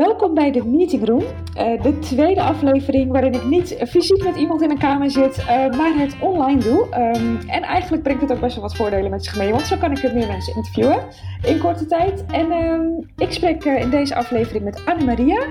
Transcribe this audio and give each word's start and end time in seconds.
Welkom 0.00 0.34
bij 0.34 0.50
de 0.50 0.66
Meeting 0.66 1.06
Room, 1.06 1.22
uh, 1.22 1.82
de 1.82 1.98
tweede 1.98 2.42
aflevering 2.42 3.12
waarin 3.12 3.32
ik 3.32 3.44
niet 3.44 3.76
fysiek 3.88 4.24
met 4.24 4.36
iemand 4.36 4.62
in 4.62 4.70
een 4.70 4.78
kamer 4.78 5.10
zit, 5.10 5.38
uh, 5.38 5.46
maar 5.46 5.94
het 5.94 6.16
online 6.20 6.60
doe. 6.60 6.82
Um, 6.82 7.38
en 7.48 7.62
eigenlijk 7.62 8.02
brengt 8.02 8.20
het 8.20 8.32
ook 8.32 8.40
best 8.40 8.54
wel 8.54 8.64
wat 8.64 8.76
voordelen 8.76 9.10
met 9.10 9.24
zich 9.24 9.36
mee, 9.36 9.50
want 9.50 9.66
zo 9.66 9.76
kan 9.76 9.92
ik 9.92 10.02
meer 10.02 10.26
mensen 10.26 10.56
interviewen 10.56 11.08
in 11.42 11.58
korte 11.58 11.86
tijd. 11.86 12.24
En 12.26 12.52
um, 12.52 13.10
ik 13.16 13.32
spreek 13.32 13.64
uh, 13.64 13.80
in 13.80 13.90
deze 13.90 14.14
aflevering 14.14 14.64
met 14.64 14.82
Anne-Maria. 14.84 15.46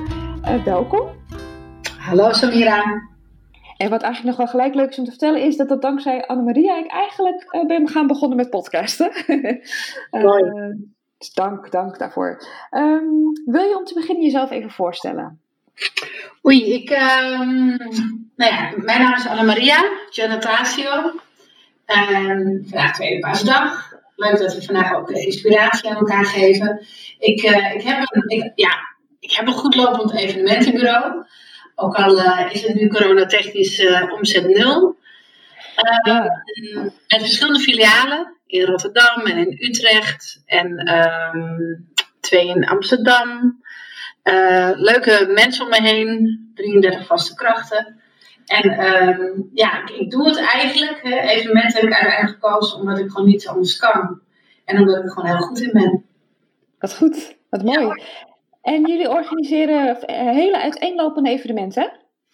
welkom. 0.66 1.08
Hallo 1.97 2.31
Samira. 2.31 2.84
En 3.78 3.90
wat 3.90 4.02
eigenlijk 4.02 4.38
nog 4.38 4.38
wel 4.38 4.47
gelijk 4.47 4.76
leuk 4.76 4.90
is 4.90 4.97
om 4.97 5.04
te 5.04 5.10
vertellen, 5.10 5.42
is 5.42 5.58
dat 5.58 5.70
dat 5.70 5.81
dankzij 5.81 6.28
Anne-Maria 6.28 6.78
ik 6.78 6.92
eigenlijk 6.92 7.63
ben 7.68 7.88
gaan 7.88 8.08
begonnen 8.08 8.38
met 8.38 8.50
podcasten. 8.50 9.12
Mooi. 10.12 10.44
Dus 11.20 11.33
dank, 11.33 11.72
dank 11.72 11.97
daarvoor. 11.97 12.44
Um, 12.72 13.42
wil 13.46 13.63
je 13.63 13.78
om 13.78 13.85
te 13.85 13.94
beginnen 13.94 14.24
jezelf 14.24 14.52
even 14.52 14.72
voorstellen? 14.72 15.42
Oei, 16.45 16.73
ik, 16.73 16.89
um, 16.89 17.77
nou 18.35 18.53
ja, 18.53 18.71
mijn 18.76 19.02
naam 19.02 19.16
is 19.16 19.27
Anna-Maria 19.27 19.91
Giannatasio. 20.09 20.95
Um, 21.85 22.66
vandaag 22.70 22.95
tweede 22.95 23.20
paasdag. 23.20 23.93
Leuk 24.16 24.40
dat 24.40 24.55
we 24.55 24.63
vandaag 24.63 24.93
ook 24.93 25.09
inspiratie 25.12 25.90
aan 25.90 25.95
elkaar 25.95 26.26
geven. 26.26 26.85
Ik, 27.17 27.43
uh, 27.43 27.73
ik, 27.73 27.81
heb, 27.81 27.98
een, 28.12 28.23
ik, 28.27 28.51
ja, 28.55 28.71
ik 29.20 29.31
heb 29.31 29.48
een 29.48 29.54
goed 29.54 29.76
lopend 29.76 30.13
evenementenbureau. 30.13 31.26
Ook 31.76 31.95
al 31.95 32.17
uh, 32.17 32.49
is 32.51 32.62
het 32.62 32.76
nu 32.76 32.88
coronatechnisch 32.88 33.79
uh, 33.79 34.13
omzet 34.13 34.48
nul. 34.48 34.98
Ja. 36.04 36.43
Met 36.84 37.21
verschillende 37.21 37.59
filialen 37.59 38.38
in 38.49 38.66
Rotterdam 38.66 39.26
en 39.26 39.38
in 39.38 39.70
Utrecht 39.70 40.41
en 40.45 40.95
um, 40.95 41.88
twee 42.20 42.48
in 42.48 42.66
Amsterdam. 42.66 43.62
Uh, 44.23 44.71
leuke 44.73 45.31
mensen 45.34 45.63
om 45.63 45.70
me 45.70 45.81
heen, 45.81 46.52
33 46.55 47.05
vaste 47.05 47.35
krachten. 47.35 48.02
En 48.46 48.85
um, 48.85 49.49
ja, 49.54 49.82
ik, 49.82 49.90
ik, 49.90 50.12
doe 50.12 50.27
het 50.27 50.38
eigenlijk. 50.38 50.99
Hè. 51.01 51.20
Evenementen 51.20 51.79
heb 51.79 51.90
ik 51.90 51.93
uiteindelijk 51.93 52.43
gekozen 52.43 52.79
omdat 52.79 52.99
ik 52.99 53.10
gewoon 53.10 53.27
niets 53.27 53.48
anders 53.48 53.77
kan. 53.77 54.21
En 54.66 54.79
omdat 54.79 54.98
ik 54.98 55.04
er 55.04 55.12
gewoon 55.12 55.29
heel 55.29 55.45
goed 55.45 55.62
in 55.62 55.71
ben. 55.73 56.05
Wat 56.79 56.95
goed, 56.95 57.35
wat 57.49 57.63
mooi. 57.63 57.85
Ja. 57.85 58.05
En 58.62 58.88
jullie 58.88 59.10
organiseren 59.10 59.98
hele 60.07 60.62
uiteenlopende 60.62 61.29
evenementen? 61.29 61.91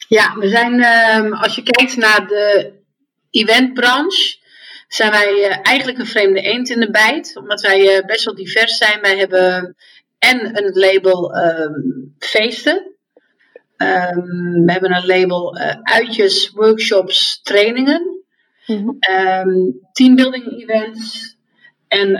Ja, 0.07 0.35
we 0.35 0.47
zijn, 0.47 0.73
um, 1.23 1.33
als 1.33 1.55
je 1.55 1.63
kijkt 1.63 1.97
naar 1.97 2.27
de 2.27 2.73
eventbranche, 3.29 4.37
zijn 4.87 5.11
wij 5.11 5.33
uh, 5.33 5.57
eigenlijk 5.61 5.97
een 5.97 6.05
vreemde 6.05 6.41
eend 6.41 6.69
in 6.69 6.79
de 6.79 6.91
bijt. 6.91 7.37
Omdat 7.37 7.61
wij 7.61 7.97
uh, 7.97 8.05
best 8.05 8.25
wel 8.25 8.35
divers 8.35 8.77
zijn. 8.77 9.01
Wij 9.01 9.17
hebben 9.17 9.75
en 10.19 10.63
een 10.63 10.73
label 10.73 11.37
um, 11.37 12.15
feesten. 12.19 12.93
Um, 13.77 14.65
we 14.65 14.71
hebben 14.71 14.95
een 14.95 15.05
label 15.05 15.57
uh, 15.57 15.75
uitjes, 15.81 16.49
workshops, 16.49 17.39
trainingen. 17.43 18.23
Mm-hmm. 18.65 18.97
Um, 19.11 19.79
teambuilding 19.91 20.61
events. 20.61 21.37
En 21.87 22.11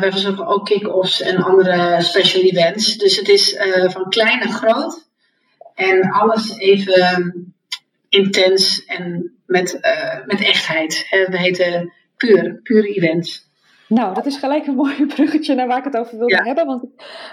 we 0.00 0.06
verzorgen 0.10 0.46
ook 0.46 0.66
kick-offs 0.66 1.20
en 1.20 1.36
andere 1.36 2.02
special 2.02 2.42
events. 2.42 2.96
Dus 2.96 3.16
het 3.16 3.28
is 3.28 3.56
van 3.86 4.08
klein 4.08 4.38
naar 4.38 4.48
groot. 4.48 5.08
En 5.74 6.10
alles 6.10 6.58
even 6.58 7.54
intens 8.08 8.84
en 8.84 9.36
met, 9.46 9.78
met 10.26 10.40
echtheid. 10.40 11.06
We 11.10 11.38
heten 11.38 11.92
puur, 12.26 12.60
puur 12.62 12.84
events. 12.84 13.52
Nou, 13.88 14.14
dat 14.14 14.26
is 14.26 14.36
gelijk 14.36 14.66
een 14.66 14.74
mooi 14.74 15.06
bruggetje 15.14 15.54
naar 15.54 15.66
waar 15.66 15.78
ik 15.78 15.84
het 15.84 15.96
over 15.96 16.18
wilde 16.18 16.42
hebben. 16.42 16.66
Want 16.66 16.84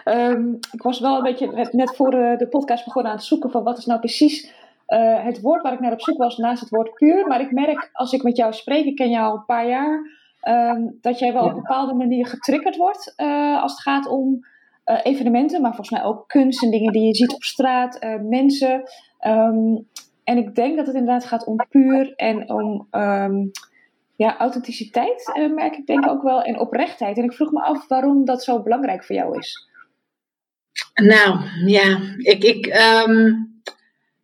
um, 0.06 0.60
ik 0.72 0.82
was 0.82 1.00
wel 1.00 1.18
een 1.18 1.24
beetje 1.24 1.70
net 1.72 1.96
voor 1.96 2.12
de, 2.12 2.36
de, 2.38 2.48
podcast 2.48 2.86
begonnen 2.86 3.12
aan 3.12 3.18
het 3.18 3.28
zoeken 3.28 3.52
van 3.52 3.64
wat 3.64 3.78
is 3.78 3.86
nou 3.86 4.00
precies 4.00 4.54
uh, 4.88 5.24
het 5.24 5.42
woord 5.42 5.62
waar 5.62 5.74
ik 5.74 5.80
naar 5.80 5.92
op 5.92 6.02
zoek 6.02 6.18
was 6.18 6.38
naast 6.38 6.62
het 6.62 6.70
woord 6.70 6.94
puur. 6.94 7.28
Maar 7.28 7.42
ik 7.42 7.52
merk 7.52 7.90
als 7.94 8.14
ik 8.14 8.24
met 8.24 8.38
jou 8.38 8.54
spreek, 8.54 8.86
ik 8.86 8.96
ken 8.96 9.10
jou 9.10 9.26
al 9.26 9.36
een 9.36 9.46
paar 9.46 9.68
jaar, 9.68 10.00
um, 10.76 10.98
dat 11.02 11.20
jij 11.20 11.34
wel 11.34 11.44
op 11.44 11.50
een 11.50 11.56
bepaalde 11.56 11.94
manier 11.94 12.26
getriggerd 12.28 12.76
wordt 12.76 13.14
uh, 13.18 13.62
als 13.62 13.72
het 13.72 13.82
gaat 13.82 14.08
om 14.08 14.50
evenementen, 15.04 15.62
maar 15.62 15.76
volgens 15.76 16.00
mij 16.00 16.04
ook 16.08 16.28
kunst 16.28 16.64
en 16.64 16.72
dingen 16.72 16.92
die 16.92 17.06
je 17.06 17.16
ziet 17.16 17.34
op 17.34 17.44
straat, 17.44 18.00
mensen. 18.22 18.84
Um, 19.28 19.88
en 20.24 20.38
ik 20.38 20.56
denk 20.56 20.78
dat 20.78 20.86
het 20.86 20.96
inderdaad 20.96 21.26
gaat 21.26 21.46
om 21.46 21.56
puur 21.70 22.14
en 22.16 22.50
om 22.50 22.88
ja, 24.22 24.38
authenticiteit 24.38 25.32
uh, 25.38 25.54
merk 25.54 25.76
ik 25.76 25.86
denk 25.86 26.08
ook 26.08 26.22
wel 26.22 26.42
en 26.42 26.60
oprechtheid. 26.60 27.18
En 27.18 27.24
ik 27.24 27.34
vroeg 27.34 27.52
me 27.52 27.62
af 27.62 27.88
waarom 27.88 28.26
dat 28.26 28.44
zo 28.44 28.62
belangrijk 28.62 29.04
voor 29.04 29.16
jou 29.16 29.38
is. 29.38 29.68
Nou, 30.94 31.40
ja, 31.66 32.00
ik, 32.18 32.44
ik, 32.44 32.66
um, 32.66 33.50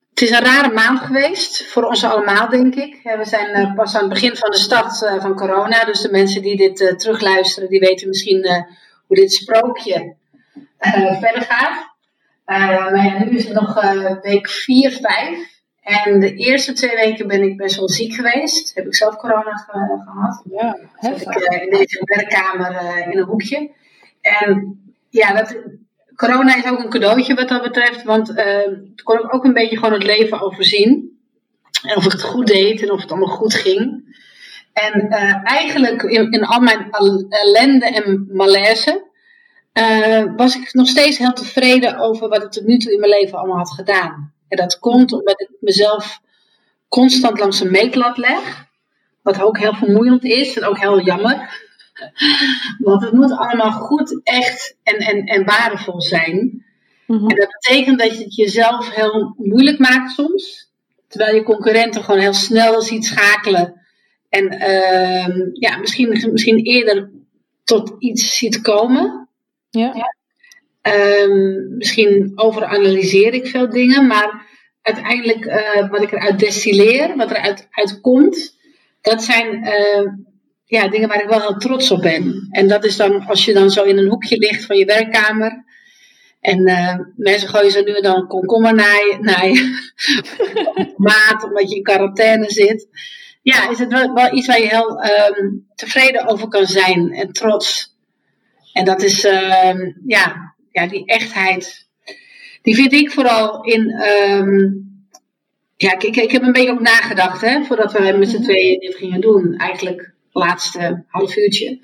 het 0.09 0.21
is 0.21 0.29
een 0.29 0.43
rare 0.43 0.73
maand 0.73 0.99
geweest 0.99 1.65
voor 1.65 1.83
ons 1.83 2.03
allemaal, 2.03 2.49
denk 2.49 2.75
ik. 2.75 2.99
We 3.03 3.25
zijn 3.25 3.59
uh, 3.59 3.75
pas 3.75 3.95
aan 3.95 4.01
het 4.01 4.09
begin 4.09 4.35
van 4.35 4.51
de 4.51 4.57
start 4.57 5.01
uh, 5.01 5.21
van 5.21 5.35
corona, 5.35 5.85
dus 5.85 6.01
de 6.01 6.11
mensen 6.11 6.41
die 6.41 6.57
dit 6.57 6.99
terugluisteren, 6.99 7.69
die 7.69 7.79
weten 7.79 8.07
misschien 8.07 8.65
hoe 9.07 9.15
dit 9.15 9.33
sprookje 9.33 10.15
verder 11.21 11.41
gaat. 11.41 11.95
maar 12.45 13.25
nu 13.25 13.37
is 13.37 13.43
het 13.45 13.53
nog 13.53 13.81
week 14.21 14.49
4, 14.49 14.91
5. 14.91 15.56
En 15.87 16.19
de 16.19 16.33
eerste 16.33 16.73
twee 16.73 16.95
weken 16.95 17.27
ben 17.27 17.41
ik 17.41 17.57
best 17.57 17.75
wel 17.75 17.89
ziek 17.89 18.13
geweest. 18.13 18.75
Heb 18.75 18.85
ik 18.85 18.95
zelf 18.95 19.15
corona 19.15 19.55
ge 19.55 20.01
gehad. 20.05 20.43
Ja, 20.51 20.77
ik 21.01 21.51
uh, 21.51 21.61
in 21.61 21.69
deze 21.69 22.01
werkkamer 22.03 22.71
uh, 22.71 23.07
in 23.11 23.17
een 23.17 23.25
hoekje. 23.25 23.71
En 24.21 24.79
ja, 25.09 25.33
dat, 25.33 25.55
corona 26.15 26.55
is 26.55 26.65
ook 26.65 26.79
een 26.79 26.89
cadeautje 26.89 27.33
wat 27.33 27.47
dat 27.47 27.61
betreft. 27.61 28.03
Want 28.03 28.29
uh, 28.29 28.37
het 28.95 29.03
kon 29.03 29.31
ook 29.31 29.43
een 29.43 29.53
beetje 29.53 29.75
gewoon 29.77 29.93
het 29.93 30.03
leven 30.03 30.41
overzien. 30.41 31.19
En 31.81 31.97
of 31.97 32.05
ik 32.05 32.11
het 32.11 32.23
goed 32.23 32.47
deed 32.47 32.81
en 32.81 32.91
of 32.91 33.01
het 33.01 33.11
allemaal 33.11 33.35
goed 33.35 33.53
ging. 33.53 34.15
En 34.73 35.09
eigenlijk 35.43 36.03
in, 36.03 36.31
in, 36.31 36.45
al 36.45 36.59
mijn 36.59 36.91
ellende 37.29 37.85
en 37.85 38.27
malaise... 38.31 39.05
was 40.35 40.55
ik 40.55 40.73
nog 40.73 40.87
steeds 40.87 41.17
heel 41.17 41.33
tevreden 41.33 41.97
over 41.97 42.29
wat 42.29 42.43
ik 42.43 42.51
tot 42.51 42.65
nu 42.65 42.77
toe 42.77 42.93
in 42.93 42.99
mijn 42.99 43.11
leven 43.11 43.37
allemaal 43.37 43.57
had 43.57 43.71
gedaan. 43.71 44.35
En 44.47 44.57
dat 44.57 44.79
komt 44.79 45.11
omdat 45.11 45.41
ik 45.41 45.49
mezelf 45.59 46.19
constant 46.87 47.39
langs 47.39 47.59
een 47.59 47.71
meetlat 47.71 48.17
leg. 48.17 48.65
Wat 49.21 49.41
ook 49.41 49.57
heel 49.57 49.73
vermoeiend 49.73 50.23
is 50.23 50.57
en 50.57 50.65
ook 50.65 50.79
heel 50.79 51.01
jammer. 51.01 51.65
Want 52.79 53.01
het 53.01 53.11
moet 53.11 53.31
allemaal 53.31 53.71
goed, 53.71 54.21
echt 54.23 54.75
en, 54.83 54.97
en, 54.97 55.25
en 55.25 55.45
waardevol 55.45 56.01
zijn. 56.01 56.65
Mm-hmm. 57.05 57.29
En 57.29 57.35
dat 57.35 57.49
betekent 57.59 57.99
dat 57.99 58.17
je 58.17 58.23
het 58.23 58.35
jezelf 58.35 58.95
heel 58.95 59.35
moeilijk 59.37 59.79
maakt 59.79 60.11
soms. 60.11 60.71
Terwijl 61.07 61.35
je 61.35 61.43
concurrenten 61.43 62.03
gewoon 62.03 62.19
heel 62.19 62.33
snel 62.33 62.81
ziet 62.81 63.05
schakelen. 63.05 63.81
En 64.29 64.53
uh, 64.53 65.51
ja, 65.53 65.77
misschien, 65.77 66.09
misschien 66.31 66.57
eerder 66.57 67.09
tot 67.63 67.95
iets 67.99 68.37
ziet 68.37 68.61
komen. 68.61 69.29
Ja. 69.69 69.91
ja. 69.93 70.16
Um, 70.87 71.75
misschien 71.77 72.31
overanalyseer 72.35 73.33
ik 73.33 73.47
veel 73.47 73.69
dingen, 73.69 74.07
maar 74.07 74.45
uiteindelijk 74.81 75.45
uh, 75.45 75.89
wat 75.89 76.01
ik 76.01 76.11
eruit 76.11 76.39
destilleer, 76.39 77.15
wat 77.15 77.31
eruit 77.31 77.67
uit 77.71 78.01
komt, 78.01 78.57
dat 79.01 79.23
zijn 79.23 79.67
uh, 79.67 80.11
ja, 80.65 80.87
dingen 80.87 81.07
waar 81.07 81.21
ik 81.21 81.29
wel 81.29 81.41
heel 81.41 81.57
trots 81.57 81.91
op 81.91 82.01
ben. 82.01 82.47
En 82.51 82.67
dat 82.67 82.85
is 82.85 82.95
dan 82.95 83.25
als 83.25 83.45
je 83.45 83.53
dan 83.53 83.69
zo 83.69 83.83
in 83.83 83.97
een 83.97 84.09
hoekje 84.09 84.37
ligt 84.37 84.65
van 84.65 84.77
je 84.77 84.85
werkkamer. 84.85 85.65
En 86.39 86.69
uh, 86.69 86.95
mensen 87.15 87.49
gooien 87.49 87.71
zo 87.71 87.81
nu 87.81 87.93
en 87.93 88.03
dan 88.03 88.27
komkommer 88.27 88.73
naar 88.73 89.47
je, 89.47 89.77
maat, 90.97 91.43
omdat 91.43 91.69
je 91.69 91.75
in 91.75 91.83
quarantaine 91.83 92.51
zit. 92.51 92.87
Ja, 93.41 93.69
is 93.69 93.79
het 93.79 93.91
wel, 94.13 94.33
iets 94.33 94.47
waar 94.47 94.59
je 94.59 94.67
heel 94.67 95.03
um, 95.03 95.67
tevreden 95.75 96.27
over 96.27 96.47
kan 96.47 96.65
zijn 96.65 97.11
en 97.11 97.31
trots. 97.31 97.95
En 98.73 98.85
dat 98.85 99.01
is, 99.01 99.25
uh, 99.25 99.73
ja, 100.05 100.55
ja, 100.77 100.87
die 100.87 101.05
echtheid. 101.05 101.87
Die 102.61 102.75
vind 102.75 102.93
ik 102.93 103.11
vooral 103.11 103.63
in. 103.63 103.89
Um, 103.89 104.85
ja, 105.75 105.93
ik, 105.99 106.15
ik 106.15 106.31
heb 106.31 106.41
een 106.41 106.51
beetje 106.51 106.71
ook 106.71 106.79
nagedacht, 106.79 107.41
hè, 107.41 107.63
voordat 107.63 107.91
we 107.91 108.15
met 108.17 108.29
z'n 108.29 108.35
mhm. 108.35 108.43
tweeën 108.43 108.79
dit 108.79 108.95
gingen 108.95 109.21
doen. 109.21 109.55
Eigenlijk 109.57 110.13
laatste 110.31 111.03
half 111.07 111.35
uurtje. 111.35 111.79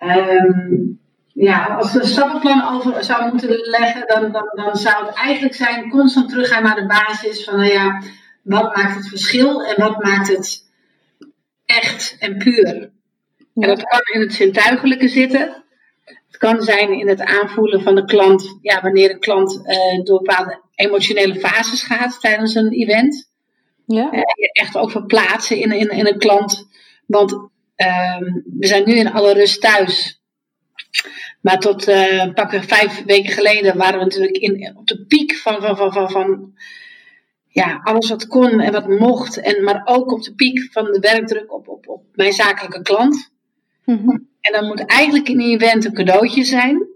Um, 0.00 1.00
ja, 1.32 1.64
als 1.64 1.92
we 1.92 2.00
een 2.00 2.06
stappenplan 2.06 2.74
over 2.74 3.04
zouden 3.04 3.30
moeten 3.30 3.68
leggen, 3.70 4.06
dan, 4.06 4.32
dan, 4.32 4.50
dan 4.54 4.76
zou 4.76 5.06
het 5.06 5.14
eigenlijk 5.14 5.54
zijn 5.54 5.90
constant 5.90 6.28
teruggaan 6.28 6.62
naar 6.62 6.76
de 6.76 6.86
basis 6.86 7.44
van, 7.44 7.56
nou 7.56 7.72
ja, 7.72 8.02
wat 8.42 8.76
maakt 8.76 8.94
het 8.94 9.08
verschil 9.08 9.64
en 9.64 9.82
wat 9.82 10.02
maakt 10.02 10.28
het 10.28 10.64
echt 11.64 12.16
en 12.18 12.36
puur. 12.36 12.90
En 13.54 13.68
dat 13.68 13.82
kan 13.82 14.00
in 14.12 14.20
het 14.20 14.34
zintuigelijke 14.34 15.08
zitten. 15.08 15.64
Het 16.28 16.36
kan 16.36 16.62
zijn 16.62 16.92
in 16.92 17.08
het 17.08 17.20
aanvoelen 17.20 17.82
van 17.82 17.94
de 17.94 18.04
klant, 18.04 18.58
ja, 18.62 18.80
wanneer 18.80 19.10
een 19.10 19.20
klant 19.20 19.60
uh, 19.64 20.04
door 20.04 20.18
bepaalde 20.18 20.62
emotionele 20.74 21.34
fases 21.34 21.82
gaat 21.82 22.20
tijdens 22.20 22.54
een 22.54 22.72
event. 22.72 23.30
Ja. 23.86 24.12
Uh, 24.12 24.22
echt 24.52 24.76
ook 24.76 24.90
verplaatsen 24.90 25.56
in, 25.56 25.72
in, 25.72 25.88
in 25.90 26.06
een 26.06 26.18
klant. 26.18 26.68
Want 27.06 27.32
uh, 27.32 28.18
we 28.58 28.66
zijn 28.66 28.82
nu 28.84 28.94
in 28.94 29.12
alle 29.12 29.32
rust 29.32 29.60
thuis. 29.60 30.22
Maar 31.40 31.58
tot 31.58 31.88
uh, 31.88 32.32
pakken 32.34 32.62
vijf 32.62 33.04
weken 33.04 33.32
geleden 33.32 33.76
waren 33.76 33.98
we 33.98 34.04
natuurlijk 34.04 34.36
in, 34.36 34.76
op 34.76 34.86
de 34.86 35.04
piek 35.06 35.34
van, 35.34 35.60
van, 35.60 35.76
van, 35.76 35.92
van, 35.92 36.10
van 36.10 36.52
ja, 37.48 37.80
alles 37.82 38.08
wat 38.08 38.26
kon 38.26 38.60
en 38.60 38.72
wat 38.72 38.88
mocht. 38.88 39.40
En, 39.40 39.64
maar 39.64 39.82
ook 39.84 40.12
op 40.12 40.22
de 40.22 40.34
piek 40.34 40.72
van 40.72 40.84
de 40.84 40.98
werkdruk 41.00 41.52
op, 41.52 41.68
op, 41.68 41.88
op 41.88 42.02
mijn 42.12 42.32
zakelijke 42.32 42.82
klant. 42.82 43.36
Mhm. 43.88 44.18
En 44.40 44.52
dan 44.52 44.66
moet 44.66 44.86
eigenlijk 44.86 45.28
een 45.28 45.40
event 45.40 45.84
een 45.84 45.92
cadeautje 45.92 46.44
zijn. 46.44 46.86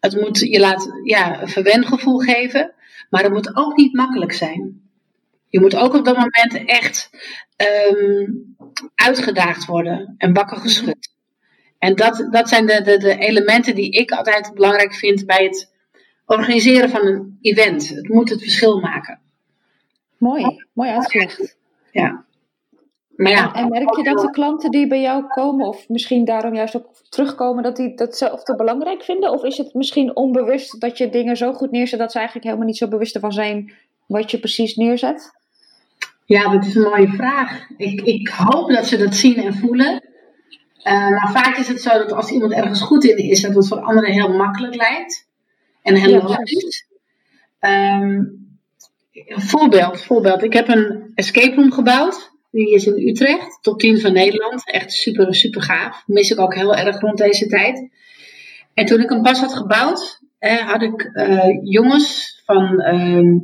Het 0.00 0.20
moet 0.20 0.38
je 0.38 0.60
laat, 0.60 0.90
ja, 1.02 1.42
een 1.42 1.48
verwengevoel 1.48 2.18
geven. 2.18 2.74
Maar 3.10 3.22
het 3.22 3.32
moet 3.32 3.56
ook 3.56 3.76
niet 3.76 3.94
makkelijk 3.94 4.32
zijn. 4.32 4.90
Je 5.48 5.60
moet 5.60 5.76
ook 5.76 5.94
op 5.94 6.04
dat 6.04 6.16
moment 6.16 6.64
echt 6.64 7.10
um, 7.90 8.56
uitgedaagd 8.94 9.64
worden 9.64 10.14
en 10.18 10.32
bakken 10.32 10.56
mhm. 10.56 10.66
geschud. 10.66 11.14
En 11.78 11.94
dat, 11.94 12.28
dat 12.30 12.48
zijn 12.48 12.66
de, 12.66 12.82
de, 12.82 12.98
de 12.98 13.18
elementen 13.18 13.74
die 13.74 13.90
ik 13.90 14.10
altijd 14.10 14.54
belangrijk 14.54 14.94
vind 14.94 15.26
bij 15.26 15.44
het 15.44 15.72
organiseren 16.26 16.90
van 16.90 17.06
een 17.06 17.38
event. 17.40 17.88
Het 17.88 18.08
moet 18.08 18.30
het 18.30 18.40
verschil 18.42 18.80
maken. 18.80 19.20
Mooi, 20.18 20.66
mooi 20.72 20.90
uitgelegd. 20.90 21.56
Ja. 21.92 22.25
Maar 23.16 23.32
ja, 23.32 23.54
en, 23.54 23.68
merk 23.68 23.96
je 23.96 24.02
dat 24.02 24.20
de 24.20 24.30
klanten 24.30 24.70
die 24.70 24.86
bij 24.86 25.00
jou 25.00 25.26
komen, 25.26 25.66
of 25.66 25.88
misschien 25.88 26.24
daarom 26.24 26.54
juist 26.54 26.76
ook 26.76 26.86
terugkomen, 27.08 27.62
dat 27.62 27.76
die 27.76 27.94
datzelfde 27.94 28.56
belangrijk 28.56 29.02
vinden? 29.02 29.32
Of 29.32 29.42
is 29.42 29.56
het 29.56 29.74
misschien 29.74 30.16
onbewust 30.16 30.80
dat 30.80 30.98
je 30.98 31.10
dingen 31.10 31.36
zo 31.36 31.52
goed 31.52 31.70
neerzet 31.70 31.98
dat 31.98 32.10
ze 32.12 32.16
eigenlijk 32.16 32.46
helemaal 32.46 32.68
niet 32.68 32.76
zo 32.76 32.88
bewust 32.88 33.14
ervan 33.14 33.32
zijn 33.32 33.72
wat 34.06 34.30
je 34.30 34.38
precies 34.38 34.74
neerzet? 34.74 35.32
Ja, 36.24 36.50
dat 36.50 36.64
is 36.64 36.74
een 36.74 36.82
mooie 36.82 37.08
vraag. 37.08 37.68
Ik, 37.76 38.00
ik 38.00 38.28
hoop 38.28 38.70
dat 38.70 38.86
ze 38.86 38.96
dat 38.96 39.14
zien 39.14 39.36
en 39.36 39.54
voelen. 39.54 40.02
Uh, 40.82 41.08
maar 41.08 41.30
vaak 41.32 41.56
is 41.56 41.68
het 41.68 41.82
zo 41.82 41.90
dat 41.90 42.12
als 42.12 42.30
iemand 42.30 42.52
ergens 42.52 42.80
goed 42.80 43.04
in 43.04 43.16
is, 43.16 43.40
dat 43.40 43.54
het 43.54 43.68
voor 43.68 43.80
anderen 43.80 44.12
heel 44.12 44.32
makkelijk 44.32 44.74
lijkt. 44.74 45.28
En 45.82 45.94
heel 45.94 46.10
ja, 46.10 46.22
logisch. 46.22 46.86
Um, 47.60 48.58
voorbeeld, 49.28 50.02
voorbeeld. 50.02 50.42
Ik 50.42 50.52
heb 50.52 50.68
een 50.68 51.12
escape 51.14 51.54
room 51.54 51.72
gebouwd. 51.72 52.34
Die 52.50 52.74
is 52.74 52.86
in 52.86 53.08
Utrecht, 53.08 53.58
top 53.60 53.78
10 53.78 54.00
van 54.00 54.12
Nederland. 54.12 54.70
Echt 54.70 54.92
super, 54.92 55.34
super 55.34 55.62
gaaf. 55.62 56.02
Mis 56.06 56.30
ik 56.30 56.40
ook 56.40 56.54
heel 56.54 56.74
erg 56.74 57.00
rond 57.00 57.18
deze 57.18 57.46
tijd. 57.46 57.88
En 58.74 58.86
toen 58.86 59.00
ik 59.00 59.08
hem 59.08 59.22
pas 59.22 59.40
had 59.40 59.54
gebouwd, 59.54 60.20
eh, 60.38 60.68
had 60.68 60.82
ik 60.82 61.10
uh, 61.12 61.62
jongens 61.62 62.40
van 62.44 62.82
uh, 62.94 63.40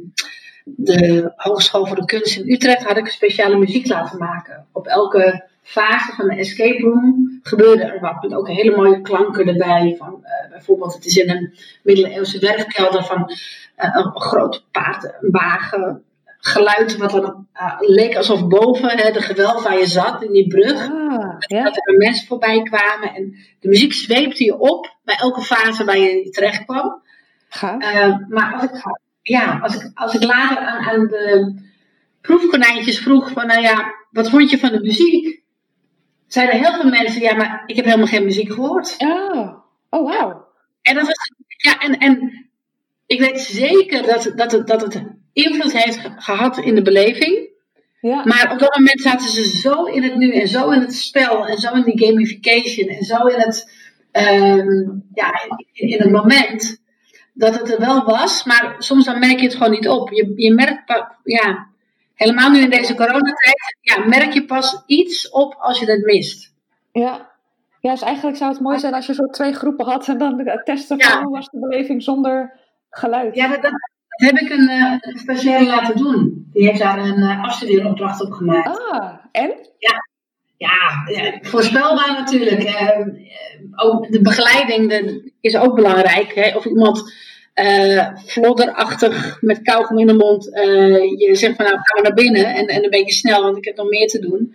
de 0.64 1.32
Hogeschool 1.36 1.86
voor 1.86 1.96
de 1.96 2.04
Kunst 2.04 2.36
in 2.36 2.52
Utrecht, 2.52 2.84
had 2.84 2.96
ik 2.96 3.08
speciale 3.08 3.58
muziek 3.58 3.86
laten 3.86 4.18
maken. 4.18 4.66
Op 4.72 4.86
elke 4.86 5.48
fase 5.62 6.12
van 6.12 6.28
de 6.28 6.36
escape 6.36 6.82
room 6.82 7.38
gebeurde 7.42 7.82
er 7.82 8.00
wat. 8.00 8.22
Met 8.22 8.34
ook 8.34 8.48
hele 8.48 8.76
mooie 8.76 9.00
klanken 9.00 9.48
erbij. 9.48 9.94
Van, 9.98 10.24
uh, 10.24 10.50
bijvoorbeeld, 10.50 10.94
het 10.94 11.04
is 11.04 11.16
in 11.16 11.30
een 11.30 11.54
middeleeuwse 11.82 12.38
werfkelder 12.38 13.04
van 13.04 13.30
uh, 13.30 13.96
een 13.96 14.20
groot 14.20 14.64
paard, 14.70 15.14
wagen. 15.20 16.04
Geluid 16.44 16.96
wat 16.96 17.10
dan 17.10 17.46
uh, 17.54 17.74
leek 17.78 18.16
alsof 18.16 18.46
boven 18.46 18.98
hè, 18.98 19.12
de 19.12 19.22
gewelf 19.22 19.62
waar 19.62 19.78
je 19.78 19.86
zat 19.86 20.22
in 20.22 20.32
die 20.32 20.46
brug. 20.46 20.88
Ah, 20.90 21.34
ja. 21.38 21.64
Dat 21.64 21.76
er 21.76 21.96
mensen 21.96 22.26
voorbij 22.26 22.62
kwamen. 22.62 23.14
En 23.14 23.36
de 23.60 23.68
muziek 23.68 23.92
zweepte 23.92 24.44
je 24.44 24.58
op 24.58 24.96
bij 25.04 25.14
elke 25.14 25.40
fase 25.42 25.84
waar 25.84 25.98
je 25.98 26.30
terecht 26.30 26.64
kwam. 26.64 27.02
maar 28.28 28.54
als 28.54 28.62
ik, 28.64 28.70
ja, 29.22 29.58
als 29.62 29.74
ik, 29.74 29.90
als 29.94 30.14
ik 30.14 30.22
later 30.22 30.58
aan, 30.58 30.84
aan 30.84 31.06
de 31.06 31.54
proefkonijntjes 32.20 32.98
vroeg 32.98 33.30
van, 33.30 33.46
nou 33.46 33.60
ja, 33.60 33.94
wat 34.10 34.30
vond 34.30 34.50
je 34.50 34.58
van 34.58 34.72
de 34.72 34.80
muziek? 34.80 35.42
zeiden 36.32 36.60
heel 36.60 36.72
veel 36.72 36.90
mensen, 36.90 37.20
ja, 37.20 37.34
maar 37.34 37.62
ik 37.66 37.76
heb 37.76 37.84
helemaal 37.84 38.06
geen 38.06 38.24
muziek 38.24 38.52
gehoord. 38.52 38.94
Oh, 38.98 39.54
oh 39.90 40.10
wauw. 40.10 40.46
En, 40.82 40.94
dat 40.94 41.06
was, 41.06 41.30
ja, 41.56 41.78
en, 41.78 41.98
en 41.98 42.46
ik 43.06 43.20
weet 43.20 43.40
zeker 43.40 44.02
dat, 44.02 44.32
dat, 44.36 44.52
het, 44.52 44.66
dat 44.66 44.80
het 44.80 45.02
invloed 45.32 45.72
heeft 45.72 46.00
gehad 46.16 46.58
in 46.58 46.74
de 46.74 46.82
beleving. 46.82 47.50
Ja. 48.00 48.24
Maar 48.24 48.52
op 48.52 48.58
dat 48.58 48.78
moment 48.78 49.00
zaten 49.00 49.28
ze 49.28 49.56
zo 49.56 49.84
in 49.84 50.02
het 50.02 50.16
nu 50.16 50.32
en 50.32 50.48
zo 50.48 50.70
in 50.70 50.80
het 50.80 50.94
spel 50.94 51.46
en 51.46 51.58
zo 51.58 51.74
in 51.74 51.82
die 51.82 52.06
gamification 52.06 52.88
en 52.88 53.04
zo 53.04 53.26
in 53.26 53.40
het, 53.40 53.72
um, 54.12 55.08
ja, 55.14 55.30
in, 55.72 55.88
in, 55.88 56.00
het 56.00 56.10
moment 56.10 56.80
dat 57.34 57.58
het 57.58 57.70
er 57.70 57.80
wel 57.80 58.04
was. 58.04 58.44
Maar 58.44 58.74
soms 58.78 59.04
dan 59.04 59.18
merk 59.18 59.38
je 59.38 59.44
het 59.44 59.54
gewoon 59.54 59.72
niet 59.72 59.88
op. 59.88 60.10
Je, 60.10 60.32
je 60.36 60.54
merkt, 60.54 60.82
ja, 61.24 61.70
Helemaal 62.22 62.50
nu 62.50 62.60
in 62.60 62.70
deze 62.70 62.94
coronatijd, 62.94 63.76
ja, 63.80 64.04
merk 64.06 64.32
je 64.32 64.44
pas 64.44 64.82
iets 64.86 65.30
op 65.30 65.54
als 65.58 65.78
je 65.78 65.90
het 65.90 66.04
mist. 66.04 66.54
Ja. 66.92 67.30
ja, 67.80 67.90
dus 67.90 68.02
eigenlijk 68.02 68.36
zou 68.36 68.52
het 68.52 68.60
mooi 68.60 68.78
zijn 68.78 68.94
als 68.94 69.06
je 69.06 69.14
zo 69.14 69.26
twee 69.26 69.52
groepen 69.52 69.86
had 69.86 70.08
en 70.08 70.18
dan 70.18 70.60
testen 70.64 71.00
van 71.00 71.22
hoe 71.22 71.32
was 71.32 71.48
de 71.48 71.58
beleving 71.58 72.02
zonder 72.02 72.60
geluid. 72.90 73.34
Ja, 73.34 73.48
dat, 73.48 73.62
dat 73.62 73.72
heb 74.12 74.38
ik 74.38 74.50
een, 74.50 74.70
uh, 74.70 74.94
stagiaire 75.00 75.66
laten 75.66 75.96
doen. 75.96 76.48
Die 76.52 76.66
heeft 76.66 76.78
daar 76.78 76.98
een 76.98 77.18
uh, 77.18 77.44
afstudeeropdracht 77.44 78.22
op 78.22 78.32
gemaakt. 78.32 78.90
Ah, 78.90 79.14
en? 79.32 79.54
Ja, 79.78 80.08
ja, 80.56 81.02
ja, 81.06 81.38
voorspelbaar 81.40 82.12
natuurlijk. 82.12 82.62
Uh, 82.62 83.06
ook 83.74 84.12
de 84.12 84.20
begeleiding 84.20 84.88
de, 84.88 85.32
is 85.40 85.56
ook 85.56 85.74
belangrijk. 85.74 86.34
Hè? 86.34 86.56
Of 86.56 86.64
iemand 86.64 87.12
flodderachtig 88.26 89.38
met 89.40 89.62
kauwgom 89.62 89.98
in 89.98 90.06
de 90.06 90.14
mond. 90.14 90.44
Je 91.16 91.30
zegt 91.32 91.56
van 91.56 91.64
nou, 91.64 91.76
ga 91.76 91.94
maar 91.94 92.02
naar 92.02 92.24
binnen 92.24 92.54
en, 92.54 92.66
en 92.66 92.84
een 92.84 92.90
beetje 92.90 93.14
snel, 93.14 93.42
want 93.42 93.56
ik 93.56 93.64
heb 93.64 93.76
nog 93.76 93.88
meer 93.88 94.06
te 94.06 94.18
doen. 94.18 94.54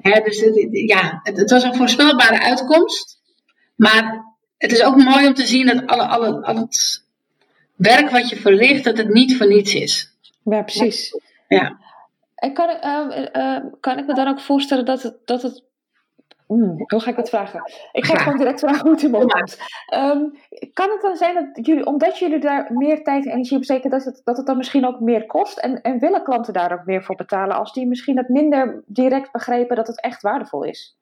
Hè, 0.00 0.20
dus 0.20 0.40
het, 0.40 0.68
ja, 0.70 1.20
het, 1.22 1.36
het, 1.36 1.50
was 1.50 1.62
een 1.62 1.74
voorspelbare 1.74 2.42
uitkomst. 2.42 3.20
Maar 3.76 4.24
het 4.58 4.72
is 4.72 4.82
ook 4.82 4.96
mooi 4.96 5.26
om 5.26 5.34
te 5.34 5.46
zien 5.46 5.66
dat 5.66 5.86
alle, 5.86 6.06
alle, 6.06 6.42
al 6.42 6.56
het 6.56 7.04
werk 7.80 8.10
wat 8.10 8.28
je 8.28 8.36
verricht, 8.36 8.84
dat 8.84 8.96
het 8.96 9.08
niet 9.08 9.36
voor 9.36 9.46
niets 9.46 9.74
is. 9.74 10.16
Ja, 10.44 10.62
precies. 10.62 11.20
Ja. 11.48 11.78
En 12.34 12.52
kan, 12.52 12.68
uh, 12.68 13.56
kan 13.80 13.98
ik 13.98 14.06
me 14.06 14.14
dan 14.14 14.28
ook 14.28 14.40
voorstellen 14.40 14.84
dat 14.84 15.02
het, 15.02 15.16
dat 15.24 15.42
het 15.42 15.68
Mm, 16.50 16.84
hoe 16.86 17.00
ga 17.00 17.10
ik 17.10 17.16
dat 17.16 17.28
vragen? 17.28 17.62
Ik 17.92 18.04
ga 18.04 18.16
gewoon 18.16 18.38
direct 18.38 18.60
vragen 18.60 18.80
hoe 18.80 18.90
het 18.90 19.02
in 19.02 19.14
opkomt. 19.14 19.58
Um, 19.94 20.38
kan 20.72 20.90
het 20.90 21.00
dan 21.00 21.16
zijn 21.16 21.34
dat 21.34 21.66
jullie, 21.66 21.86
omdat 21.86 22.18
jullie 22.18 22.38
daar 22.38 22.72
meer 22.72 23.02
tijd 23.02 23.26
en 23.26 23.32
energie 23.32 23.56
op 23.56 23.64
steken, 23.64 23.90
dat 23.90 24.04
het, 24.04 24.20
dat 24.24 24.36
het 24.36 24.46
dan 24.46 24.56
misschien 24.56 24.86
ook 24.86 25.00
meer 25.00 25.26
kost? 25.26 25.58
En, 25.58 25.80
en 25.80 25.98
willen 25.98 26.22
klanten 26.22 26.52
daar 26.52 26.72
ook 26.72 26.84
meer 26.84 27.02
voor 27.02 27.16
betalen 27.16 27.56
als 27.56 27.72
die 27.72 27.86
misschien 27.86 28.16
het 28.16 28.28
minder 28.28 28.82
direct 28.86 29.32
begrepen 29.32 29.76
dat 29.76 29.86
het 29.86 30.00
echt 30.00 30.22
waardevol 30.22 30.64
is? 30.64 30.96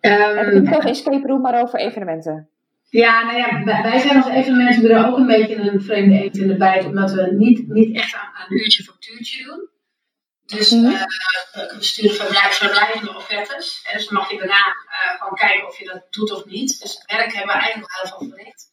Um, 0.00 0.12
Heb 0.12 0.46
ik 0.46 0.74
over 0.76 0.90
escape 0.90 1.26
room, 1.26 1.40
maar 1.40 1.62
over 1.62 1.78
evenementen? 1.78 2.48
Ja, 2.96 3.22
nou 3.22 3.36
ja, 3.38 3.82
wij 3.82 3.98
zijn 3.98 4.22
als 4.22 4.32
evenementenbureau 4.32 5.06
ook 5.06 5.16
een 5.16 5.26
beetje 5.26 5.56
een 5.56 5.82
vreemde 5.82 6.22
eend 6.22 6.36
in 6.36 6.48
de 6.48 6.56
bijt, 6.56 6.84
omdat 6.84 7.12
we 7.12 7.32
niet, 7.32 7.68
niet 7.68 7.96
echt 7.96 8.14
aan, 8.14 8.32
aan 8.34 8.52
uurtje 8.52 8.84
factuurtje 8.84 9.44
doen. 9.44 9.68
Dus 10.44 10.70
-hmm. 10.70 10.84
uh, 10.84 11.02
we 11.52 11.76
sturen 11.78 12.14
verblijf, 12.14 13.16
offertes. 13.16 13.82
En 13.90 13.96
dus 13.96 14.08
mag 14.08 14.30
je 14.30 14.38
daarna 14.38 14.54
uh, 14.54 15.18
gewoon 15.18 15.34
kijken 15.34 15.66
of 15.66 15.78
je 15.78 15.84
dat 15.84 16.06
doet 16.10 16.32
of 16.32 16.44
niet. 16.44 16.80
Dus 16.80 16.94
het 16.94 17.16
werk 17.16 17.32
hebben 17.32 17.54
we 17.54 17.60
eigenlijk 17.60 17.92
nog 17.92 18.00
heel 18.00 18.18
veel 18.18 18.36
verricht. 18.36 18.70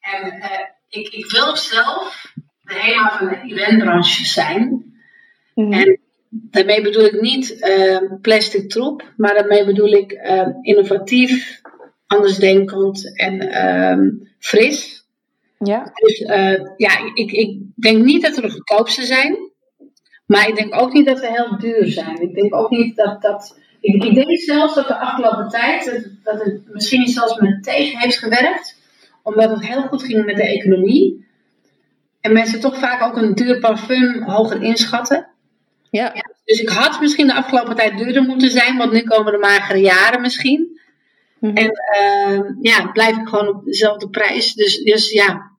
En 0.00 0.36
uh, 0.36 0.66
ik, 0.88 1.08
ik 1.08 1.30
wil 1.30 1.56
zelf 1.56 2.32
de 2.60 2.74
helemaal 2.74 3.18
van 3.18 3.28
de 3.28 3.40
eventbranche 3.42 4.24
zijn. 4.24 4.68
Mm 5.54 5.72
-hmm. 5.72 5.72
En 5.72 6.00
daarmee 6.30 6.82
bedoel 6.82 7.04
ik 7.04 7.20
niet 7.20 7.56
plastic 8.20 8.70
troep, 8.70 9.12
maar 9.16 9.34
daarmee 9.34 9.64
bedoel 9.64 9.92
ik 9.92 10.12
innovatief, 10.62 11.62
andersdenkend 12.06 13.18
en 13.18 13.66
um, 13.66 14.28
fris. 14.38 15.06
Ja. 15.58 15.90
Dus 15.94 16.18
ja, 16.76 17.12
ik, 17.14 17.32
ik 17.32 17.58
denk 17.74 18.04
niet 18.04 18.22
dat 18.22 18.34
we 18.34 18.40
de 18.40 18.50
goedkoopste 18.50 19.02
zijn. 19.02 19.52
Maar 20.26 20.48
ik 20.48 20.56
denk 20.56 20.80
ook 20.80 20.92
niet 20.92 21.06
dat 21.06 21.20
we 21.20 21.30
heel 21.30 21.58
duur 21.58 21.86
zijn. 21.86 22.22
Ik 22.22 22.34
denk 22.34 22.54
ook 22.54 22.70
niet 22.70 22.96
dat 22.96 23.22
dat. 23.22 23.58
Ik, 23.80 24.04
ik 24.04 24.14
denk 24.14 24.40
zelfs 24.40 24.74
dat 24.74 24.88
de 24.88 24.98
afgelopen 24.98 25.48
tijd 25.48 25.84
dat, 25.84 26.08
dat 26.22 26.44
het 26.44 26.60
misschien 26.72 27.06
zelfs 27.06 27.38
met 27.38 27.62
tegen 27.62 27.98
heeft 27.98 28.18
gewerkt, 28.18 28.76
omdat 29.22 29.50
het 29.50 29.66
heel 29.66 29.82
goed 29.82 30.02
ging 30.02 30.24
met 30.24 30.36
de 30.36 30.46
economie. 30.46 31.26
En 32.20 32.32
mensen 32.32 32.60
toch 32.60 32.78
vaak 32.78 33.02
ook 33.02 33.16
een 33.16 33.34
duur 33.34 33.58
parfum 33.58 34.22
hoger 34.22 34.62
inschatten. 34.62 35.26
Ja. 35.90 36.12
dus 36.44 36.60
ik 36.60 36.68
had 36.68 37.00
misschien 37.00 37.26
de 37.26 37.34
afgelopen 37.34 37.76
tijd 37.76 37.98
duurder 37.98 38.22
moeten 38.22 38.50
zijn, 38.50 38.76
want 38.76 38.92
nu 38.92 39.02
komen 39.02 39.32
de 39.32 39.38
magere 39.38 39.80
jaren 39.80 40.20
misschien. 40.20 40.73
Mhm. 41.44 41.56
En 41.56 41.70
uh, 41.98 42.50
ja, 42.60 42.86
blijf 42.86 43.16
ik 43.16 43.28
gewoon 43.28 43.48
op 43.48 43.64
dezelfde 43.64 44.08
prijs. 44.08 44.54
Dus, 44.54 44.82
dus 44.82 45.10
ja, 45.10 45.50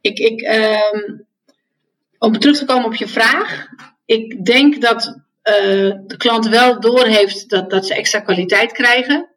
ik, 0.00 0.18
ik, 0.18 0.40
uh, 0.40 1.12
om 2.18 2.38
terug 2.38 2.58
te 2.58 2.64
komen 2.64 2.84
op 2.84 2.94
je 2.94 3.08
vraag 3.08 3.68
ik 4.06 4.44
denk 4.44 4.80
dat 4.80 5.06
uh, 5.06 5.94
de 6.06 6.14
klant 6.16 6.48
wel 6.48 6.80
doorheeft 6.80 7.50
dat, 7.50 7.70
dat 7.70 7.86
ze 7.86 7.94
extra 7.94 8.20
kwaliteit 8.20 8.72
krijgen, 8.72 9.28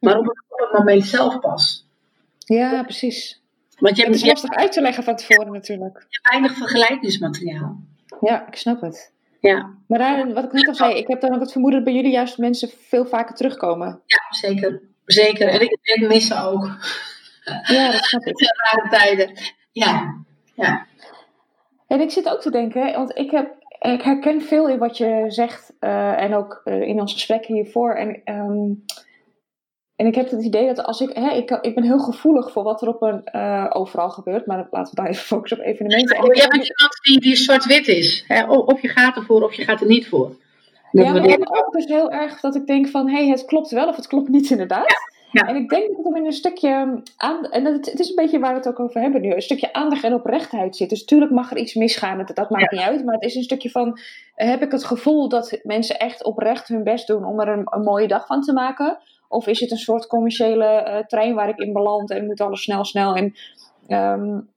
maar 0.00 0.18
op 0.18 0.26
het 0.48 0.72
moment 0.72 1.04
zelf 1.04 1.38
pas. 1.38 1.86
Ja, 2.38 2.82
precies. 2.82 3.42
Want 3.78 3.96
je 3.96 4.02
hebt, 4.02 4.14
het 4.14 4.24
is 4.24 4.30
lastig 4.30 4.54
uit 4.54 4.72
te 4.72 4.80
leggen 4.80 5.04
van 5.04 5.16
tevoren 5.16 5.52
natuurlijk. 5.52 5.94
Je 5.98 6.18
hebt 6.20 6.30
weinig 6.30 6.52
vergelijkingsmateriaal. 6.52 7.80
Ja, 8.20 8.46
ik 8.46 8.56
snap 8.56 8.80
het. 8.80 9.12
Ja. 9.40 9.74
Maar 9.86 9.98
daar, 9.98 10.32
wat 10.32 10.44
ik 10.44 10.52
net 10.52 10.68
al 10.68 10.74
zei, 10.74 10.94
ik 10.94 11.08
heb 11.08 11.20
dan 11.20 11.34
ook 11.34 11.40
het 11.40 11.52
vermoeden 11.52 11.84
dat 11.84 11.88
bij 11.92 11.98
jullie 11.98 12.16
juist 12.16 12.38
mensen 12.38 12.70
veel 12.88 13.06
vaker 13.06 13.34
terugkomen. 13.34 14.00
Ja, 14.06 14.20
zeker. 14.30 14.82
Zeker. 15.12 15.48
En 15.48 15.60
ik, 15.60 15.78
ik 15.82 16.08
mis 16.08 16.26
ze 16.26 16.42
ook. 16.42 16.70
Ja, 17.62 17.90
dat 17.90 18.04
snap 18.04 18.22
ik. 18.22 18.40
Rare 18.72 18.88
tijden. 18.90 19.32
Ja, 19.72 20.14
ja. 20.54 20.86
En 21.86 22.00
ik 22.00 22.10
zit 22.10 22.28
ook 22.28 22.40
te 22.40 22.50
denken, 22.50 22.92
want 22.92 23.18
ik, 23.18 23.30
heb, 23.30 23.54
ik 23.80 24.02
herken 24.02 24.42
veel 24.42 24.68
in 24.68 24.78
wat 24.78 24.96
je 24.96 25.24
zegt 25.28 25.72
uh, 25.80 26.22
en 26.22 26.34
ook 26.34 26.60
uh, 26.64 26.80
in 26.80 27.00
ons 27.00 27.12
gesprek 27.12 27.46
hiervoor. 27.46 27.94
En, 27.94 28.20
um, 28.24 28.84
en 29.96 30.06
ik 30.06 30.14
heb 30.14 30.30
het 30.30 30.44
idee 30.44 30.66
dat 30.66 30.82
als 30.84 31.00
ik, 31.00 31.10
hè, 31.12 31.30
ik, 31.30 31.50
ik 31.50 31.74
ben 31.74 31.84
heel 31.84 31.98
gevoelig 31.98 32.52
voor 32.52 32.62
wat 32.62 32.82
er 32.82 32.88
op 32.88 33.02
een 33.02 33.28
uh, 33.32 33.66
overal 33.68 34.10
gebeurt, 34.10 34.46
maar 34.46 34.66
laten 34.70 34.94
we 34.94 35.02
dan 35.02 35.10
even 35.10 35.24
focussen 35.24 35.58
op 35.58 35.64
evenementen. 35.64 36.16
Ja, 36.16 36.22
jij 36.22 36.48
bent 36.48 36.68
iemand 36.68 36.98
die, 37.02 37.20
die 37.20 37.36
zwart-wit 37.36 37.88
is. 37.88 38.24
Hè? 38.26 38.44
Of 38.46 38.82
je 38.82 38.88
gaat 38.88 39.16
ervoor 39.16 39.42
of 39.42 39.54
je 39.54 39.64
gaat 39.64 39.80
er 39.80 39.86
niet 39.86 40.08
voor. 40.08 40.36
Ja, 40.90 41.12
maar 41.12 41.64
ook 41.64 41.72
dus 41.72 41.84
heel 41.84 42.10
erg 42.10 42.40
dat 42.40 42.54
ik 42.54 42.66
denk 42.66 42.88
van, 42.88 43.08
hé, 43.08 43.16
hey, 43.16 43.28
het 43.28 43.44
klopt 43.44 43.70
wel 43.70 43.88
of 43.88 43.96
het 43.96 44.06
klopt 44.06 44.28
niet 44.28 44.50
inderdaad. 44.50 45.16
Ja. 45.32 45.48
En 45.48 45.56
ik 45.56 45.68
denk 45.68 45.96
dat 45.96 46.06
er 46.06 46.16
in 46.16 46.26
een 46.26 46.32
stukje 46.32 47.02
aan, 47.16 47.44
en 47.44 47.64
het, 47.64 47.86
het, 47.86 48.00
is 48.00 48.08
een 48.08 48.14
beetje 48.14 48.38
waar 48.38 48.50
we 48.50 48.56
het 48.56 48.68
ook 48.68 48.80
over 48.80 49.00
hebben 49.00 49.20
nu, 49.20 49.34
een 49.34 49.42
stukje 49.42 49.72
aandacht 49.72 50.04
en 50.04 50.14
oprechtheid 50.14 50.76
zit. 50.76 50.90
Dus 50.90 51.00
natuurlijk 51.00 51.30
mag 51.30 51.50
er 51.50 51.56
iets 51.56 51.74
misgaan, 51.74 52.18
dat, 52.18 52.36
dat 52.36 52.50
maakt 52.50 52.70
ja. 52.70 52.78
niet 52.78 52.88
uit, 52.88 53.04
maar 53.04 53.14
het 53.14 53.24
is 53.24 53.34
een 53.34 53.42
stukje 53.42 53.70
van, 53.70 53.98
heb 54.34 54.62
ik 54.62 54.72
het 54.72 54.84
gevoel 54.84 55.28
dat 55.28 55.58
mensen 55.62 55.98
echt 55.98 56.24
oprecht 56.24 56.68
hun 56.68 56.82
best 56.82 57.06
doen 57.06 57.24
om 57.24 57.40
er 57.40 57.48
een, 57.48 57.66
een 57.70 57.82
mooie 57.82 58.08
dag 58.08 58.26
van 58.26 58.42
te 58.42 58.52
maken? 58.52 58.98
Of 59.28 59.46
is 59.46 59.60
het 59.60 59.70
een 59.70 59.76
soort 59.76 60.06
commerciële 60.06 60.86
uh, 60.88 61.06
trein 61.06 61.34
waar 61.34 61.48
ik 61.48 61.58
in 61.58 61.72
beland 61.72 62.10
en 62.10 62.26
moet 62.26 62.40
alles 62.40 62.62
snel, 62.62 62.84
snel? 62.84 63.14
En, 63.14 63.24
um, 63.88 64.48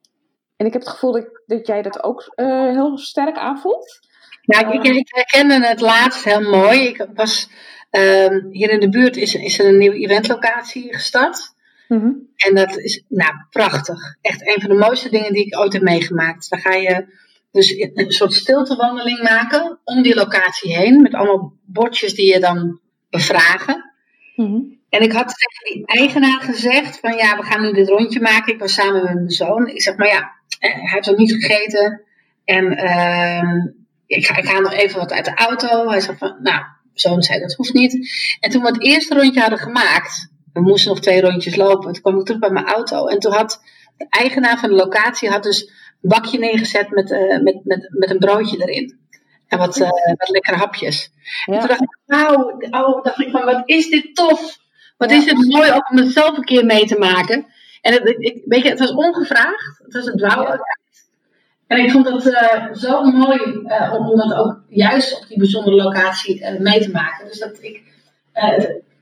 en 0.58 0.66
ik 0.66 0.74
heb 0.74 0.82
het 0.82 0.92
gevoel 0.92 1.12
dat, 1.12 1.42
dat 1.46 1.68
jij 1.68 1.82
dat 1.82 2.04
ook 2.04 2.34
uh, 2.36 2.64
heel 2.64 2.98
sterk 2.98 3.38
aanvoelt. 3.38 4.10
Ja, 4.52 4.72
ik, 4.72 4.84
ik 4.84 5.08
herkende 5.12 5.68
het 5.68 5.80
laatst 5.80 6.24
heel 6.24 6.42
mooi. 6.42 6.88
Ik 6.88 7.08
was 7.14 7.50
Um, 7.92 8.48
hier 8.52 8.70
in 8.70 8.80
de 8.80 8.90
buurt 8.90 9.18
is, 9.18 9.36
is 9.36 9.60
er 9.60 9.66
een 9.66 9.78
nieuwe 9.78 9.98
eventlocatie 9.98 10.94
gestart. 10.94 11.54
Mm-hmm. 11.88 12.30
En 12.36 12.56
dat 12.56 12.78
is 12.78 13.04
nou 13.08 13.32
prachtig. 13.50 14.18
Echt 14.22 14.48
een 14.48 14.62
van 14.62 14.70
de 14.70 14.76
mooiste 14.76 15.10
dingen 15.10 15.34
die 15.34 15.46
ik 15.46 15.60
ooit 15.60 15.74
heb 15.74 15.82
meegemaakt. 15.82 16.50
Daar 16.50 16.60
ga 16.60 16.74
je 16.74 17.06
dus 17.52 17.76
een 17.94 18.12
soort 18.12 18.34
stiltewandeling 18.34 19.22
maken 19.22 19.80
om 19.84 20.02
die 20.02 20.16
locatie 20.16 20.78
heen. 20.78 21.02
Met 21.02 21.14
allemaal 21.14 21.54
bordjes 21.66 22.14
die 22.14 22.34
je 22.34 22.40
dan 22.40 22.80
bevragen. 23.10 23.92
Mm-hmm. 24.36 24.80
En 24.90 25.02
ik 25.02 25.12
had 25.12 25.36
tegen 25.38 25.76
die 25.76 25.86
eigenaar 25.86 26.42
gezegd 26.42 27.00
van 27.00 27.16
ja, 27.16 27.38
we 27.38 27.44
gaan 27.44 27.62
nu 27.62 27.72
dit 27.72 27.90
rondje 27.90 28.22
maken. 28.22 28.54
Ik 28.54 28.60
was 28.60 28.74
samen 28.74 29.04
met 29.04 29.14
mijn 29.14 29.30
zoon. 29.30 29.68
Ik 29.68 29.82
zeg 29.82 29.96
maar 29.96 30.08
ja, 30.08 30.32
eh, 30.60 30.74
hij 30.74 30.90
heeft 30.90 31.08
nog 31.08 31.18
niet 31.18 31.32
gegeten. 31.32 32.02
En 32.46 32.66
uh, 32.66 33.66
ik, 34.16 34.26
ga, 34.26 34.38
ik 34.38 34.46
ga 34.46 34.60
nog 34.60 34.74
even 34.74 35.00
wat 35.00 35.12
uit 35.12 35.26
de 35.26 35.34
auto. 35.34 35.90
Hij 35.90 36.00
zegt 36.00 36.18
van 36.18 36.38
nou, 36.42 36.64
zoon 36.94 37.22
zei 37.22 37.40
dat 37.40 37.54
hoeft 37.54 37.74
niet. 37.74 38.10
En 38.40 38.50
toen 38.50 38.62
we 38.62 38.68
het 38.68 38.84
eerste 38.84 39.16
rondje 39.16 39.40
hadden 39.40 39.60
gemaakt, 39.60 40.32
we 40.54 40.62
moesten 40.62 40.92
nog 40.92 41.00
twee 41.00 41.22
rondjes 41.22 41.56
lopen. 41.56 41.94
Toen 41.94 42.02
kwam 42.02 42.20
ik 42.20 42.26
terug 42.26 42.40
bij 42.40 42.50
mijn 42.50 42.66
auto. 42.66 43.08
En 43.08 43.20
toen 43.20 43.34
had 43.34 43.62
de 43.98 44.06
eigenaar 44.10 44.60
van 44.60 44.70
de 44.70 44.76
locatie 44.76 45.30
had 45.30 45.44
dus 45.44 45.62
een 46.02 46.10
bakje 46.10 46.40
neergezet 46.40 46.90
met, 46.90 47.12
uh, 47.12 47.42
met, 47.42 47.60
met, 47.64 47.88
met 47.90 48.10
een 48.10 48.20
broodje 48.20 48.58
erin. 48.58 49.00
En 49.48 49.58
wat, 49.58 49.78
uh, 49.78 49.90
wat 50.18 50.30
lekkere 50.30 50.58
hapjes. 50.58 51.12
Ja. 51.46 51.54
En 51.54 51.60
toen 51.60 51.68
dacht 51.68 51.82
ik, 51.82 51.98
wauw, 52.06 52.60
oh, 52.70 53.04
dacht 53.04 53.20
ik 53.20 53.30
van, 53.30 53.46
wat 53.46 53.62
is 53.66 53.90
dit 53.90 54.16
tof. 54.16 54.58
Wat 54.98 55.10
ja. 55.10 55.18
is 55.18 55.26
het 55.26 55.48
mooi 55.48 55.72
om 55.72 55.98
het 55.98 56.12
zelf 56.12 56.38
een 56.38 56.44
keer 56.44 56.66
mee 56.66 56.86
te 56.86 56.98
maken. 56.98 57.46
En 57.82 57.94
het, 57.94 58.16
ik, 58.18 58.42
weet 58.46 58.64
je, 58.64 58.70
het 58.70 58.80
was 58.80 58.94
ongevraagd. 58.94 59.80
Het 59.84 59.94
was 59.94 60.06
een 60.06 60.18
dwouw. 60.18 60.58
En 61.72 61.80
ik 61.80 61.92
vond 61.92 62.10
het 62.10 62.26
uh, 62.26 62.74
zo 62.74 63.04
mooi 63.04 63.40
uh, 63.40 63.96
om, 63.98 64.18
dat 64.18 64.34
ook 64.34 64.64
juist 64.70 65.22
op 65.22 65.28
die 65.28 65.38
bijzondere 65.38 65.76
locatie 65.76 66.40
uh, 66.40 66.60
mee 66.60 66.82
te 66.82 66.92
maken. 66.92 67.28
Dus 67.28 67.40
dat 67.40 67.58
ik 67.62 67.82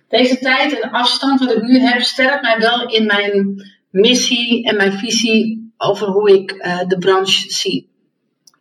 deze 0.07 0.37
tijd 0.37 0.79
en 0.79 0.91
afstand 0.91 1.39
wat 1.39 1.51
ik 1.51 1.61
nu 1.61 1.79
heb, 1.79 2.01
sterkt 2.01 2.41
mij 2.41 2.57
wel 2.59 2.89
in 2.89 3.05
mijn 3.05 3.63
missie 3.89 4.67
en 4.67 4.75
mijn 4.75 4.91
visie 4.91 5.71
over 5.77 6.07
hoe 6.07 6.31
ik 6.31 6.47
de 6.87 6.97
branche 6.97 7.51
zie. 7.51 7.89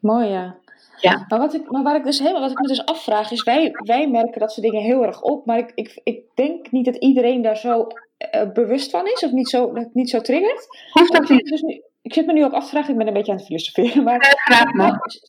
Mooi 0.00 0.28
ja. 0.28 0.56
Ja. 1.00 1.24
Maar, 1.28 1.38
wat 1.38 1.54
ik, 1.54 1.70
maar 1.70 1.82
waar 1.82 1.96
ik 1.96 2.04
dus 2.04 2.18
helemaal, 2.18 2.40
wat 2.40 2.50
ik 2.50 2.58
me 2.58 2.68
dus 2.68 2.84
afvraag, 2.84 3.30
is 3.30 3.42
wij, 3.42 3.70
wij 3.72 4.08
merken 4.08 4.40
dat 4.40 4.52
soort 4.52 4.66
dingen 4.66 4.84
heel 4.84 5.04
erg 5.04 5.22
op. 5.22 5.46
Maar 5.46 5.58
ik, 5.58 5.72
ik, 5.74 6.00
ik 6.04 6.20
denk 6.34 6.70
niet 6.70 6.84
dat 6.84 6.96
iedereen 6.96 7.42
daar 7.42 7.56
zo 7.56 7.86
bewust 8.52 8.90
van 8.90 9.06
is, 9.06 9.24
of 9.24 9.30
niet 9.30 9.48
zo, 9.48 9.72
niet 9.92 10.10
zo 10.10 10.20
triggert. 10.20 10.66
Hoeft 10.92 11.12
dat 11.12 11.28
niet. 11.28 11.44
Dus 11.44 11.60
nu, 11.60 11.82
ik 12.08 12.14
zit 12.14 12.26
me 12.26 12.32
nu 12.32 12.44
ook 12.44 12.52
af 12.52 12.64
te 12.64 12.70
vragen, 12.70 12.90
ik 12.90 12.96
ben 12.96 13.06
een 13.06 13.12
beetje 13.12 13.32
aan 13.32 13.38
het 13.38 13.46
filosoferen. 13.46 14.04
Maar 14.04 14.36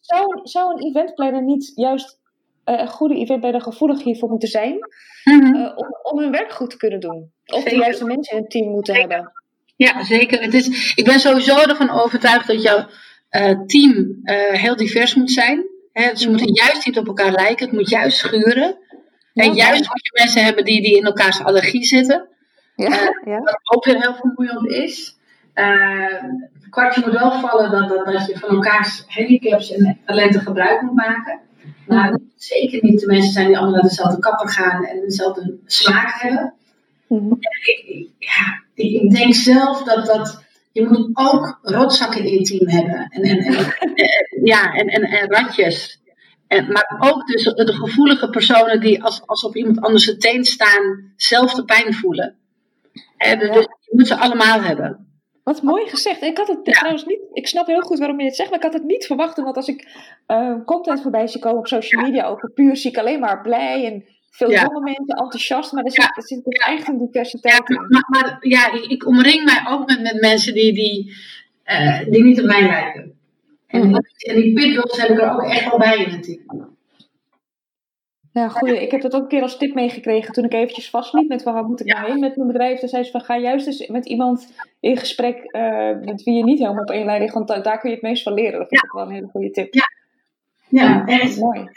zou, 0.02 0.40
zou 0.44 0.72
een 0.72 0.88
eventplanner 0.88 1.44
niet 1.44 1.72
juist 1.76 2.20
uh, 2.66 2.80
een 2.80 2.88
goede 2.88 3.16
eventplanner 3.16 3.62
gevoelig 3.62 4.04
hiervoor 4.04 4.30
moeten 4.30 4.50
zijn? 4.50 4.78
Mm 5.24 5.42
-hmm. 5.42 5.56
uh, 5.56 5.72
om, 5.76 5.88
om 6.02 6.20
hun 6.20 6.32
werk 6.32 6.52
goed 6.52 6.70
te 6.70 6.78
kunnen 6.78 7.00
doen? 7.00 7.32
Of 7.46 7.64
de 7.64 7.76
juiste 7.76 8.06
mensen 8.06 8.36
in 8.36 8.42
het 8.42 8.52
team 8.52 8.70
moeten 8.70 8.96
zeker. 8.96 9.10
hebben? 9.10 9.32
Ja, 9.76 10.04
zeker. 10.04 10.42
Het 10.42 10.54
is, 10.54 10.94
ik 10.96 11.06
ben 11.06 11.20
sowieso 11.20 11.58
ervan 11.58 11.90
overtuigd 11.90 12.48
dat 12.48 12.62
jouw 12.62 12.86
uh, 13.32 13.66
team 13.66 14.20
heel 14.52 14.76
divers 14.76 15.16
moet 15.16 15.32
zijn. 15.32 15.66
Ze 16.14 16.30
moeten 16.30 16.54
juist 16.54 16.86
niet 16.86 16.98
op 16.98 17.08
elkaar 17.08 17.32
lijken. 17.32 17.66
Het 17.66 17.76
moet 17.76 17.90
juist 17.90 18.18
schuren. 18.18 18.78
Ja, 19.34 19.44
en 19.44 19.54
juist 19.54 19.90
moet 19.90 20.06
je 20.06 20.12
mensen 20.14 20.44
hebben 20.44 20.66
die, 20.66 20.82
die 20.82 20.98
in 20.98 21.06
elkaars 21.06 21.44
allergie 21.44 21.86
zitten. 21.86 22.28
Ja, 22.76 23.22
ja. 23.26 23.40
Wat 23.40 23.60
ook 23.64 23.86
weer 23.86 24.02
heel 24.02 24.16
vermoeiend 24.16 24.68
is. 24.68 25.18
Uh, 25.56 26.24
kwartje 26.70 27.02
moet 27.06 27.20
wel 27.20 27.32
vallen 27.32 27.72
dat, 27.72 27.90
dat, 27.90 28.06
dat 28.06 28.26
je 28.26 28.38
van 28.38 28.50
elkaars 28.50 29.04
handicaps 29.08 29.72
en 29.72 30.00
talenten 30.06 30.42
gebruik 30.42 30.82
moet 30.82 30.96
maken. 30.96 31.40
Maar 31.88 32.12
dat 32.12 32.22
zeker 32.36 32.80
niet 32.82 33.00
de 33.00 33.08
mensen 33.08 33.32
zijn 33.32 33.48
die 33.48 33.58
allemaal 33.58 33.76
naar 33.76 33.90
dezelfde 33.90 34.20
kapper 34.20 34.50
gaan 34.50 34.86
en 34.86 35.00
dezelfde 35.00 35.58
smaak 35.66 36.22
hebben. 36.22 36.54
Mm-hmm. 37.08 37.38
Ik, 37.40 38.08
ja, 38.20 38.64
ik 38.74 39.12
denk 39.12 39.34
zelf 39.34 39.84
dat, 39.84 40.06
dat 40.06 40.44
je 40.72 40.86
moet 40.86 41.10
ook 41.14 41.60
rotzakken 41.62 42.24
in 42.26 42.34
je 42.34 42.42
team 42.42 42.70
hebben. 42.70 43.08
En, 43.10 43.22
en, 43.22 43.38
en, 43.38 43.74
ja, 44.44 44.74
en, 44.74 44.88
en, 44.88 45.02
en 45.02 45.32
ratjes. 45.32 46.00
En, 46.48 46.72
maar 46.72 46.96
ook 47.00 47.28
dus 47.28 47.44
de 47.44 47.74
gevoelige 47.74 48.30
personen 48.30 48.80
die 48.80 49.04
als, 49.04 49.22
als 49.26 49.44
op 49.44 49.56
iemand 49.56 49.82
anders 49.82 50.06
de 50.06 50.18
teen 50.18 50.46
staan, 50.46 51.14
zelf 51.16 51.54
de 51.54 51.66
pijn 51.66 51.94
voelen. 51.94 52.36
En, 53.18 53.40
dus 53.40 53.50
je 53.50 53.92
moet 53.96 54.08
ze 54.08 54.16
allemaal 54.16 54.62
hebben. 54.62 55.09
Wat 55.50 55.62
mooi 55.62 55.90
gezegd. 55.90 56.22
Ik 56.22 56.38
had 56.38 56.48
het 56.48 56.60
ja. 56.64 56.72
trouwens 56.72 57.06
niet. 57.06 57.20
Ik 57.34 57.48
snap 57.48 57.68
heel 57.68 57.82
goed 57.82 58.00
waarom 58.00 58.20
je 58.20 58.26
het 58.26 58.36
zegt, 58.36 58.50
maar 58.50 58.58
ik 58.58 58.66
had 58.66 58.74
het 58.74 58.84
niet 58.84 59.06
verwacht. 59.06 59.38
Want 59.38 59.56
als 59.56 59.68
ik 59.68 59.88
uh, 60.28 60.56
content 60.66 61.02
voorbij 61.02 61.28
zie 61.28 61.42
komen 61.42 61.60
op 61.60 61.68
social 61.68 62.02
media 62.02 62.28
over 62.28 62.52
puur, 62.52 62.78
zie 62.78 62.92
ik 62.92 62.98
alleen 62.98 63.20
maar 63.20 63.42
blij 63.42 63.86
en 63.86 64.06
veel 64.30 64.52
ja. 64.52 64.62
jonge 64.62 64.82
mensen, 64.82 65.16
enthousiast. 65.16 65.72
Maar 65.72 65.84
er 65.84 65.92
zit, 65.92 66.12
er 66.16 66.24
zit 66.24 66.42
ja. 66.44 66.74
echt 66.74 66.88
een 66.88 66.98
diversiteit 66.98 67.64
ja, 67.68 67.86
maar, 67.88 68.06
maar, 68.10 68.38
ja, 68.40 68.72
ik 68.88 69.08
omring 69.08 69.44
mij 69.44 69.62
ook 69.68 69.88
met, 69.88 70.02
met 70.02 70.22
mensen 70.22 70.54
die, 70.54 70.74
die, 70.74 71.14
uh, 71.66 72.00
die 72.10 72.24
niet 72.24 72.40
op 72.40 72.46
mij 72.46 72.68
lijken. 72.68 73.14
En, 73.68 73.88
mm. 73.88 73.96
en 74.18 74.36
die 74.36 74.54
pitbulls 74.54 75.02
heb 75.02 75.10
ik 75.10 75.20
er 75.20 75.32
ook 75.32 75.44
echt 75.44 75.70
wel 75.70 75.78
bij 75.78 75.98
in 75.98 76.10
het 76.10 76.24
team. 76.24 76.78
Ja, 78.34 78.50
goeie. 78.50 78.82
Ik 78.82 78.92
heb 78.92 79.02
dat 79.02 79.14
ook 79.14 79.22
een 79.22 79.28
keer 79.28 79.42
als 79.42 79.58
tip 79.58 79.74
meegekregen 79.74 80.34
toen 80.34 80.44
ik 80.44 80.54
eventjes 80.54 80.90
vastliep 80.90 81.28
met 81.28 81.44
van 81.44 81.54
waar 81.54 81.64
moet 81.64 81.80
ik 81.80 81.94
nou 81.94 82.12
heen 82.12 82.20
met 82.20 82.36
mijn 82.36 82.48
bedrijf. 82.48 82.80
Toen 82.80 82.90
zei 82.90 83.04
ze 83.04 83.12
van 83.12 83.22
ga 83.22 83.38
juist 83.38 83.68
eens 83.68 83.88
met 83.88 84.06
iemand 84.06 84.54
in 84.80 84.98
gesprek 84.98 85.38
uh, 85.56 85.90
met 86.02 86.24
wie 86.24 86.36
je 86.36 86.44
niet 86.44 86.60
helemaal 86.60 86.82
op 86.82 86.90
één 86.90 87.06
lijn 87.06 87.22
ligt, 87.22 87.34
want 87.34 87.48
daar 87.48 87.80
kun 87.80 87.90
je 87.90 87.96
het 87.96 88.02
meest 88.02 88.24
van 88.24 88.34
leren. 88.34 88.60
Dat 88.60 88.68
vind 88.68 88.84
ik 88.84 88.92
wel 88.92 89.04
een 89.04 89.12
hele 89.12 89.28
goede 89.28 89.52
tip. 89.52 89.74
Ja, 89.74 89.90
ja, 90.68 90.84
ja 90.84 91.06
echt. 91.06 91.40
Mooi. 91.40 91.68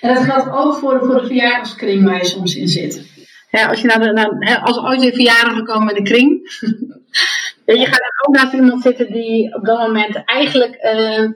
En 0.00 0.14
dat 0.14 0.24
geldt 0.24 0.50
ook 0.50 0.74
voor, 0.74 0.98
voor 0.98 1.20
de 1.20 1.26
verjaardagskring 1.26 2.04
waar 2.04 2.16
je 2.16 2.24
soms 2.24 2.56
in 2.56 2.68
zit. 2.68 3.06
Ja, 3.50 3.68
als 3.68 3.80
je 3.80 3.86
naar, 3.86 4.12
naar, 4.12 4.58
als 4.58 4.78
ooit 4.78 5.02
een 5.02 5.12
verjaardag 5.12 5.62
komen 5.62 5.96
in 5.96 6.04
de 6.04 6.10
kring, 6.10 6.28
je 7.80 7.86
gaat 7.86 8.00
er 8.00 8.26
ook 8.26 8.34
naast 8.34 8.52
iemand 8.52 8.82
zitten 8.82 9.12
die 9.12 9.54
op 9.54 9.64
dat 9.64 9.78
moment 9.78 10.24
eigenlijk 10.24 10.78
uh, 10.82 11.30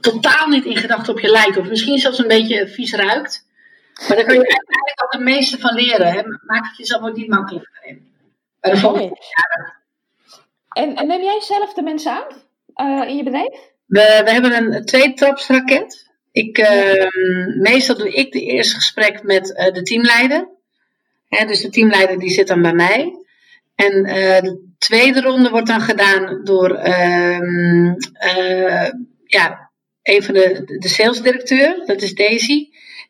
totaal 0.00 0.48
niet 0.48 0.64
in 0.64 0.76
gedachten 0.76 1.12
op 1.12 1.20
je 1.20 1.30
lijkt. 1.30 1.56
Of 1.56 1.68
misschien 1.68 1.98
zelfs 1.98 2.18
een 2.18 2.28
beetje 2.28 2.68
vies 2.68 2.94
ruikt. 2.94 3.46
Maar 4.08 4.16
daar 4.16 4.24
kun 4.26 4.34
je 4.34 4.46
eigenlijk 4.46 5.02
ook 5.04 5.12
het 5.12 5.22
meeste 5.22 5.58
van 5.58 5.74
leren. 5.74 6.12
Hè? 6.12 6.22
Maak 6.46 6.66
het 6.66 6.76
jezelf 6.76 7.02
ook 7.02 7.16
niet 7.16 7.28
makkelijker 7.28 7.84
in. 7.84 8.06
Bij 8.60 8.70
de 8.70 8.76
volgende 8.76 9.16
en, 10.78 10.94
en 10.94 11.06
neem 11.06 11.22
jij 11.22 11.40
zelf 11.40 11.74
de 11.74 11.82
mensen 11.82 12.24
aan 12.74 13.02
uh, 13.02 13.08
in 13.08 13.16
je 13.16 13.22
bedrijf? 13.22 13.54
We, 13.86 14.20
we 14.24 14.30
hebben 14.30 14.56
een 14.56 14.84
twee-trapsraket. 14.84 16.06
Ik, 16.32 16.58
uh, 16.58 17.06
meestal 17.60 17.96
doe 17.96 18.12
ik 18.12 18.32
de 18.32 18.40
eerste 18.40 18.74
gesprek 18.74 19.22
met 19.22 19.50
uh, 19.50 19.72
de 19.72 19.82
teamleider. 19.82 20.48
Hè, 21.28 21.46
dus 21.46 21.60
de 21.60 21.68
teamleider 21.68 22.18
die 22.18 22.30
zit 22.30 22.46
dan 22.46 22.62
bij 22.62 22.72
mij. 22.72 23.14
En 23.74 24.06
uh, 24.06 24.40
de 24.40 24.74
tweede 24.78 25.20
ronde 25.20 25.50
wordt 25.50 25.66
dan 25.66 25.80
gedaan 25.80 26.40
door 26.44 26.74
ehm, 26.74 27.94
ja, 29.24 29.70
een 30.02 30.22
van 30.22 30.34
de, 30.34 30.76
de 30.78 30.88
salesdirecteur, 30.88 31.82
dat 31.86 32.02
is 32.02 32.14
Daisy. 32.14 32.67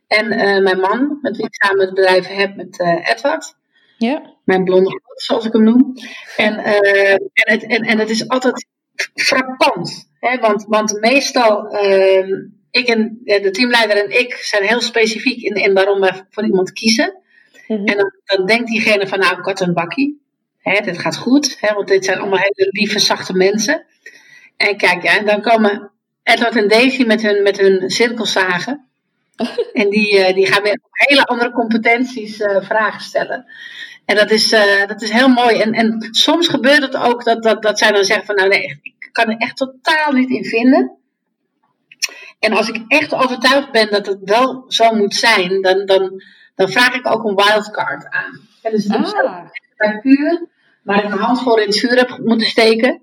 En 0.09 0.33
uh, 0.33 0.63
mijn 0.63 0.81
man, 0.81 1.19
met 1.23 1.37
wie 1.37 1.47
ik 1.47 1.55
samen 1.55 1.81
het 1.81 1.95
bedrijf 1.95 2.27
heb, 2.27 2.57
met 2.57 2.81
uh, 2.81 3.09
Edward. 3.09 3.55
Ja. 3.99 4.35
Mijn 4.45 4.65
blonde 4.65 4.91
god, 4.91 5.23
zoals 5.23 5.47
ik 5.47 5.53
hem 5.53 5.63
noem. 5.63 5.95
En, 6.37 6.59
uh, 6.59 7.13
en, 7.13 7.31
het, 7.33 7.67
en, 7.67 7.83
en 7.83 7.99
het 7.99 8.11
is 8.11 8.29
altijd 8.29 8.67
frappant. 9.15 10.09
Hè? 10.21 10.39
Want, 10.39 10.65
want 10.69 11.01
meestal, 11.01 11.69
ehm, 11.69 12.31
ik 12.71 12.89
en 12.89 13.21
de 13.25 13.51
teamleider 13.51 13.97
en 13.97 14.21
ik 14.21 14.35
zijn 14.35 14.63
heel 14.63 14.81
specifiek 14.81 15.43
in, 15.43 15.55
in 15.55 15.75
waarom 15.75 16.01
we 16.01 16.25
voor 16.31 16.45
iemand 16.45 16.73
kiezen. 16.73 17.23
Mhm. 17.67 17.85
En 17.85 17.97
dan, 17.97 18.13
dan, 18.25 18.47
denkt 18.47 18.69
diegene 18.69 19.07
van, 19.07 19.19
nou, 19.19 19.39
ik 19.39 19.61
een 19.61 19.75
bakkie. 19.75 20.23
Hè, 20.59 20.81
dit 20.81 20.99
gaat 20.99 21.17
goed, 21.17 21.57
hè, 21.61 21.75
want 21.75 21.89
dit 21.89 22.05
zijn 22.05 22.19
allemaal 22.19 22.39
hele 22.39 22.69
lieve, 22.71 22.99
zachte 22.99 23.33
mensen. 23.33 23.87
En 24.57 24.77
kijk, 24.77 25.03
ja, 25.03 25.19
en 25.19 25.27
dan 25.27 25.43
komen 25.43 25.91
Edward 26.23 26.57
en 26.57 26.69
Daisy 26.69 27.05
met 27.05 27.23
hun, 27.23 27.43
met 27.43 27.59
hun 27.59 27.91
cirkelzagen. 27.91 28.88
En 29.73 29.91
die, 29.91 30.19
uh, 30.19 30.35
die 30.35 30.47
gaan 30.47 30.63
weer 30.63 30.81
hele 30.91 31.25
andere 31.25 31.51
competenties 31.51 32.41
uh, 32.41 32.63
vragen 32.63 33.01
stellen. 33.01 33.47
En 34.05 34.17
dat 34.17 34.31
is, 34.31 34.53
uh, 34.53 34.87
dat 34.87 35.03
is 35.03 35.11
heel 35.11 35.29
mooi. 35.29 35.61
En, 35.61 35.73
en 35.73 36.09
soms 36.11 36.49
gebeurt 36.49 36.83
het 36.83 36.97
ook 36.97 37.25
dat, 37.25 37.43
dat, 37.43 37.63
dat 37.63 37.79
zij 37.79 37.93
dan 37.93 38.05
zeggen 38.05 38.27
van 38.27 38.35
nou 38.35 38.49
nee, 38.49 38.79
ik 38.83 39.09
kan 39.13 39.29
er 39.29 39.37
echt 39.37 39.57
totaal 39.57 40.13
niet 40.13 40.31
in 40.31 40.45
vinden. 40.45 40.97
En 42.39 42.53
als 42.53 42.69
ik 42.69 42.85
echt 42.89 43.15
overtuigd 43.15 43.71
ben 43.71 43.91
dat 43.91 44.07
het 44.07 44.19
wel 44.25 44.65
zo 44.69 44.95
moet 44.95 45.15
zijn, 45.15 45.63
dan, 45.63 45.87
dan, 45.87 46.23
dan 46.55 46.69
vraag 46.69 46.95
ik 46.95 47.11
ook 47.11 47.25
een 47.25 47.35
wildcard 47.35 48.11
aan. 48.11 48.41
En 48.63 48.71
dus 48.71 48.85
het 48.85 49.15
ah. 49.15 49.49
bij 49.77 50.01
puur, 50.01 50.47
waar 50.83 51.05
ik 51.05 51.09
mijn 51.09 51.21
hand 51.21 51.43
voor 51.43 51.61
in 51.61 51.67
het 51.67 51.79
vuur 51.79 51.97
heb 51.97 52.19
moeten 52.25 52.47
steken. 52.47 53.03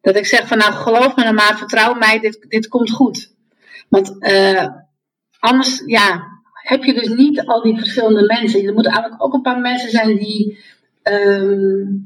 Dat 0.00 0.16
ik 0.16 0.26
zeg 0.26 0.46
van 0.46 0.58
nou 0.58 0.72
geloof 0.72 1.16
me 1.16 1.22
nou 1.22 1.34
maar, 1.34 1.58
vertrouw 1.58 1.94
mij, 1.94 2.20
dit, 2.20 2.46
dit 2.48 2.68
komt 2.68 2.90
goed. 2.90 3.32
Want 3.88 4.16
uh, 4.18 4.66
anders, 5.38 5.82
ja, 5.86 6.38
heb 6.52 6.84
je 6.84 6.94
dus 6.94 7.08
niet 7.08 7.44
al 7.44 7.62
die 7.62 7.78
verschillende 7.78 8.26
mensen. 8.26 8.66
Er 8.66 8.72
moeten 8.72 8.92
eigenlijk 8.92 9.22
ook 9.24 9.34
een 9.34 9.42
paar 9.42 9.60
mensen 9.60 9.90
zijn 9.90 10.16
die 10.16 10.58
um, 11.02 12.02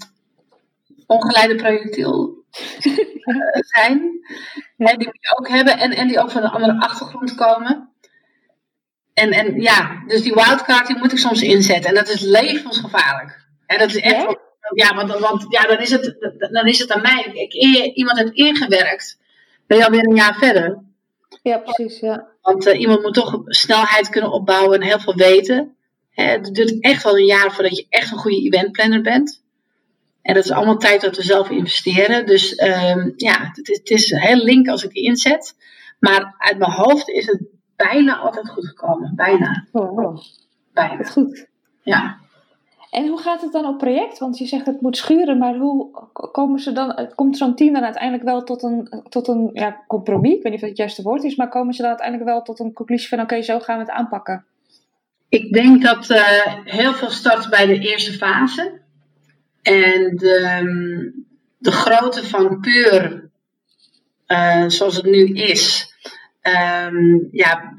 ongeleide 1.06 1.54
projectiel 1.54 2.44
uh, 2.82 2.96
zijn. 3.74 4.00
Die 4.76 4.96
we 4.96 5.36
ook 5.38 5.48
hebben 5.48 5.78
en, 5.78 5.90
en 5.90 6.08
die 6.08 6.20
ook 6.20 6.30
van 6.30 6.42
een 6.42 6.50
andere 6.50 6.80
achtergrond 6.80 7.34
komen. 7.34 7.90
En, 9.14 9.30
en 9.30 9.60
ja, 9.60 10.02
dus 10.06 10.22
die 10.22 10.34
wildcard 10.34 10.86
die 10.86 10.98
moet 10.98 11.12
ik 11.12 11.18
soms 11.18 11.42
inzetten. 11.42 11.90
En 11.90 11.94
dat 11.94 12.08
is 12.08 12.20
levensgevaarlijk. 12.20 13.46
En 13.66 13.78
dat 13.78 13.88
is 13.88 13.96
echt. 13.96 14.16
Ja, 14.16 14.38
ja 14.74 14.94
want, 14.94 15.18
want 15.18 15.46
ja, 15.48 15.62
dan, 15.62 15.78
is 15.78 15.90
het, 15.90 16.16
dan 16.52 16.66
is 16.66 16.78
het 16.78 16.90
aan 16.90 17.02
mij. 17.02 17.30
Ik, 17.32 17.52
iemand 17.94 18.18
heeft 18.18 18.32
ingewerkt. 18.32 19.18
Ben 19.66 19.78
je 19.78 19.84
alweer 19.84 20.06
een 20.06 20.16
jaar 20.16 20.34
verder. 20.34 20.78
Ja, 21.42 21.58
precies. 21.58 22.00
Ja. 22.00 22.31
Want 22.42 22.66
uh, 22.66 22.80
iemand 22.80 23.02
moet 23.02 23.14
toch 23.14 23.42
snelheid 23.44 24.08
kunnen 24.08 24.32
opbouwen 24.32 24.80
en 24.80 24.86
heel 24.86 25.00
veel 25.00 25.14
weten. 25.14 25.76
het 26.10 26.54
duurt 26.54 26.80
echt 26.80 27.02
wel 27.02 27.18
een 27.18 27.24
jaar 27.24 27.52
voordat 27.52 27.76
je 27.76 27.86
echt 27.88 28.12
een 28.12 28.18
goede 28.18 28.42
eventplanner 28.42 29.02
bent. 29.02 29.42
En 30.22 30.34
dat 30.34 30.44
is 30.44 30.50
allemaal 30.50 30.76
tijd 30.76 31.00
dat 31.00 31.16
we 31.16 31.22
zelf 31.22 31.50
investeren. 31.50 32.26
Dus 32.26 32.52
uh, 32.52 33.06
ja, 33.16 33.50
het 33.52 33.68
is, 33.68 33.78
het 33.78 33.90
is 33.90 34.10
heel 34.10 34.36
link 34.36 34.68
als 34.68 34.84
ik 34.84 34.90
die 34.90 35.04
inzet. 35.04 35.56
Maar 35.98 36.34
uit 36.38 36.58
mijn 36.58 36.70
hoofd 36.70 37.08
is 37.08 37.26
het 37.26 37.42
bijna 37.76 38.16
altijd 38.16 38.48
goed 38.50 38.66
gekomen. 38.66 39.12
Bijna. 39.14 39.66
Oh. 39.72 40.18
Bijna. 40.72 41.04
Goed. 41.04 41.46
Ja. 41.82 42.20
En 42.92 43.06
hoe 43.06 43.20
gaat 43.20 43.42
het 43.42 43.52
dan 43.52 43.66
op 43.66 43.78
project? 43.78 44.18
Want 44.18 44.38
je 44.38 44.46
zegt 44.46 44.66
het 44.66 44.80
moet 44.80 44.96
schuren, 44.96 45.38
maar 45.38 45.54
hoe 45.56 45.90
komen 46.32 46.60
ze 46.60 46.72
dan, 46.72 47.10
komt 47.14 47.36
zo'n 47.36 47.54
team 47.54 47.72
dan 47.72 47.84
uiteindelijk 47.84 48.24
wel 48.24 48.44
tot 48.44 48.62
een, 48.62 49.02
tot 49.08 49.28
een 49.28 49.50
ja, 49.52 49.84
compromis? 49.86 50.34
Ik 50.34 50.42
weet 50.42 50.52
niet 50.52 50.54
of 50.54 50.60
dat 50.60 50.68
het 50.68 50.78
juiste 50.78 51.02
woord 51.02 51.24
is, 51.24 51.36
maar 51.36 51.48
komen 51.48 51.74
ze 51.74 51.80
dan 51.80 51.90
uiteindelijk 51.90 52.28
wel 52.28 52.42
tot 52.42 52.58
een 52.58 52.72
conclusie 52.72 53.08
van 53.08 53.20
oké, 53.20 53.42
zo 53.42 53.58
gaan 53.58 53.76
we 53.76 53.82
het 53.82 53.92
aanpakken? 53.92 54.44
Ik 55.28 55.52
denk 55.52 55.82
dat 55.82 56.10
uh, 56.10 56.54
heel 56.64 56.92
veel 56.92 57.10
start 57.10 57.50
bij 57.50 57.66
de 57.66 57.78
eerste 57.78 58.12
fase. 58.12 58.80
En 59.62 60.16
de, 60.16 61.24
de 61.58 61.72
grootte 61.72 62.26
van 62.26 62.60
puur, 62.60 63.28
zoals 64.66 64.96
het 64.96 65.04
nu 65.04 65.26
is, 65.34 65.94
um, 66.42 67.28
ja, 67.30 67.74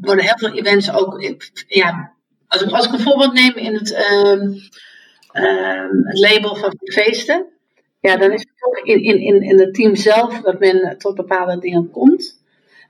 worden 0.00 0.24
heel 0.24 0.38
veel 0.38 0.52
events 0.52 0.92
ook 0.92 1.34
ja, 1.66 2.13
als 2.48 2.62
ik, 2.62 2.70
als 2.70 2.86
ik 2.86 2.92
een 2.92 3.00
voorbeeld 3.00 3.32
neem 3.32 3.54
in 3.54 3.74
het, 3.74 3.90
uh, 3.90 4.58
het 6.04 6.18
label 6.18 6.56
van 6.56 6.74
feesten, 6.92 7.46
ja, 8.00 8.16
dan 8.16 8.32
is 8.32 8.40
het 8.40 8.58
toch 8.58 8.78
in, 8.84 9.02
in, 9.02 9.42
in 9.42 9.58
het 9.58 9.74
team 9.74 9.94
zelf 9.94 10.40
dat 10.40 10.58
men 10.58 10.98
tot 10.98 11.14
bepaalde 11.14 11.58
dingen 11.58 11.90
komt. 11.90 12.42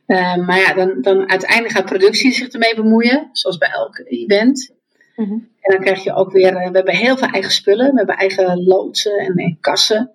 Uh, 0.07 0.37
maar 0.37 0.59
ja, 0.59 0.75
dan, 0.75 1.01
dan 1.01 1.31
uiteindelijk 1.31 1.75
gaat 1.75 1.85
productie 1.85 2.33
zich 2.33 2.49
ermee 2.49 2.75
bemoeien, 2.75 3.29
zoals 3.33 3.59
bij 3.59 3.69
elk 3.69 3.99
event. 4.05 4.75
Mm 5.17 5.25
-hmm. 5.25 5.49
En 5.61 5.73
dan 5.73 5.81
krijg 5.81 6.05
je 6.05 6.15
ook 6.15 6.33
weer, 6.33 6.57
eh, 6.57 6.69
we 6.69 6.77
hebben 6.77 6.95
heel 6.95 7.17
veel 7.17 7.29
eigen 7.29 7.53
spullen, 7.53 7.91
we 7.91 7.97
hebben 7.97 8.17
eigen 8.17 8.65
loodsen 8.65 9.19
en, 9.19 9.35
en 9.37 9.59
kassen. 9.61 10.11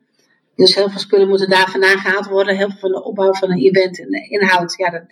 Dus 0.56 0.76
heel 0.76 0.90
veel 0.90 1.00
spullen 1.00 1.28
moeten 1.28 1.50
daar 1.50 1.70
vandaan 1.70 1.98
gehaald 1.98 2.28
worden. 2.28 2.58
Heel 2.58 2.70
veel 2.70 2.80
van 2.80 2.92
de 2.92 3.04
opbouw 3.04 3.34
van 3.34 3.52
een 3.52 3.60
event 3.60 4.00
en 4.00 4.10
de 4.10 4.28
inhoud, 4.30 4.74
ja, 4.78 4.90
dat, 4.90 5.04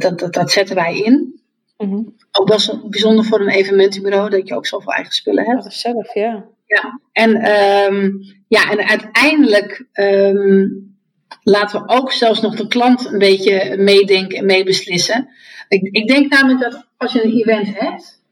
dat, 0.00 0.18
dat, 0.18 0.32
dat 0.32 0.50
zetten 0.50 0.74
wij 0.74 1.00
in. 1.00 1.35
Mm 1.76 2.14
Ook 2.32 2.48
wel 2.48 2.88
bijzonder 2.88 3.24
voor 3.24 3.40
een 3.40 3.48
evenementenbureau 3.48 4.30
dat 4.30 4.48
je 4.48 4.54
ook 4.54 4.66
zoveel 4.66 4.92
eigen 4.92 5.12
spullen 5.12 5.44
hebt. 5.44 5.62
Dat 5.62 5.72
zelf, 5.72 6.14
ja. 6.14 6.44
Ja, 6.66 7.00
en, 7.12 7.50
um, 7.92 8.20
ja, 8.48 8.70
en 8.70 8.88
uiteindelijk 8.88 9.86
um, 9.92 10.96
laten 11.42 11.82
we 11.82 11.88
ook 11.88 12.12
zelfs 12.12 12.40
nog 12.40 12.56
de 12.56 12.66
klant 12.66 13.06
een 13.06 13.18
beetje 13.18 13.76
meedenken 13.76 14.38
en 14.38 14.46
meebeslissen. 14.46 15.28
Ik, 15.68 15.82
ik 15.82 16.08
denk 16.08 16.30
namelijk 16.32 16.60
dat 16.60 16.86
als 16.96 17.12
je 17.12 17.24
een 17.24 17.32
event 17.32 17.78
hebt, 17.78 18.22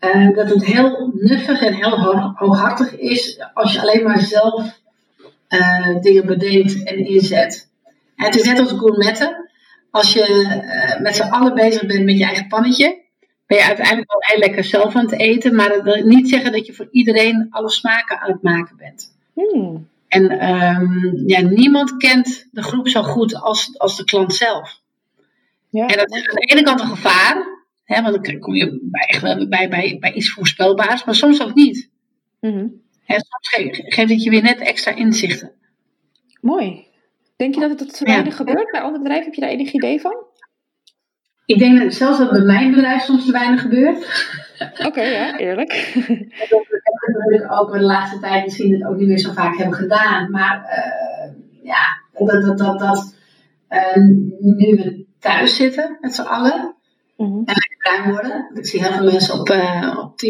uh, 0.00 0.36
dat 0.36 0.48
het 0.48 0.64
heel 0.64 1.10
nuffig 1.14 1.62
en 1.62 1.74
heel 1.74 1.98
hooghartig 2.34 2.98
is 2.98 3.40
als 3.54 3.72
je 3.72 3.80
alleen 3.80 4.02
maar 4.02 4.20
zelf 4.20 4.80
uh, 5.48 6.00
dingen 6.00 6.26
bedenkt 6.26 6.82
en 6.84 7.06
inzet. 7.06 7.68
En 8.16 8.24
het 8.24 8.36
is 8.36 8.42
net 8.42 8.58
als 8.58 8.72
gourmetten 8.72 9.47
als 9.90 10.12
je 10.12 10.28
uh, 10.28 11.00
met 11.00 11.16
z'n 11.16 11.22
allen 11.22 11.54
bezig 11.54 11.86
bent 11.86 12.04
met 12.04 12.18
je 12.18 12.24
eigen 12.24 12.46
pannetje, 12.46 13.02
ben 13.46 13.58
je 13.58 13.64
uiteindelijk 13.64 14.12
wel 14.12 14.20
heel 14.20 14.38
lekker 14.38 14.64
zelf 14.64 14.94
aan 14.94 15.04
het 15.04 15.20
eten. 15.20 15.54
Maar 15.54 15.68
dat 15.68 15.82
wil 15.82 16.06
niet 16.06 16.28
zeggen 16.28 16.52
dat 16.52 16.66
je 16.66 16.72
voor 16.72 16.88
iedereen 16.90 17.46
alle 17.50 17.70
smaken 17.70 18.20
aan 18.20 18.32
het 18.32 18.42
maken 18.42 18.76
bent. 18.76 19.16
Hmm. 19.34 19.88
En 20.08 20.50
um, 20.50 21.22
ja, 21.26 21.40
niemand 21.40 21.96
kent 21.96 22.48
de 22.50 22.62
groep 22.62 22.88
zo 22.88 23.02
goed 23.02 23.34
als, 23.34 23.78
als 23.78 23.96
de 23.96 24.04
klant 24.04 24.34
zelf. 24.34 24.80
Ja. 25.70 25.86
En 25.86 25.96
dat 25.96 26.14
is 26.14 26.28
aan 26.28 26.34
de 26.34 26.52
ene 26.52 26.62
kant 26.62 26.80
een 26.80 26.86
gevaar. 26.86 27.56
Hè, 27.84 28.02
want 28.02 28.24
dan 28.24 28.38
kom 28.38 28.54
je 28.54 28.78
bij, 28.82 29.06
echt 29.06 29.48
bij, 29.48 29.68
bij, 29.68 29.96
bij 30.00 30.12
iets 30.12 30.32
voorspelbaars, 30.32 31.04
maar 31.04 31.14
soms 31.14 31.42
ook 31.42 31.54
niet. 31.54 31.90
Mm 32.40 32.86
soms 33.16 33.48
geeft 33.88 34.10
het 34.10 34.22
je 34.22 34.30
weer 34.30 34.42
net 34.42 34.58
extra 34.58 34.94
inzichten. 34.94 35.52
Mooi. 36.40 36.86
Denk 37.38 37.54
je 37.54 37.60
dat 37.60 37.80
het 37.80 37.96
te 37.96 38.04
weinig 38.04 38.36
gebeurt 38.36 38.70
bij 38.70 38.80
andere 38.80 39.02
bedrijven? 39.02 39.24
Heb 39.24 39.34
je 39.34 39.40
daar 39.40 39.50
enig 39.50 39.72
idee 39.72 40.00
van? 40.00 40.16
Ik 41.46 41.58
denk 41.58 41.78
dat 41.78 41.94
zelfs 41.94 42.18
dat 42.18 42.30
bij 42.30 42.40
mijn 42.40 42.70
bedrijf 42.70 43.02
soms 43.02 43.24
te 43.24 43.32
weinig 43.32 43.60
gebeurt. 43.60 43.96
Oké, 44.86 45.02
ja, 45.02 45.38
eerlijk. 45.38 45.70
dat 46.50 46.66
we 46.68 47.22
natuurlijk 47.24 47.52
ook 47.52 47.72
de 47.72 47.80
laatste 47.80 48.18
tijd 48.18 48.44
misschien 48.44 48.72
het 48.72 48.84
ook 48.84 48.96
niet 48.96 49.08
meer 49.08 49.18
zo 49.18 49.32
vaak 49.32 49.56
hebben 49.56 49.74
gedaan. 49.74 50.30
Maar 50.30 50.56
uh, 50.56 51.32
ja, 51.62 52.02
dat, 52.12 52.42
dat, 52.42 52.58
dat, 52.58 52.78
dat 52.78 53.14
uh, 53.70 53.96
nu 54.40 54.76
we 54.76 55.06
thuis 55.18 55.56
zitten 55.56 55.98
met 56.00 56.14
z'n 56.14 56.22
allen. 56.22 56.74
Mm 57.16 57.26
-hmm. 57.26 57.44
En 57.44 57.54
bruin 57.78 58.10
worden. 58.10 58.50
Ik 58.54 58.66
zie 58.66 58.84
heel 58.84 58.92
veel 58.92 59.10
mensen 59.10 59.40
op, 59.40 59.48
uh, 59.48 59.98
op 59.98 60.22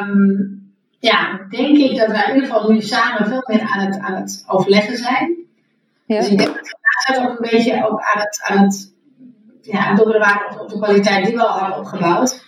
um, 0.00 0.64
ja, 1.06 1.46
denk 1.50 1.76
ik 1.76 1.96
dat 1.96 2.10
wij 2.10 2.28
in 2.28 2.34
ieder 2.34 2.48
geval 2.48 2.70
nu 2.70 2.80
samen 2.80 3.28
veel 3.28 3.42
meer 3.46 3.60
aan 3.60 3.86
het, 3.86 3.98
aan 3.98 4.14
het 4.14 4.44
overleggen 4.46 4.96
zijn. 4.96 5.36
Ja. 6.06 6.18
Dus 6.18 6.28
ik 6.28 6.38
denk 6.38 6.54
dat 6.54 7.16
we 7.16 7.28
ook 7.28 7.38
een 7.38 7.50
beetje 7.50 7.86
ook 7.86 8.00
aan 8.00 8.20
het, 8.20 8.40
aan 8.42 8.64
het 8.64 8.94
ja, 9.60 9.94
doorbewaken 9.94 10.60
op 10.60 10.68
de 10.68 10.78
kwaliteit 10.78 11.26
die 11.26 11.34
we 11.34 11.42
al 11.42 11.58
hadden 11.58 11.78
opgebouwd. 11.78 12.44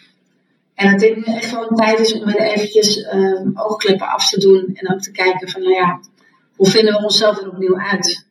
En 0.74 0.90
dat 0.90 1.00
dit 1.00 1.16
nu 1.16 1.22
echt 1.22 1.50
wel 1.50 1.70
een 1.70 1.76
tijd 1.76 1.98
is 1.98 2.12
om 2.12 2.24
weer 2.24 2.40
eventjes 2.40 3.12
um, 3.12 3.52
oogklippen 3.54 4.08
af 4.08 4.28
te 4.28 4.40
doen. 4.40 4.70
En 4.74 4.92
ook 4.92 5.00
te 5.00 5.10
kijken 5.10 5.48
van, 5.48 5.62
nou 5.62 5.74
ja, 5.74 6.00
hoe 6.56 6.66
vinden 6.68 6.94
we 6.94 7.02
onszelf 7.02 7.38
er 7.38 7.50
opnieuw 7.50 7.78
uit? 7.78 8.26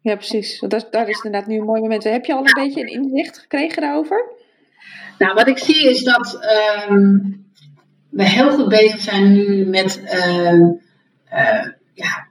Ja, 0.00 0.14
precies. 0.14 0.60
Dat, 0.60 0.86
daar 0.90 1.08
is 1.08 1.22
inderdaad 1.22 1.48
nu 1.48 1.58
een 1.58 1.64
mooi 1.64 1.80
moment. 1.80 2.04
Heb 2.04 2.24
je 2.24 2.34
al 2.34 2.46
een 2.46 2.64
beetje 2.64 2.80
een 2.80 2.92
inzicht 2.92 3.38
gekregen 3.38 3.82
daarover? 3.82 4.36
Nou, 5.18 5.34
wat 5.34 5.48
ik 5.48 5.58
zie 5.58 5.90
is 5.90 6.04
dat 6.04 6.38
um, 6.88 7.47
we 8.18 8.28
heel 8.28 8.50
goed 8.50 8.68
bezig 8.68 9.00
zijn 9.00 9.32
nu 9.32 9.64
met 9.64 10.00
uh, 10.04 10.52
uh, 11.32 11.66
ja, 11.94 12.28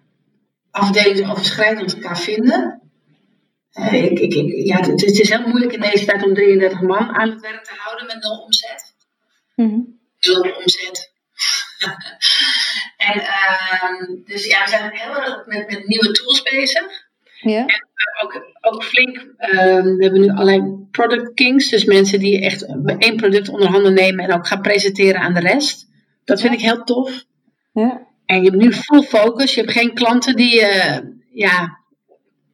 elkaar 1.93 2.19
vinden. 2.19 2.81
Uh, 3.73 3.93
ik, 3.93 4.19
ik, 4.19 4.33
ik, 4.33 4.67
ja, 4.67 4.75
het, 4.77 4.87
het, 4.87 5.19
is 5.19 5.29
heel 5.29 5.47
moeilijk 5.47 5.73
in 5.73 5.79
deze 5.79 6.05
tijd 6.05 6.23
om 6.23 6.33
33 6.33 6.81
man 6.81 7.15
aan 7.15 7.29
het 7.29 7.41
werk 7.41 7.63
te 7.63 7.73
houden 7.77 8.05
met 8.05 8.19
nul 8.19 8.37
omzet. 8.37 8.93
Mm 9.55 9.99
Nul 10.19 10.41
omzet. 10.41 11.11
en 13.11 13.19
ehm, 13.19 14.23
dus 14.25 14.45
ja, 14.45 14.63
we 14.63 14.69
zijn 14.69 14.91
heel 14.93 15.15
erg 15.15 15.45
met, 15.45 15.69
met 15.69 15.87
nieuwe 15.87 16.11
tools 16.11 16.41
bezig. 16.41 17.06
Ja. 17.39 17.65
En 17.65 18.23
ook, 18.23 18.41
ook 18.61 18.83
flink, 18.83 19.17
uh, 19.17 19.81
we 19.83 19.97
hebben 19.99 20.21
nu 20.21 20.29
alleen 20.29 20.87
product 20.91 21.33
kings, 21.33 21.69
dus 21.69 21.85
mensen 21.85 22.19
die 22.19 22.41
echt 22.41 22.65
één 22.97 23.15
product 23.15 23.49
onder 23.49 23.69
handen 23.69 23.93
nemen 23.93 24.25
en 24.25 24.33
ook 24.33 24.47
gaan 24.47 24.61
presenteren 24.61 25.21
aan 25.21 25.33
de 25.33 25.39
rest. 25.39 25.87
Dat 26.23 26.41
vind 26.41 26.53
ik 26.53 26.61
heel 26.61 26.83
tof. 26.83 27.23
Ja. 27.73 28.07
En 28.25 28.43
je 28.43 28.49
hebt 28.49 28.61
nu 28.61 28.73
full 28.73 29.01
focus, 29.01 29.53
je 29.53 29.61
hebt 29.61 29.73
geen 29.73 29.93
klanten 29.93 30.35
die, 30.35 30.61
uh, 30.61 30.97
ja, 31.31 31.77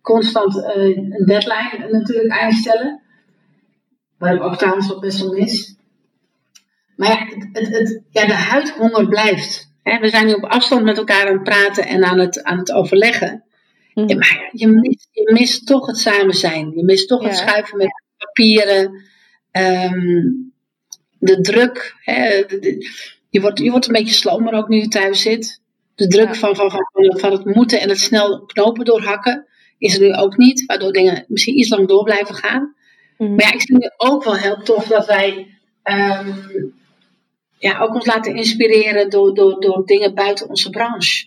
constant 0.01 0.55
een 0.55 1.23
deadline 1.25 1.87
natuurlijk 1.91 2.31
einstellen. 2.31 3.01
Waar 4.17 4.35
ik 4.35 4.43
ook 4.43 4.57
trouwens 4.57 4.87
nog 4.87 4.99
best 4.99 5.19
wel 5.19 5.33
mis. 5.33 5.75
Maar 6.95 7.07
ja, 7.07 7.27
het, 7.51 7.67
het, 7.67 8.01
ja, 8.09 8.25
de 8.25 8.33
huidhonger 8.33 9.07
blijft. 9.07 9.71
we 9.83 10.09
zijn 10.09 10.25
nu 10.25 10.33
op 10.33 10.43
afstand 10.43 10.83
met 10.83 10.97
elkaar 10.97 11.27
aan 11.27 11.33
het 11.33 11.43
praten 11.43 11.85
en 11.85 12.03
aan 12.03 12.19
het, 12.19 12.43
aan 12.43 12.57
het 12.57 12.71
overleggen. 12.71 13.43
Mm. 13.93 14.05
maar 14.05 14.49
je 14.51 14.67
mist, 14.67 15.07
je 15.11 15.31
mist 15.33 15.67
toch 15.67 15.87
het 15.87 15.97
samen 15.97 16.33
zijn. 16.33 16.71
Je 16.75 16.83
mist 16.83 17.07
toch 17.07 17.23
het 17.23 17.35
schuiven 17.35 17.77
met 17.77 18.03
papieren. 18.17 19.03
Ehm, 19.51 20.31
de 21.19 21.41
druk. 21.41 21.95
Hè, 21.99 22.43
je, 23.29 23.41
wordt, 23.41 23.59
je 23.59 23.71
wordt 23.71 23.87
een 23.87 23.93
beetje 23.93 24.13
slomer 24.13 24.53
ook 24.53 24.67
nu 24.67 24.77
je 24.77 24.87
thuis 24.87 25.21
zit. 25.21 25.61
De 25.95 26.07
druk 26.07 26.35
van, 26.35 26.55
van, 26.55 26.71
van, 26.71 26.85
van 27.19 27.31
het 27.31 27.45
moeten 27.45 27.81
en 27.81 27.89
het 27.89 27.99
snel 27.99 28.45
knopen 28.45 28.85
doorhakken 28.85 29.47
is 29.77 29.95
er 29.95 30.01
nu 30.01 30.13
ook 30.13 30.37
niet. 30.37 30.65
Waardoor 30.65 30.91
dingen 30.91 31.25
misschien 31.27 31.57
iets 31.57 31.69
lang 31.69 31.87
door 31.87 32.03
blijven 32.03 32.35
gaan. 32.35 32.75
Mm. 33.17 33.35
Maar 33.35 33.45
ja, 33.45 33.53
ik 33.53 33.61
vind 33.61 33.83
het 33.83 33.93
ook 33.97 34.23
wel 34.23 34.35
heel 34.35 34.61
tof 34.61 34.87
dat 34.87 35.05
wij 35.05 35.57
ehm, 35.83 36.31
ja, 37.57 37.79
ook 37.79 37.93
ons 37.93 38.05
laten 38.05 38.35
inspireren 38.35 39.09
door, 39.09 39.33
door, 39.33 39.61
door 39.61 39.85
dingen 39.85 40.15
buiten 40.15 40.49
onze 40.49 40.69
branche. 40.69 41.25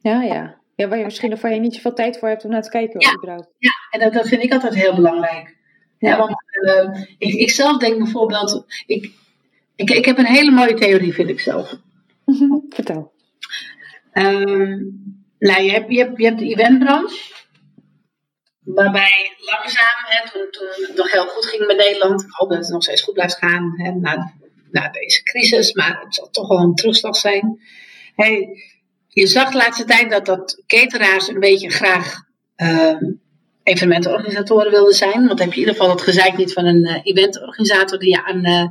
Ja, 0.00 0.22
ja. 0.22 0.62
Ja, 0.76 0.88
waar 0.88 0.98
je 0.98 1.04
misschien 1.04 1.30
nog 1.30 1.40
voorheen 1.40 1.60
niet 1.60 1.74
zoveel 1.74 1.94
tijd 1.94 2.18
voor 2.18 2.28
hebt 2.28 2.44
om 2.44 2.50
naar 2.50 2.62
te 2.62 2.70
kijken. 2.70 3.00
Ja, 3.00 3.14
überhaupt. 3.14 3.48
ja 3.58 3.72
en 3.90 4.00
dat, 4.00 4.12
dat 4.12 4.28
vind 4.28 4.42
ik 4.42 4.52
altijd 4.52 4.74
heel 4.74 4.94
belangrijk. 4.94 5.56
Ja, 5.98 6.18
want 6.18 6.34
uh, 6.62 7.04
ik, 7.18 7.34
ik 7.34 7.50
zelf 7.50 7.78
denk 7.78 7.98
bijvoorbeeld, 7.98 8.64
ik, 8.86 9.10
ik, 9.76 9.90
ik 9.90 10.04
heb 10.04 10.18
een 10.18 10.26
hele 10.26 10.50
mooie 10.50 10.74
theorie, 10.74 11.14
vind 11.14 11.28
ik 11.28 11.40
zelf. 11.40 11.76
Vertel. 12.68 13.12
Um, 14.12 15.24
nou, 15.38 15.62
je 15.62 15.70
hebt, 15.70 15.90
je, 15.90 15.98
hebt, 15.98 16.18
je 16.18 16.24
hebt 16.24 16.38
de 16.38 16.44
eventbranche. 16.44 17.32
Waarbij 18.60 19.36
langzaam, 19.38 20.04
hè, 20.04 20.30
toen, 20.30 20.50
toen 20.50 20.86
het 20.86 20.96
nog 20.96 21.12
heel 21.12 21.26
goed 21.26 21.46
ging 21.46 21.66
met 21.66 21.76
Nederland, 21.76 22.22
ik 22.22 22.30
hoop 22.30 22.48
dat 22.48 22.58
het 22.58 22.68
nog 22.68 22.82
steeds 22.82 23.02
goed 23.02 23.14
blijft 23.14 23.36
gaan 23.36 23.72
hè, 23.76 23.90
na, 23.92 24.34
na 24.70 24.88
deze 24.88 25.22
crisis, 25.22 25.72
maar 25.72 26.00
het 26.04 26.14
zal 26.14 26.30
toch 26.30 26.48
wel 26.48 26.58
een 26.58 26.74
terugslag 26.74 27.16
zijn. 27.16 27.60
Hey, 28.14 28.48
je 29.14 29.26
zag 29.26 29.50
de 29.50 29.56
laatste 29.56 29.84
tijd 29.84 30.10
dat, 30.10 30.26
dat 30.26 30.62
cateraars 30.66 31.28
een 31.28 31.40
beetje 31.40 31.70
graag 31.70 32.22
uh, 32.56 32.96
evenementenorganisatoren 33.62 34.70
wilden 34.70 34.94
zijn. 34.94 35.26
Want 35.26 35.38
heb 35.38 35.48
je 35.48 35.54
in 35.54 35.60
ieder 35.60 35.74
geval 35.74 35.90
het 35.90 36.02
gezeik 36.02 36.36
niet 36.36 36.52
van 36.52 36.64
een 36.64 36.88
uh, 36.88 37.00
eventorganisator 37.02 37.98
die 37.98 38.10
je 38.10 38.24
aan, 38.24 38.46
uh, 38.46 38.64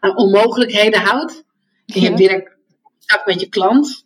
aan 0.00 0.16
onmogelijkheden 0.16 1.00
houdt. 1.00 1.44
Je 1.84 2.00
hebt 2.00 2.16
direct 2.16 2.56
contact 2.82 3.26
met 3.26 3.40
je 3.40 3.48
klant. 3.48 4.04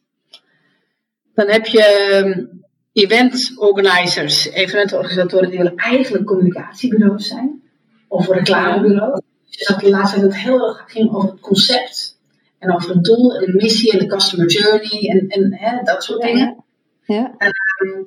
Dan 1.35 1.49
heb 1.49 1.67
je 1.67 1.83
ehm, 1.83 2.45
event 2.93 3.53
organizers, 3.57 4.49
evenementorganisatoren, 4.49 5.49
die 5.49 5.59
willen 5.59 5.77
eigenlijk 5.77 6.27
communicatiebureaus 6.27 7.27
zijn. 7.27 7.63
Of 8.09 8.29
reclamebureaus. 8.29 9.21
Dus 9.47 9.67
dat 9.67 9.81
de 9.81 9.91
laatste 9.91 10.21
tijd 10.21 10.33
het 10.33 10.43
heel 10.43 10.69
erg 10.69 10.85
ging 10.87 11.15
over 11.15 11.31
het 11.31 11.41
concept. 11.41 12.19
En 12.61 12.75
over 12.75 12.91
het 12.91 13.05
doel 13.05 13.35
en 13.35 13.47
de 13.47 13.53
missie 13.53 13.93
en 13.93 13.99
de 13.99 14.07
customer 14.07 14.47
journey 14.47 15.09
en, 15.09 15.29
en 15.29 15.55
hè, 15.55 15.83
dat 15.83 16.05
soort 16.05 16.23
dingen. 16.23 16.65
Ja. 17.05 17.35
En, 17.39 17.53
ehm, 17.53 18.03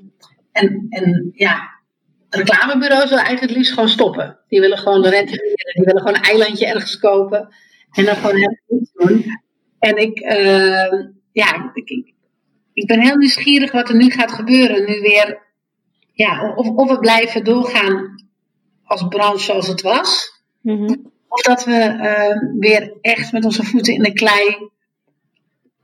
en, 0.51 0.85
en 0.89 1.31
ja, 1.33 1.79
reclamebureaus 2.29 3.09
willen 3.09 3.23
eigenlijk 3.23 3.41
het 3.41 3.57
liefst 3.57 3.73
gewoon 3.73 3.89
stoppen. 3.89 4.39
Die 4.47 4.59
willen 4.59 4.77
gewoon 4.77 5.01
de 5.01 5.09
rente 5.09 5.31
die 5.73 5.85
willen 5.85 6.01
gewoon 6.01 6.15
een 6.15 6.21
eilandje 6.21 6.65
ergens 6.65 6.99
kopen 6.99 7.53
en 7.91 8.05
dan 8.05 8.15
gewoon 8.15 8.35
helemaal 8.35 8.57
niets 8.67 8.91
doen. 8.93 9.25
En 9.79 9.97
ik, 9.97 10.19
uh, 10.19 11.09
ja, 11.31 11.71
ik, 11.73 12.13
ik 12.73 12.87
ben 12.87 12.99
heel 12.99 13.15
nieuwsgierig 13.15 13.71
wat 13.71 13.89
er 13.89 13.95
nu 13.95 14.09
gaat 14.09 14.31
gebeuren. 14.31 14.85
Nu 14.85 15.01
weer, 15.01 15.41
ja, 16.11 16.53
of, 16.55 16.67
of 16.67 16.89
we 16.89 16.99
blijven 16.99 17.43
doorgaan 17.43 18.25
als 18.83 19.07
branche 19.07 19.43
zoals 19.43 19.67
het 19.67 19.81
was. 19.81 20.41
Mm 20.61 21.11
of 21.33 21.41
dat 21.41 21.63
we 21.63 21.71
uh, 21.71 22.59
weer 22.59 22.93
echt 23.01 23.31
met 23.31 23.45
onze 23.45 23.63
voeten 23.63 23.93
in 23.93 24.03
de 24.03 24.13
klei 24.13 24.69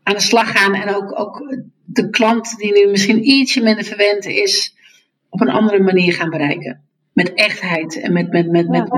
aan 0.03 0.13
de 0.13 0.21
slag 0.21 0.51
gaan. 0.51 0.73
En 0.73 0.95
ook, 0.95 1.19
ook 1.19 1.63
de 1.85 2.09
klant 2.09 2.57
die 2.57 2.73
nu 2.73 2.91
misschien 2.91 3.29
ietsje 3.29 3.61
minder 3.61 3.83
verwend 3.83 4.25
is, 4.25 4.75
op 5.29 5.41
een 5.41 5.49
andere 5.49 5.79
manier 5.79 6.13
gaan 6.13 6.29
bereiken. 6.29 6.83
Met 7.13 7.33
echtheid 7.33 7.99
en 7.99 8.13
met, 8.13 8.31
met, 8.31 8.49
met, 8.51 8.67
met, 8.69 8.89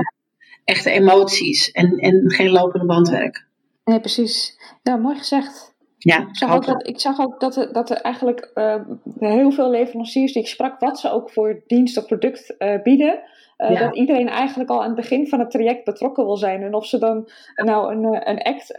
echte 0.64 0.90
emoties. 0.90 1.70
En, 1.70 1.98
en 1.98 2.30
geen 2.30 2.50
lopende 2.50 2.86
bandwerk. 2.86 3.46
Nee, 3.84 4.00
precies. 4.00 4.58
Ja, 4.82 4.96
mooi 4.96 5.16
gezegd. 5.16 5.74
Ja, 5.98 6.18
ik 6.20 6.36
zag 6.36 6.54
ook, 6.54 6.66
dat, 6.66 6.88
ik 6.88 7.00
zag 7.00 7.20
ook 7.20 7.40
dat, 7.40 7.56
er, 7.56 7.72
dat 7.72 7.90
er 7.90 7.96
eigenlijk 7.96 8.50
uh, 8.54 8.76
heel 9.18 9.50
veel 9.50 9.70
leveranciers 9.70 10.32
die 10.32 10.42
ik 10.42 10.48
sprak, 10.48 10.80
wat 10.80 10.98
ze 10.98 11.10
ook 11.10 11.30
voor 11.30 11.62
dienst 11.66 11.96
of 11.96 12.06
product 12.06 12.54
uh, 12.58 12.82
bieden, 12.82 13.22
uh, 13.70 13.80
Dat 13.80 13.96
iedereen 13.96 14.28
eigenlijk 14.28 14.70
al 14.70 14.80
aan 14.80 14.86
het 14.86 14.96
begin 14.96 15.28
van 15.28 15.38
het 15.38 15.50
traject 15.50 15.84
betrokken 15.84 16.24
wil 16.24 16.36
zijn. 16.36 16.62
En 16.62 16.74
of 16.74 16.86
ze 16.86 16.98
dan 16.98 17.28
nou 17.54 17.92
een, 17.92 18.28
een 18.28 18.42
act 18.42 18.70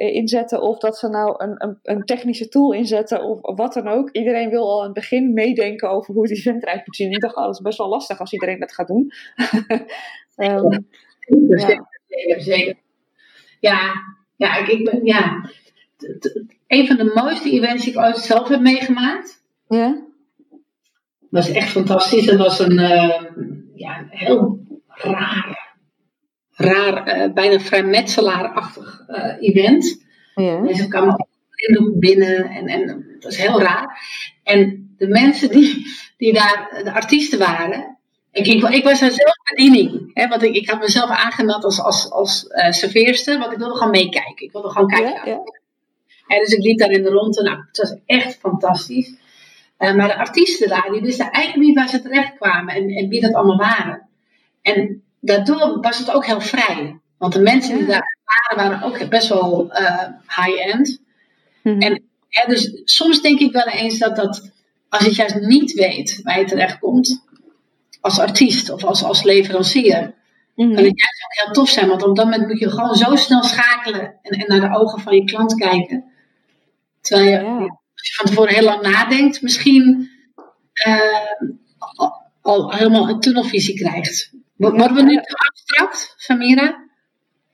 inzetten 0.00 0.62
of 0.62 0.78
dat 0.78 0.98
ze 0.98 1.08
nou 1.08 1.34
een, 1.44 1.54
een, 1.64 1.78
een, 1.82 2.04
technische 2.04 2.48
tool 2.48 2.72
inzetten 2.72 3.22
of, 3.22 3.56
wat 3.56 3.72
dan 3.72 3.88
ook. 3.88 4.10
Iedereen 4.10 4.50
wil 4.50 4.70
al 4.70 4.78
aan 4.78 4.84
het 4.84 4.94
begin 4.94 5.32
meedenken 5.32 5.90
over 5.90 6.14
hoe 6.14 6.26
die 6.26 6.36
event 6.36 6.62
eruit 6.62 6.86
moet 6.86 6.96
zien. 6.96 7.12
Ik 7.12 7.20
dacht, 7.20 7.36
oh, 7.36 7.44
dat 7.44 7.54
is 7.54 7.60
best 7.60 7.78
wel 7.78 7.88
lastig 7.88 8.20
als 8.20 8.32
iedereen 8.32 8.60
dat 8.60 8.72
gaat 8.72 8.86
doen. 8.86 9.12
um, 10.36 10.86
ja. 11.56 11.86
Zeker, 12.08 12.40
zeker. 12.40 12.74
Ja, 13.60 13.92
ja, 14.36 14.56
ik, 14.56 14.68
ik 14.68 14.84
ben, 14.84 15.04
ja 15.04 15.50
een 16.66 16.86
van 16.86 16.96
de 16.96 17.12
mooiste 17.14 17.50
events 17.50 17.84
die 17.84 17.92
ik 17.92 17.98
ooit 17.98 18.16
zelf 18.16 18.48
heb 18.48 18.60
meegemaakt. 18.60 19.42
Ja. 19.68 20.06
Dat 21.20 21.46
was 21.46 21.50
echt 21.50 21.70
fantastisch. 21.70 22.26
Dat 22.26 22.38
was 22.38 22.58
een 22.58 22.72
uh, 22.72 23.22
ja, 23.78 24.06
heel 24.08 24.66
raar, 24.86 25.76
raar 26.50 27.18
uh, 27.18 27.32
bijna 27.32 27.60
vrijmetselaarachtig 27.60 29.04
uh, 29.08 29.34
event. 29.40 30.04
Ja. 30.34 30.58
Mensen 30.58 30.88
kwamen 30.88 31.26
binnen 31.98 32.44
en, 32.48 32.66
en 32.66 32.86
dat 32.86 33.24
was 33.24 33.36
heel 33.36 33.60
raar. 33.60 34.00
En 34.42 34.94
de 34.96 35.08
mensen 35.08 35.50
die, 35.50 35.86
die 36.16 36.32
daar, 36.32 36.80
de 36.84 36.92
artiesten 36.92 37.38
waren, 37.38 37.98
ik, 38.32 38.46
ik, 38.46 38.68
ik, 38.68 38.84
was 38.84 39.00
daar 39.00 39.10
zelf 39.10 39.36
bediening. 39.54 40.10
Hè, 40.14 40.28
want 40.28 40.42
ik, 40.42 40.54
ik 40.54 40.70
had 40.70 40.80
mezelf 40.80 41.10
aangemeld 41.10 41.64
als, 41.64 41.80
als, 41.80 42.10
als 42.10 42.44
uh, 42.44 42.70
serveerster, 42.70 43.38
want 43.38 43.52
ik 43.52 43.58
wilde 43.58 43.74
gewoon 43.74 43.90
meekijken. 43.90 44.46
Ik 44.46 44.52
wilde 44.52 44.70
gewoon 44.70 44.88
kijken. 44.88 45.12
Ja, 45.12 45.24
ja. 45.24 45.40
En 46.26 46.40
dus 46.40 46.52
ik 46.52 46.62
liep 46.62 46.78
daar 46.78 46.90
in 46.90 47.02
de 47.02 47.10
ronde. 47.10 47.42
Nou, 47.42 47.58
het 47.66 47.76
was 47.76 47.96
echt 48.06 48.36
fantastisch. 48.36 49.14
Uh, 49.78 49.94
maar 49.94 50.08
de 50.08 50.16
artiesten 50.16 50.68
daar, 50.68 50.88
die 50.92 51.00
wisten 51.00 51.30
eigenlijk 51.30 51.66
niet 51.66 51.76
waar 51.76 51.88
ze 51.88 52.02
terecht 52.02 52.34
kwamen 52.36 52.74
en, 52.74 52.88
en 52.88 53.08
wie 53.08 53.20
dat 53.20 53.34
allemaal 53.34 53.56
waren. 53.56 54.08
En 54.62 55.02
daardoor 55.20 55.80
was 55.80 55.98
het 55.98 56.10
ook 56.10 56.26
heel 56.26 56.40
vrij. 56.40 57.00
Want 57.18 57.32
de 57.32 57.40
mensen 57.40 57.78
die 57.78 57.86
daar 57.86 58.18
waren, 58.24 58.68
waren 58.68 58.86
ook 58.88 59.08
best 59.08 59.28
wel 59.28 59.70
uh, 59.70 60.02
high-end. 60.26 61.00
Mhm. 61.62 61.80
En 61.80 62.02
dus 62.46 62.80
soms 62.84 63.20
denk 63.20 63.40
ik 63.40 63.52
wel 63.52 63.66
eens 63.66 63.98
dat, 63.98 64.16
dat 64.16 64.50
als 64.88 65.04
je 65.04 65.12
juist 65.12 65.40
niet 65.40 65.72
weet 65.72 66.20
waar 66.22 66.38
je 66.38 66.44
terecht 66.44 66.78
komt, 66.78 67.24
als 68.00 68.18
artiest 68.18 68.70
of 68.70 68.84
als, 68.84 69.04
als 69.04 69.22
leverancier, 69.22 70.16
mm 70.54 70.74
kan 70.74 70.84
het 70.84 71.00
juist 71.00 71.24
ook 71.24 71.44
heel 71.44 71.52
tof 71.52 71.68
zijn. 71.68 71.88
Want 71.88 72.02
op 72.02 72.16
dat 72.16 72.24
moment 72.24 72.46
moet 72.46 72.58
je 72.58 72.70
gewoon 72.70 72.94
zo 72.94 73.16
snel 73.16 73.42
schakelen 73.42 74.18
en, 74.22 74.38
en 74.38 74.46
naar 74.46 74.70
de 74.70 74.78
ogen 74.78 75.00
van 75.00 75.14
je 75.14 75.24
klant 75.24 75.54
kijken. 75.54 76.04
Terwijl 77.00 77.30
je, 77.30 77.77
als 77.98 78.08
je 78.08 78.14
van 78.14 78.26
tevoren 78.26 78.54
heel 78.54 78.64
lang 78.64 78.82
nadenkt, 78.82 79.42
misschien 79.42 80.10
uh, 80.86 81.00
al, 82.40 82.72
helemaal 82.72 83.08
een 83.08 83.20
tunnelvisie 83.20 83.74
krijgt. 83.74 84.32
Worden 84.56 84.94
we 84.94 85.02
nu 85.02 85.14
te 85.14 85.36
abstract, 85.48 86.14
Samira? 86.16 86.86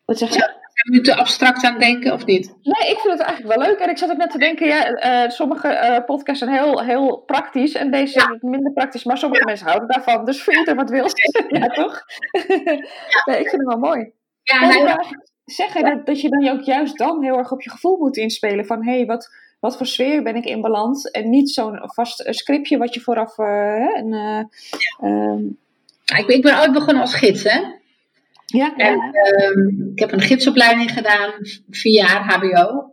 Wat 0.05 0.19
zeg 0.19 0.29
je? 0.29 0.39
Zijn 0.39 0.57
we 0.75 0.91
nu 0.91 1.01
te 1.01 1.17
abstract 1.17 1.65
aan 1.65 1.73
het 1.73 1.81
denken 1.81 2.13
of 2.13 2.25
niet? 2.25 2.47
Nee, 2.63 2.91
ik 2.91 2.99
vind 2.99 3.19
het 3.19 3.21
eigenlijk 3.21 3.57
wel 3.57 3.67
leuk. 3.69 3.79
En 3.79 3.91
ik 3.91 3.99
zat 3.99 4.11
ook 4.11 4.17
net 4.17 4.31
te 4.31 4.39
denken, 4.39 4.67
ja, 4.67 5.25
uh, 5.25 5.31
sommige 5.31 5.69
uh, 5.69 6.05
podcasts 6.05 6.45
zijn 6.45 6.55
heel, 6.55 6.83
heel 6.83 7.17
praktisch 7.27 7.75
en 7.75 7.91
deze 7.91 8.19
ja. 8.19 8.39
minder 8.41 8.73
praktisch. 8.73 9.05
Maar 9.05 9.19
sommige 9.19 9.45
mensen 9.45 9.67
houden 9.67 9.89
daarvan. 9.89 10.25
Dus 10.25 10.43
voor 10.43 10.55
ieder 10.55 10.75
wat 10.75 10.91
wil. 10.91 11.07
ja, 11.61 11.67
toch? 11.67 12.03
nee, 13.25 13.39
ik 13.41 13.49
vind 13.49 13.63
het 13.63 13.67
wel 13.67 13.79
mooi. 13.79 14.13
Ja, 14.43 14.67
nee, 14.67 14.95
zeggen 15.45 15.85
dat, 15.85 16.07
dat 16.07 16.21
je 16.21 16.29
dan 16.29 16.49
ook 16.49 16.63
juist 16.63 16.99
dan 16.99 17.23
heel 17.23 17.39
erg 17.39 17.53
op 17.53 17.63
je 17.63 17.71
gevoel 17.71 17.97
moet 17.99 18.17
inspelen. 18.17 18.67
Van 18.67 18.85
hé, 18.85 18.97
hey, 18.97 19.07
wat, 19.07 19.31
wat 19.65 19.77
voor 19.77 19.87
sfeer 19.87 20.23
ben 20.23 20.37
ik 20.37 20.45
in 20.45 20.61
balans? 20.61 21.05
En 21.05 21.31
niet 21.31 21.51
zo'n 21.51 21.81
vast 21.83 22.25
scriptje 22.31 22.79
wat 22.79 22.95
je 22.95 23.01
vooraf. 23.01 23.39
En, 23.39 24.13
uh, 24.13 24.43
um... 25.11 25.59
ik, 26.17 26.27
ben, 26.27 26.37
ik 26.37 26.43
ben 26.43 26.59
ooit 26.59 26.73
begonnen 26.73 27.03
als 27.03 27.15
gids, 27.15 27.43
hè? 27.43 27.61
Ja. 28.47 28.77
En 28.77 28.95
uh, 28.95 29.91
ik 29.93 29.99
heb 29.99 30.13
een 30.13 30.21
gidsopleiding 30.21 30.91
gedaan, 30.91 31.33
vier 31.71 31.93
jaar 31.93 32.35
HBO. 32.35 32.93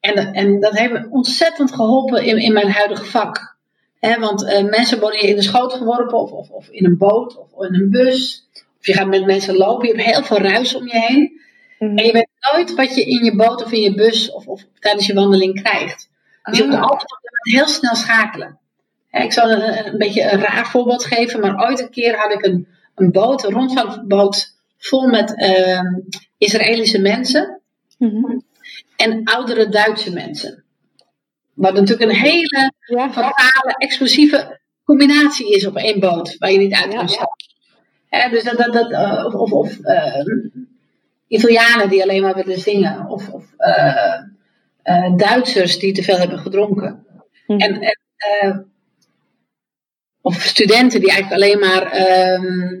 En, 0.00 0.32
en 0.32 0.60
dat 0.60 0.78
heeft 0.78 0.92
me 0.92 1.06
ontzettend 1.10 1.72
geholpen 1.72 2.24
in, 2.24 2.36
in 2.36 2.52
mijn 2.52 2.70
huidige 2.70 3.04
vak. 3.04 3.56
He, 3.98 4.18
want 4.18 4.42
uh, 4.42 4.62
mensen 4.62 5.00
worden 5.00 5.20
in 5.20 5.36
de 5.36 5.42
schoot 5.42 5.72
geworpen, 5.72 6.18
of, 6.18 6.30
of, 6.30 6.50
of, 6.50 6.68
in 6.68 6.84
een 6.84 6.98
boot, 6.98 7.36
of 7.38 7.66
in 7.68 7.74
een 7.74 7.90
bus. 7.90 8.48
Of 8.78 8.86
je 8.86 8.92
gaat 8.92 9.08
met 9.08 9.26
mensen 9.26 9.56
lopen, 9.56 9.88
je 9.88 9.94
hebt 9.94 10.14
heel 10.14 10.24
veel 10.24 10.38
ruis 10.38 10.74
om 10.74 10.86
je 10.86 10.98
heen. 10.98 11.40
Mhm. 11.78 11.96
En 11.96 12.04
je 12.04 12.12
weet 12.12 12.28
nooit 12.52 12.74
wat 12.74 12.94
je 12.94 13.04
in 13.04 13.24
je 13.24 13.36
boot 13.36 13.64
of 13.64 13.72
in 13.72 13.80
je 13.80 13.94
bus 13.94 14.30
of, 14.30 14.46
of 14.46 14.64
tijdens 14.78 15.06
je 15.06 15.14
wandeling 15.14 15.62
krijgt. 15.62 16.09
Dus 16.42 16.58
je 16.58 16.64
moet 16.64 16.80
altijd 16.80 17.10
heel 17.32 17.66
snel 17.68 17.94
schakelen. 17.94 18.58
Ik 19.10 19.32
zal 19.32 19.50
een, 19.50 19.86
een, 19.86 19.98
beetje 19.98 20.32
een 20.32 20.40
raar 20.40 20.66
voorbeeld 20.66 21.04
geven, 21.04 21.40
maar 21.40 21.68
ooit 21.68 21.80
een 21.80 21.90
keer 21.90 22.16
had 22.16 22.32
ik 22.32 22.44
een, 22.44 22.68
een 22.94 23.10
boot, 23.10 23.44
een 23.44 23.52
rondvaartboot, 23.52 24.54
vol 24.78 25.08
met 25.08 25.32
uh, 25.36 25.80
Israëlische 26.38 27.00
mensen 27.00 27.60
mhm. 27.98 28.38
en 28.96 29.24
oudere 29.24 29.68
Duitse 29.68 30.12
mensen. 30.12 30.64
Wat 31.54 31.74
natuurlijk 31.74 32.10
een 32.10 32.16
hele 32.16 32.72
ja. 32.86 33.12
fatale, 33.12 33.74
explosieve 33.76 34.60
combinatie 34.84 35.54
is 35.54 35.66
op 35.66 35.76
één 35.76 36.00
boot, 36.00 36.38
waar 36.38 36.52
je 36.52 36.58
niet 36.58 36.74
uit 36.74 36.94
kan 36.94 37.08
stappen. 37.08 37.46
dus 38.30 38.44
dat, 38.44 38.56
dat, 38.56 38.72
dat, 38.72 38.90
uh, 38.90 39.24
of, 39.26 39.34
of, 39.34 39.52
of 39.52 39.78
uh, 39.78 40.24
Italianen 41.28 41.88
die 41.88 42.02
alleen 42.02 42.22
maar 42.22 42.34
willen 42.34 42.60
zingen, 42.60 43.06
of, 43.08 43.28
of 43.28 43.44
uh, 43.58 44.20
Duitsers 45.16 45.78
die 45.78 45.92
te 45.92 46.02
veel 46.02 46.18
hebben 46.18 46.38
gedronken. 46.38 47.06
Mhm. 47.46 47.60
En, 47.60 47.80
en 47.80 48.70
of 50.20 50.34
studenten 50.34 51.00
die 51.00 51.10
eigenlijk 51.10 51.42
alleen 51.42 51.58
maar 51.58 51.92
ehm, 51.92 52.78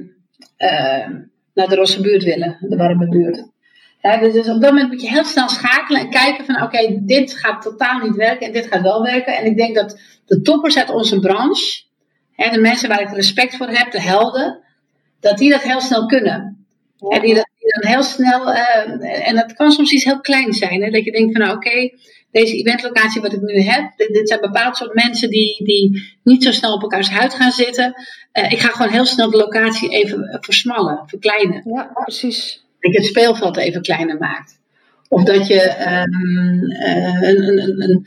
naar 1.54 1.68
de 1.68 1.74
rosse 1.74 2.00
buurt 2.00 2.24
willen, 2.24 2.56
de 2.60 2.76
warme 2.76 3.08
buurt. 3.08 3.48
Ja, 4.02 4.16
dus, 4.16 4.32
dus 4.32 4.48
op 4.48 4.60
dat 4.60 4.70
moment 4.70 4.90
moet 4.90 5.02
je 5.02 5.08
heel 5.08 5.24
snel 5.24 5.48
schakelen 5.48 6.00
en 6.00 6.10
kijken 6.10 6.44
van 6.44 6.62
oké, 6.62 6.98
dit 7.00 7.34
gaat 7.34 7.62
totaal 7.62 7.98
niet 7.98 8.16
werken 8.16 8.46
en 8.46 8.52
dit 8.52 8.66
gaat 8.66 8.82
wel 8.82 9.02
werken. 9.02 9.36
En 9.36 9.46
ik 9.46 9.56
denk 9.56 9.74
dat 9.74 10.00
de 10.26 10.40
toppers 10.40 10.78
uit 10.78 10.90
onze 10.90 11.20
branche, 11.20 11.82
hè, 12.32 12.50
de 12.50 12.60
mensen 12.60 12.88
waar 12.88 13.00
ik 13.00 13.10
respect 13.10 13.56
voor 13.56 13.68
heb, 13.68 13.90
de 13.90 14.00
helden, 14.00 14.60
dat 15.20 15.38
die 15.38 15.50
dat 15.50 15.62
heel 15.62 15.80
snel 15.80 16.06
kunnen. 16.06 16.66
En 17.08 17.20
die, 17.20 17.34
dat, 17.34 17.48
dan 17.72 17.90
heel 17.90 18.02
snel, 18.02 18.48
uh, 18.48 19.28
en 19.28 19.34
dat 19.34 19.52
kan 19.52 19.70
soms 19.70 19.92
iets 19.92 20.04
heel 20.04 20.20
kleins 20.20 20.58
zijn, 20.58 20.82
hè, 20.82 20.90
dat 20.90 21.04
je 21.04 21.12
denkt 21.12 21.32
van 21.32 21.46
nou 21.46 21.56
oké, 21.56 21.90
deze 22.30 22.56
eventlocatie 22.56 23.20
wat 23.20 23.32
ik 23.32 23.40
nu 23.40 23.60
heb, 23.60 23.92
dit, 23.96 24.28
zijn 24.28 24.40
bepaald 24.40 24.76
soort 24.76 24.94
mensen 24.94 25.30
die, 25.30 25.64
die 25.64 26.18
niet 26.24 26.42
zo 26.42 26.52
snel 26.52 26.74
op 26.74 26.82
elkaars 26.82 27.10
huid 27.10 27.34
gaan 27.34 27.50
zitten. 27.50 27.94
Uh, 28.32 28.52
ik 28.52 28.58
ga 28.58 28.68
gewoon 28.68 28.92
heel 28.92 29.04
snel 29.04 29.30
de 29.30 29.36
locatie 29.36 29.88
even 29.88 30.38
versmallen, 30.40 31.02
verkleinen. 31.06 31.62
Ja, 31.64 31.90
precies 31.92 32.64
dat 32.80 32.92
je 32.92 32.98
het 32.98 33.06
speelveld 33.06 33.56
even 33.56 33.82
kleiner 33.82 34.18
maakt. 34.18 34.58
Of 35.08 35.24
dat 35.24 35.46
je 35.46 35.62
um, 35.80 36.14
een, 37.22 37.48
een, 37.48 37.82
een, 37.82 38.06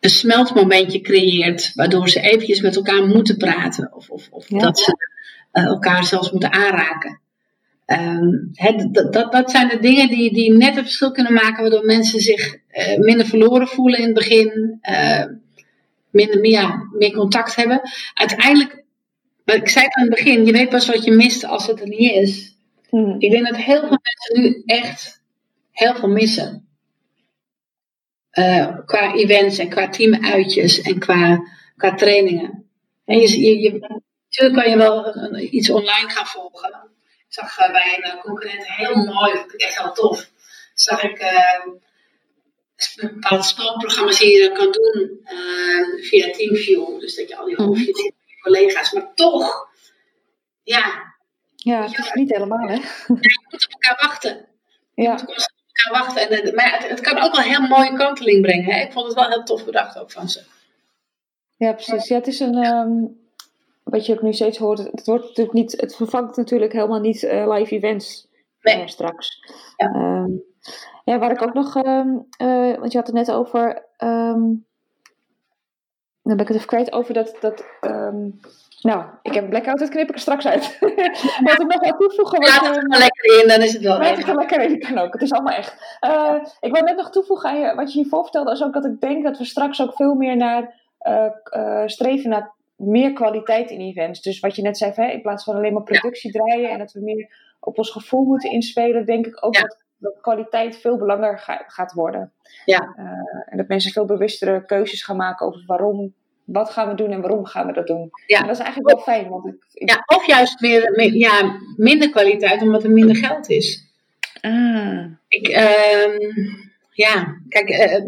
een, 0.00 0.10
smeltmomentje 0.10 1.00
creëert, 1.00 1.72
waardoor 1.74 2.08
ze 2.08 2.20
eventjes 2.20 2.60
met 2.60 2.76
elkaar 2.76 3.06
moeten 3.06 3.36
praten. 3.36 3.94
Of, 3.94 4.10
of, 4.10 4.28
of 4.30 4.46
dat 4.46 4.78
ze 4.78 4.96
elkaar 5.52 6.04
zelfs 6.04 6.30
moeten 6.30 6.52
aanraken. 6.52 7.20
Um, 7.92 8.50
dat, 8.92 9.12
dat, 9.12 9.32
dat, 9.32 9.50
zijn 9.50 9.68
de 9.68 9.78
dingen 9.78 10.08
die, 10.08 10.32
die 10.32 10.52
net 10.52 10.74
het 10.74 10.84
verschil 10.84 11.10
kunnen 11.10 11.32
maken, 11.32 11.62
waardoor 11.62 11.84
mensen 11.84 12.20
zich 12.20 12.54
uh, 12.54 12.98
minder 12.98 13.26
verloren 13.26 13.68
voelen 13.68 13.98
in 13.98 14.04
het 14.04 14.14
begin, 14.14 14.78
uh, 14.82 15.24
minder 16.10 16.40
meer, 16.40 16.88
meer 16.92 17.12
contact 17.12 17.56
hebben. 17.56 17.80
Uiteindelijk, 18.14 18.84
wat 19.44 19.56
ik 19.56 19.68
zei 19.68 19.86
aan 19.88 20.02
het 20.02 20.14
begin, 20.14 20.46
je 20.46 20.52
weet 20.52 20.68
pas 20.68 20.86
wat 20.86 21.04
je 21.04 21.12
mist 21.12 21.44
als 21.44 21.66
het 21.66 21.80
er 21.80 21.88
niet 21.88 22.12
is. 22.12 22.56
Hmm. 22.88 23.16
Ik 23.18 23.30
denk 23.30 23.46
dat 23.46 23.56
heel 23.56 23.80
veel 23.80 23.98
mensen 24.02 24.40
nu 24.42 24.62
echt 24.66 25.22
heel 25.70 25.94
veel 25.94 26.08
missen. 26.08 26.68
Uh, 28.38 28.78
qua 28.84 29.14
events 29.14 29.58
en 29.58 29.68
qua 29.68 29.88
teamuitjes 29.88 30.80
en 30.80 30.98
qua, 30.98 31.42
qua 31.76 31.94
trainingen. 31.94 32.64
En 33.04 33.18
je, 33.18 33.40
je, 33.40 33.58
je, 33.60 33.70
natuurlijk 34.28 34.62
kan 34.62 34.70
je 34.70 34.76
wel 34.76 35.16
een, 35.16 35.56
iets 35.56 35.70
online 35.70 36.08
gaan 36.08 36.26
volgen. 36.26 36.89
Ik 37.30 37.36
zag 37.36 37.58
uh, 37.58 37.72
bij 37.72 37.94
een 37.96 38.16
uh, 38.16 38.20
concurrent 38.20 38.66
heel 38.66 38.94
mooi, 38.94 39.32
vond 39.36 39.54
ik 39.54 39.60
echt 39.60 39.78
heel 39.78 39.92
tof. 39.92 40.30
Zag 40.74 41.02
ik 41.02 41.20
een 42.96 43.14
bepaald 43.14 43.44
spelprogramma's 43.44 44.18
die 44.18 44.30
je 44.30 44.48
dan 44.48 44.56
kan 44.56 44.72
doen 44.72 45.20
via 46.02 46.30
Teamview. 46.30 47.00
Dus 47.00 47.16
dat 47.16 47.28
je 47.28 47.36
al 47.36 47.44
die 47.44 47.54
hmm. 47.54 47.74
je 47.74 48.12
collega's, 48.42 48.92
maar 48.92 49.14
toch, 49.14 49.68
ja, 50.62 51.10
ja, 51.62 51.82
het 51.82 51.98
is 51.98 52.12
niet 52.12 52.30
helemaal, 52.30 52.68
hè? 52.68 52.74
je 52.74 53.40
moet 53.50 53.66
op 53.66 53.72
elkaar 53.72 53.98
wachten. 54.06 54.46
Je 54.94 55.02
ja. 55.02 55.10
moet 55.10 55.20
op 55.20 55.28
elkaar 55.72 56.02
wachten. 56.02 56.30
En, 56.30 56.54
maar 56.54 56.72
het, 56.72 56.88
het, 56.88 57.00
kan 57.00 57.22
ook 57.22 57.34
wel 57.34 57.44
heel 57.44 57.60
mooie 57.60 57.96
kanteling 57.96 58.42
brengen. 58.42 58.74
Hè? 58.74 58.80
Ik 58.80 58.92
vond 58.92 59.06
het 59.06 59.14
wel 59.14 59.28
heel 59.28 59.42
tof 59.42 59.64
bedacht 59.64 59.98
ook 59.98 60.10
van 60.10 60.28
ze. 60.28 60.42
Ja, 61.56 61.72
precies. 61.72 62.08
Ja, 62.08 62.16
het 62.16 62.26
is 62.26 62.40
een... 62.40 62.64
Um, 62.64 63.18
wat 63.82 64.06
je 64.06 64.12
ook 64.12 64.22
nu 64.22 64.32
steeds 64.32 64.58
hoort, 64.58 64.78
het, 64.78 65.06
wordt 65.06 65.24
natuurlijk 65.24 65.56
niet, 65.56 65.80
het 65.80 65.96
vervangt 65.96 66.36
natuurlijk 66.36 66.72
helemaal 66.72 67.00
niet 67.00 67.22
uh, 67.22 67.48
live 67.48 67.74
events 67.74 68.28
nee. 68.60 68.88
straks. 68.88 69.44
Ja. 69.76 69.94
Um, 69.94 70.42
ja, 71.04 71.18
waar 71.18 71.30
ik 71.30 71.42
ook 71.42 71.54
nog, 71.54 71.84
um, 71.84 72.26
uh, 72.42 72.78
want 72.78 72.92
je 72.92 72.98
had 72.98 73.06
het 73.06 73.16
net 73.16 73.30
over, 73.30 73.86
um, 73.98 74.66
dan 76.22 76.36
ben 76.36 76.38
ik 76.38 76.48
het 76.48 76.56
even 76.56 76.66
kwijt, 76.66 76.92
over 76.92 77.14
dat, 77.14 77.36
dat 77.40 77.64
nou, 78.82 79.04
ik 79.22 79.34
heb 79.34 79.42
een 79.42 79.50
blackout, 79.50 79.78
dat 79.78 79.88
knip 79.88 80.08
ik 80.08 80.14
er 80.14 80.20
straks 80.20 80.46
uit. 80.46 80.78
Wat 81.44 81.60
ik 81.60 81.66
nog 81.66 81.80
wil 81.80 81.96
toevoegen. 81.96 82.38
Laat 82.38 82.66
het 82.66 82.76
er 82.76 82.98
lekker 82.98 83.40
in, 83.40 83.48
dan 83.48 83.62
is 83.62 83.72
het 83.72 83.82
wel 83.82 83.98
Laat 83.98 84.16
het 84.16 84.28
er 84.28 84.34
lekker 84.34 84.60
in, 84.60 84.78
kan 84.78 84.98
ook. 84.98 85.12
Het 85.12 85.22
is 85.22 85.32
allemaal 85.32 85.54
echt. 85.54 85.98
Uh, 86.00 86.34
ik 86.60 86.72
wil 86.72 86.82
net 86.82 86.96
nog 86.96 87.10
toevoegen 87.10 87.50
aan 87.50 87.58
je, 87.58 87.74
wat 87.74 87.92
je 87.92 87.98
hiervoor 87.98 88.22
vertelde, 88.22 88.52
is 88.52 88.62
ook 88.62 88.72
dat 88.72 88.84
ik 88.84 89.00
denk 89.00 89.24
dat 89.24 89.38
we 89.38 89.44
straks 89.44 89.82
ook 89.82 89.94
veel 89.94 90.14
meer 90.14 90.36
naar 90.36 90.74
uh, 91.06 91.26
uh, 91.56 91.82
streven 91.86 92.30
naar 92.30 92.54
meer 92.80 93.12
kwaliteit 93.12 93.70
in 93.70 93.80
events. 93.80 94.22
Dus 94.22 94.40
wat 94.40 94.56
je 94.56 94.62
net 94.62 94.78
zei, 94.78 94.92
hè, 94.94 95.06
in 95.06 95.22
plaats 95.22 95.44
van 95.44 95.54
alleen 95.54 95.72
maar 95.72 95.82
productie 95.82 96.32
draaien 96.32 96.70
en 96.70 96.78
dat 96.78 96.92
we 96.92 97.00
meer 97.00 97.32
op 97.60 97.78
ons 97.78 97.90
gevoel 97.90 98.24
moeten 98.24 98.50
inspelen, 98.50 99.06
denk 99.06 99.26
ik 99.26 99.44
ook 99.44 99.54
dat, 99.54 99.82
dat, 99.98 100.20
kwaliteit 100.20 100.76
veel 100.76 100.96
belangrijker 100.96 101.64
gaat 101.66 101.92
worden. 101.92 102.32
Ja. 102.64 102.94
en 103.46 103.56
dat 103.56 103.68
mensen 103.68 103.92
veel 103.92 104.04
bewustere 104.04 104.64
keuzes 104.64 105.02
gaan 105.04 105.16
maken 105.16 105.46
over 105.46 105.62
waarom 105.66 106.14
wat 106.52 106.70
gaan 106.70 106.88
we 106.88 106.94
doen 106.94 107.10
en 107.10 107.20
waarom 107.20 107.44
gaan 107.44 107.66
we 107.66 107.72
dat 107.72 107.86
doen? 107.86 108.10
Ja. 108.26 108.40
dat 108.40 108.50
is 108.50 108.58
eigenlijk 108.58 108.94
wel 108.94 109.04
fijn. 109.04 109.28
Want 109.28 109.46
ik, 109.46 109.88
Ja, 109.88 110.02
of 110.06 110.26
juist 110.26 110.60
meer, 110.60 111.14
ja, 111.16 111.58
minder 111.76 112.10
kwaliteit 112.10 112.62
omdat 112.62 112.84
er 112.84 112.90
minder 112.90 113.16
geld 113.16 113.48
is. 113.48 113.88
Ah. 114.40 115.04
Ik, 115.28 115.48
uh, 115.48 116.18
ja, 116.90 117.40
kijk, 117.48 117.68
uh, 117.68 118.04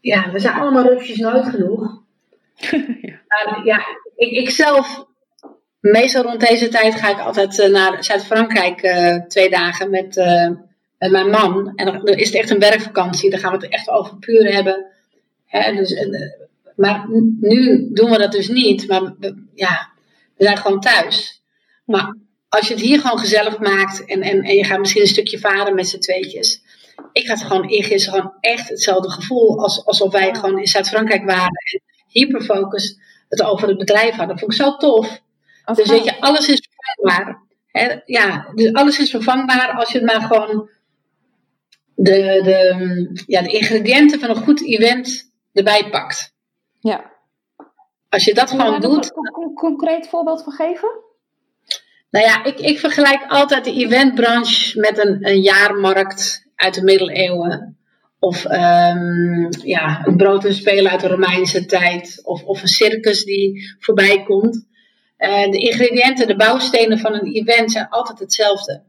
ja, 0.00 0.30
we 0.30 0.38
zijn 0.38 0.54
allemaal 0.54 0.82
rupsjes 0.82 1.16
nooit 1.16 1.44
genoeg. 1.44 2.02
ja. 3.44 3.50
Maar, 3.50 3.66
ja, 3.66 3.84
ik, 4.16 4.30
ik 4.30 4.50
zelf, 4.50 5.04
meestal 5.80 6.22
rond 6.22 6.48
deze 6.48 6.68
tijd 6.68 6.94
ga 6.94 7.10
ik 7.10 7.18
altijd 7.18 7.58
uh, 7.58 7.66
naar 7.66 8.04
Zuid-Frankrijk 8.04 8.82
uh, 8.82 9.14
twee 9.14 9.50
dagen 9.50 9.90
met, 9.90 10.16
met 10.98 11.10
mijn 11.10 11.30
man. 11.30 11.72
En 11.76 11.86
dan 11.86 12.06
is 12.06 12.26
het 12.26 12.36
echt 12.36 12.50
een 12.50 12.58
werkvakantie, 12.58 13.30
dan 13.30 13.38
gaan 13.38 13.58
we 13.58 13.64
het 13.64 13.74
echt 13.74 13.90
over 13.90 14.16
puur 14.16 14.52
hebben. 14.52 14.86
Hè, 15.46 15.74
dus 15.74 15.94
maar 16.76 17.06
nu 17.40 17.88
doen 17.92 18.10
we 18.10 18.18
dat 18.18 18.32
dus 18.32 18.48
niet. 18.48 18.88
Maar 18.88 19.14
we, 19.18 19.44
ja, 19.54 19.90
we 20.36 20.44
zijn 20.44 20.56
gewoon 20.56 20.80
thuis. 20.80 21.42
Maar 21.84 22.16
als 22.48 22.68
je 22.68 22.74
het 22.74 22.82
hier 22.82 23.00
gewoon 23.00 23.18
gezellig 23.18 23.58
maakt 23.58 24.04
en, 24.04 24.22
en, 24.22 24.42
en 24.42 24.56
je 24.56 24.64
gaat 24.64 24.78
misschien 24.78 25.02
een 25.02 25.08
stukje 25.08 25.38
varen 25.38 25.74
met 25.74 25.88
z'n 25.88 25.98
tweetjes. 25.98 26.62
Ik 27.12 27.28
had 27.28 27.42
gewoon 27.42 27.66
eergisteren 27.68 28.20
gewoon 28.20 28.36
echt 28.40 28.68
hetzelfde 28.68 29.10
gevoel 29.10 29.62
als, 29.62 29.84
alsof 29.84 30.12
wij 30.12 30.34
gewoon 30.34 30.58
in 30.58 30.66
Zuid-Frankrijk 30.66 31.24
waren. 31.24 31.46
En 31.72 31.82
hyperfocus 32.08 32.98
het 33.38 33.46
over 33.46 33.68
het 33.68 33.78
bedrijf 33.78 34.10
hadden. 34.10 34.28
Dat 34.28 34.38
vond 34.38 34.52
ik 34.52 34.58
zo 34.58 34.76
tof. 34.76 35.20
dus 35.74 35.88
weet 35.88 36.04
je, 36.04 36.20
alles 36.20 36.48
is 36.48 36.68
vervangbaar. 36.70 37.42
Ja, 38.04 38.46
dus 38.54 38.72
alles 38.72 38.98
is 38.98 39.10
vervangbaar 39.10 39.72
als 39.72 39.92
je 39.92 40.04
maar 40.04 40.20
gewoon 40.20 40.68
de, 41.94 42.40
de, 42.44 43.24
ja, 43.26 43.42
de 43.42 43.52
ingrediënten 43.52 44.20
van 44.20 44.28
een 44.28 44.42
goed 44.42 44.64
event 44.66 45.30
erbij 45.52 45.88
pakt. 45.90 46.34
Ja. 46.80 47.12
Als 48.08 48.24
je 48.24 48.34
dat 48.34 48.50
gewoon 48.50 48.80
doet. 48.80 49.12
Een 49.14 49.54
concreet 49.54 50.08
voorbeeld 50.08 50.42
van 50.42 50.52
geven? 50.52 50.88
Nou 52.10 52.26
ja, 52.26 52.44
ik, 52.44 52.58
ik 52.58 52.78
vergelijk 52.78 53.24
altijd 53.28 53.64
de 53.64 53.72
eventbranche 53.72 54.80
met 54.80 54.98
een, 54.98 55.28
een 55.28 55.40
jaarmarkt 55.40 56.46
uit 56.54 56.74
de 56.74 56.82
middeleeuwen. 56.82 57.78
Of 58.18 58.44
um, 58.44 59.48
ja, 59.62 60.06
een 60.06 60.16
brood 60.16 60.44
en 60.44 60.54
spelen 60.54 60.90
uit 60.90 61.00
de 61.00 61.08
Romeinse 61.08 61.66
tijd. 61.66 62.20
Of, 62.22 62.42
of 62.42 62.62
een 62.62 62.68
circus 62.68 63.24
die 63.24 63.76
voorbij 63.78 64.22
komt. 64.22 64.66
Uh, 65.18 65.50
de 65.50 65.58
ingrediënten, 65.58 66.26
de 66.26 66.36
bouwstenen 66.36 66.98
van 66.98 67.14
een 67.14 67.32
event 67.32 67.72
zijn 67.72 67.88
altijd 67.88 68.18
hetzelfde. 68.18 68.82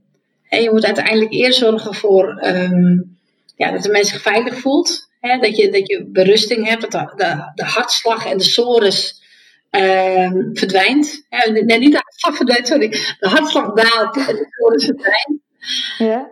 En 0.50 0.62
je 0.62 0.72
moet 0.72 0.86
uiteindelijk 0.86 1.32
eerst 1.32 1.60
zorgen 1.60 1.94
voor 1.94 2.44
um, 2.46 3.18
ja, 3.56 3.72
dat 3.72 3.84
de 3.84 3.90
mens 3.90 4.10
zich 4.10 4.22
veilig 4.22 4.60
voelt 4.60 5.06
dat, 5.34 5.58
je, 5.58 5.70
dat 5.72 5.88
je 5.88 6.06
berusting 6.06 6.68
hebt, 6.68 6.92
dat 6.92 6.92
de, 6.92 7.16
de, 7.16 7.52
de 7.56 7.64
hartslag 7.64 8.26
en 8.26 8.38
de 8.38 8.44
sores 8.44 9.24
uh, 9.72 10.32
verdwijnt. 10.54 11.26
nee, 11.30 11.80
niet 11.80 11.92
de 11.92 12.02
hartslag 12.04 12.36
verdwijnt, 12.36 12.68
sorry. 12.68 12.90
De 13.20 13.28
hartslag 13.30 13.74
daalt 13.74 14.18
en 14.18 14.36
de 14.36 14.48
sores 14.50 14.86
verdwijnt. 14.86 15.42
Ja. 15.98 16.32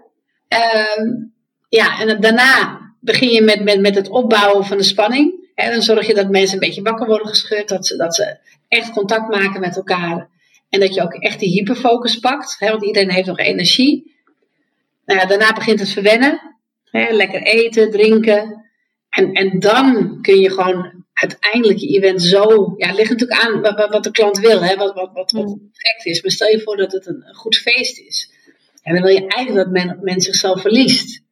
Ja, 1.75 1.99
en 1.99 2.21
daarna 2.21 2.79
begin 2.99 3.29
je 3.29 3.41
met, 3.41 3.63
met, 3.63 3.79
met 3.79 3.95
het 3.95 4.09
opbouwen 4.09 4.65
van 4.65 4.77
de 4.77 4.83
spanning. 4.83 5.51
En 5.55 5.71
dan 5.71 5.81
zorg 5.81 6.07
je 6.07 6.13
dat 6.13 6.29
mensen 6.29 6.53
een 6.53 6.67
beetje 6.67 6.81
wakker 6.81 7.07
worden 7.07 7.27
gescheurd, 7.27 7.67
dat 7.67 7.87
ze, 7.87 7.97
dat 7.97 8.15
ze 8.15 8.37
echt 8.67 8.91
contact 8.91 9.29
maken 9.29 9.61
met 9.61 9.75
elkaar. 9.75 10.29
En 10.69 10.79
dat 10.79 10.93
je 10.93 11.01
ook 11.01 11.13
echt 11.13 11.39
die 11.39 11.49
hyperfocus 11.49 12.19
pakt, 12.19 12.55
hè, 12.59 12.69
want 12.69 12.85
iedereen 12.85 13.11
heeft 13.11 13.27
nog 13.27 13.37
energie. 13.37 14.15
Nou 15.05 15.27
daarna 15.27 15.53
begint 15.53 15.79
het 15.79 15.89
verwennen. 15.89 16.41
Hè, 16.89 17.11
lekker 17.11 17.41
eten, 17.41 17.91
drinken. 17.91 18.65
En, 19.09 19.33
en 19.33 19.59
dan 19.59 20.17
kun 20.21 20.39
je 20.39 20.49
gewoon 20.49 21.05
uiteindelijk 21.13 21.79
je 21.79 21.87
event 21.87 22.21
zo. 22.21 22.73
Ja, 22.77 22.87
het 22.87 22.97
ligt 22.97 23.09
natuurlijk 23.09 23.41
aan 23.41 23.61
wat, 23.61 23.89
wat 23.89 24.03
de 24.03 24.11
klant 24.11 24.39
wil, 24.39 24.63
hè, 24.63 24.75
wat, 24.75 24.93
wat, 24.93 25.09
wat, 25.13 25.31
wat 25.31 25.45
Mm. 25.45 25.71
perfect 25.71 26.05
is. 26.05 26.21
Maar 26.21 26.31
stel 26.31 26.47
je 26.47 26.61
voor 26.61 26.77
dat 26.77 26.91
het 26.91 27.07
een, 27.07 27.23
een 27.27 27.35
goed 27.35 27.55
feest 27.55 27.99
is. 27.99 28.31
En 28.81 28.93
dan 28.93 29.03
wil 29.03 29.13
je 29.13 29.27
eigenlijk 29.27 29.65
dat 29.65 29.73
men, 29.83 29.99
men 30.01 30.21
zichzelf 30.21 30.61
verliest. 30.61 31.22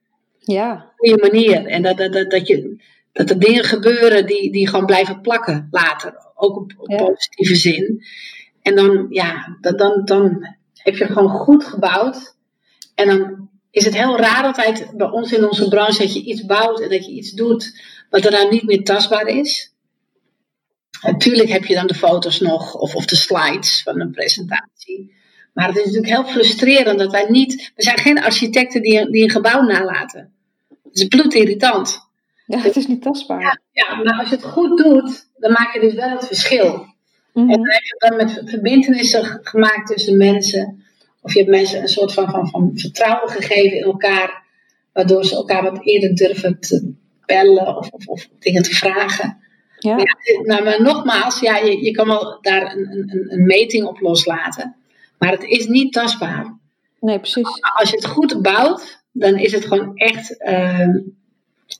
Ja, 0.44 0.74
Op 0.74 1.08
een 1.08 1.10
goede 1.10 1.32
manier. 1.32 1.66
En 1.66 1.82
dat, 1.82 1.98
dat, 1.98 2.14
dat, 2.14 2.30
dat, 2.32 2.48
je, 2.48 2.84
dat 3.12 3.30
er 3.30 3.40
dingen 3.40 3.64
gebeuren 3.64 4.26
die, 4.26 4.52
die 4.52 4.68
gewoon 4.68 4.86
blijven 4.86 5.22
plakken 5.22 5.68
later. 5.72 6.14
Ook 6.36 6.56
op, 6.58 6.74
op 6.78 6.90
Ja. 6.90 6.98
positieve 6.98 7.56
zin. 7.56 8.04
En 8.62 8.76
dan, 8.76 9.08
ja, 9.10 9.58
dan, 9.62 9.76
dan, 9.78 10.02
dan 10.06 10.48
heb 10.74 10.96
je 10.96 11.06
gewoon 11.06 11.30
goed 11.30 11.64
gebouwd. 11.64 12.36
En 12.96 13.08
dan 13.08 13.50
is 13.72 13.86
het 13.86 13.98
heel 13.98 14.18
raar 14.18 14.44
altijd 14.44 14.92
bij 14.94 15.10
ons 15.10 15.34
in 15.34 15.48
onze 15.48 15.68
branche 15.68 16.02
dat 16.02 16.14
je 16.14 16.24
iets 16.24 16.46
bouwt 16.46 16.82
en 16.82 16.90
dat 16.90 17.06
je 17.06 17.12
iets 17.12 17.32
doet 17.32 17.80
wat 18.10 18.30
nou 18.30 18.50
niet 18.50 18.64
meer 18.64 18.84
tastbaar 18.84 19.28
is. 19.28 19.74
Natuurlijk 21.02 21.50
heb 21.50 21.66
je 21.66 21.74
dan 21.74 21.88
de 21.88 21.94
foto's 21.94 22.40
nog 22.40 22.76
of, 22.76 22.96
of 22.96 23.06
de 23.06 23.16
slides 23.16 23.84
van 23.84 24.00
een 24.00 24.12
presentatie. 24.12 25.14
Maar 25.54 25.68
het 25.68 25.78
is 25.78 25.86
natuurlijk 25.86 26.14
heel 26.14 26.26
frustrerend 26.32 27.00
dat 27.00 27.12
wij 27.12 27.26
niet. 27.30 27.72
We 27.76 27.84
zijn 27.84 27.98
geen 27.98 28.24
architecten 28.24 28.82
die, 28.82 29.00
een- 29.00 29.12
die 29.12 29.24
een 29.24 29.30
gebouw 29.30 29.62
nalaten. 29.62 30.34
Het 30.84 30.98
is 30.98 31.06
bloedirritant. 31.08 32.10
ja 32.46 32.60
het 32.60 32.76
is 32.76 32.88
niet 32.88 33.02
tastbaar. 33.02 33.42
Ja, 33.42 33.60
ja, 33.72 33.96
maar 34.04 34.20
als 34.20 34.30
je 34.30 34.36
het 34.36 34.44
goed 34.46 34.78
doet, 34.78 35.28
dan 35.38 35.52
maak 35.52 35.74
je 35.74 35.80
dus 35.80 35.94
wel 35.94 36.10
het 36.10 36.28
verschil. 36.28 36.86
Mhm. 37.34 37.50
En 37.50 37.56
dan 37.58 37.70
heb 37.72 37.82
je 37.84 37.96
dan 37.98 38.16
met 38.16 38.42
verbindenissen 38.46 39.40
gemaakt 39.44 39.88
tussen 39.88 40.18
mensen. 40.18 40.84
Of 41.22 41.34
je 41.34 41.40
hebt 41.40 41.52
mensen 41.52 41.82
een 41.82 41.88
soort 41.88 42.14
van, 42.14 42.30
van, 42.30 42.50
van 42.50 42.72
vertrouwen 42.76 43.30
gegeven 43.30 43.78
in 43.78 43.84
elkaar. 43.84 44.44
Waardoor 44.94 45.26
ze 45.26 45.36
elkaar 45.36 45.64
wat 45.64 45.86
eerder 45.86 46.16
durven 46.16 46.60
te 46.60 46.94
bellen 47.26 47.78
of, 47.78 47.90
of, 47.90 48.08
of 48.08 48.28
dingen 48.40 48.64
te 48.64 48.76
vragen. 48.76 49.38
Ja, 49.80 49.98
Ja, 49.98 50.06
nou, 50.44 50.64
maar 50.64 50.82
nogmaals, 50.82 51.40
ja, 51.40 51.58
je, 51.58 51.84
je 51.84 51.92
kan 51.92 52.08
wel 52.08 52.38
daar 52.42 52.76
een, 52.76 52.88
een, 52.92 53.26
een 53.30 53.46
meting 53.46 53.86
op 53.86 54.00
loslaten. 54.00 54.76
Maar 55.22 55.32
het 55.32 55.44
is 55.44 55.68
niet 55.68 55.94
tastbaar. 55.94 56.58
nee, 57.00 57.20
precies. 57.20 57.48
Als 57.76 57.90
je 57.90 57.96
het 57.96 58.06
goed 58.06 58.42
bouwt, 58.42 59.04
dan 59.12 59.36
is 59.38 59.52
het 59.52 59.66
gewoon 59.66 59.98
echt 59.98 60.38
ehm, 60.38 61.00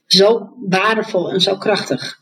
zo 0.06 0.52
waardevol 0.68 1.30
en 1.32 1.40
zo 1.40 1.56
krachtig. 1.56 2.20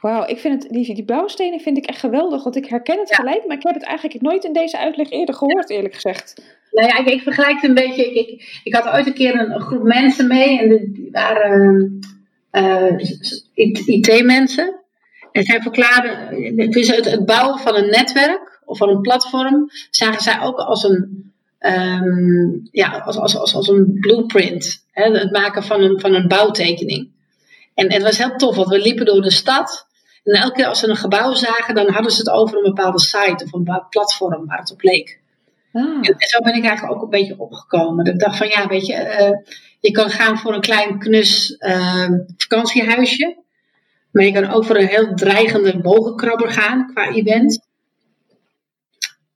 Wauw, 0.00 0.26
ik 0.26 0.38
vind 0.38 0.62
het, 0.62 0.72
die, 0.72 0.94
die 0.94 1.04
bouwstenen 1.04 1.60
vind 1.60 1.76
ik 1.76 1.86
echt 1.86 1.98
geweldig, 1.98 2.42
want 2.42 2.56
ik 2.56 2.66
herken 2.66 2.98
het 2.98 3.08
Ja. 3.08 3.16
gelijk, 3.16 3.46
maar 3.46 3.56
ik 3.56 3.62
heb 3.62 3.74
het 3.74 3.82
eigenlijk 3.82 4.20
nooit 4.22 4.44
in 4.44 4.52
deze 4.52 4.78
uitleg 4.78 5.10
eerder 5.10 5.34
gehoord, 5.34 5.70
eerlijk 5.70 5.94
gezegd. 5.94 6.42
Nou 6.70 6.88
ja, 6.88 6.98
ik, 6.98 7.06
ik 7.08 7.22
vergelijk 7.22 7.54
het 7.60 7.64
een 7.64 7.74
beetje. 7.74 8.10
Ik, 8.10 8.28
ik, 8.28 8.60
ik 8.64 8.74
had 8.74 8.94
ooit 8.94 9.06
een 9.06 9.14
keer 9.14 9.40
een, 9.40 9.50
een 9.50 9.60
groep 9.60 9.82
mensen 9.82 10.26
mee 10.26 10.58
en 10.58 10.68
die, 10.68 11.08
waren 11.12 11.98
eh, 12.50 12.98
IT-mensen. 13.84 14.74
En 15.32 15.42
zij 15.42 15.60
verklaarden, 15.60 16.16
het, 16.56 16.76
is 16.76 16.96
het, 16.96 17.04
het 17.10 17.26
bouwen 17.26 17.58
van 17.58 17.74
een 17.76 17.90
netwerk 17.90 18.53
of 18.64 18.78
van 18.78 18.88
een 18.88 19.00
platform, 19.00 19.70
zagen 19.90 20.22
zij 20.22 20.40
ook 20.40 20.58
als 20.58 20.84
een, 20.84 21.32
ehm, 21.58 22.48
ja, 22.70 22.98
als, 22.98 23.16
als, 23.16 23.36
als, 23.36 23.54
als 23.54 23.68
een 23.68 23.96
blueprint. 24.00 24.84
Hè, 24.90 25.18
het 25.18 25.32
maken 25.32 25.62
van 25.62 25.80
een, 25.80 26.00
van 26.00 26.14
een 26.14 26.28
bouwtekening. 26.28 27.08
En, 27.74 27.88
en 27.88 27.94
het 27.94 28.02
was 28.02 28.18
heel 28.18 28.36
tof, 28.36 28.56
want 28.56 28.68
we 28.68 28.78
liepen 28.78 29.06
door 29.06 29.22
de 29.22 29.30
stad. 29.30 29.86
En 30.24 30.40
elke 30.40 30.54
keer 30.54 30.66
als 30.66 30.78
ze 30.78 30.88
een 30.88 30.96
gebouw 30.96 31.34
zagen, 31.34 31.74
dan 31.74 31.90
hadden 31.90 32.12
ze 32.12 32.18
het 32.18 32.30
over 32.30 32.56
een 32.56 32.74
bepaalde 32.74 33.00
site 33.00 33.44
of 33.44 33.52
een 33.52 33.64
bepaald 33.64 33.88
platform 33.88 34.46
waar 34.46 34.58
het 34.58 34.72
op 34.72 34.82
leek. 34.82 35.20
Ah, 35.72 35.82
En 35.82 36.14
zo 36.18 36.40
ben 36.42 36.54
ik 36.54 36.64
eigenlijk 36.64 36.96
ook 36.96 37.02
een 37.02 37.10
beetje 37.10 37.38
opgekomen. 37.38 38.04
Dat 38.04 38.14
ik 38.14 38.20
dacht 38.20 38.36
van 38.36 38.48
ja, 38.48 38.66
weet 38.66 38.86
je, 38.86 38.94
eh, 38.94 39.38
je 39.80 39.90
kan 39.90 40.10
gaan 40.10 40.38
voor 40.38 40.54
een 40.54 40.60
klein 40.60 40.98
knus 40.98 41.56
eh, 41.56 42.08
vakantiehuisje. 42.36 43.36
Maar 44.10 44.24
je 44.24 44.32
kan 44.32 44.50
ook 44.50 44.64
voor 44.64 44.76
een 44.76 44.86
heel 44.86 45.14
dreigende 45.14 45.80
bogenkrabber 45.80 46.50
gaan 46.50 46.90
qua 46.92 47.10
event. 47.10 47.66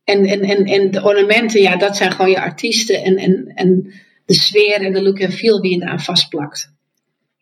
En, 0.09 0.25
en, 0.25 0.41
en, 0.41 0.65
en 0.65 0.91
de 0.91 1.03
ornamenten, 1.05 1.61
ja, 1.61 1.77
dat 1.77 1.97
zijn 1.97 2.11
gewoon 2.13 2.31
je 2.31 2.41
artiesten. 2.41 3.03
En, 3.03 3.17
en, 3.17 3.53
en 3.55 3.93
de 4.27 4.35
sfeer 4.35 4.81
en 4.85 4.93
de 4.93 5.03
look 5.03 5.19
en 5.19 5.33
feel 5.33 5.61
die 5.61 5.79
je 5.79 5.83
eraan 5.85 6.01
vastplakt. 6.01 6.73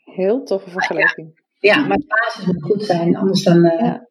heel 0.04 0.42
toffe 0.44 0.70
vergelijking. 0.70 1.40
Ja, 1.58 1.86
maar 1.86 1.96
de 1.96 2.04
basis 2.06 2.46
moet 2.46 2.62
goed 2.62 2.84
zijn, 2.84 3.16
anders 3.16 3.42
dan... 3.42 3.64
eh, 3.64 3.80
Ja. 3.80 4.08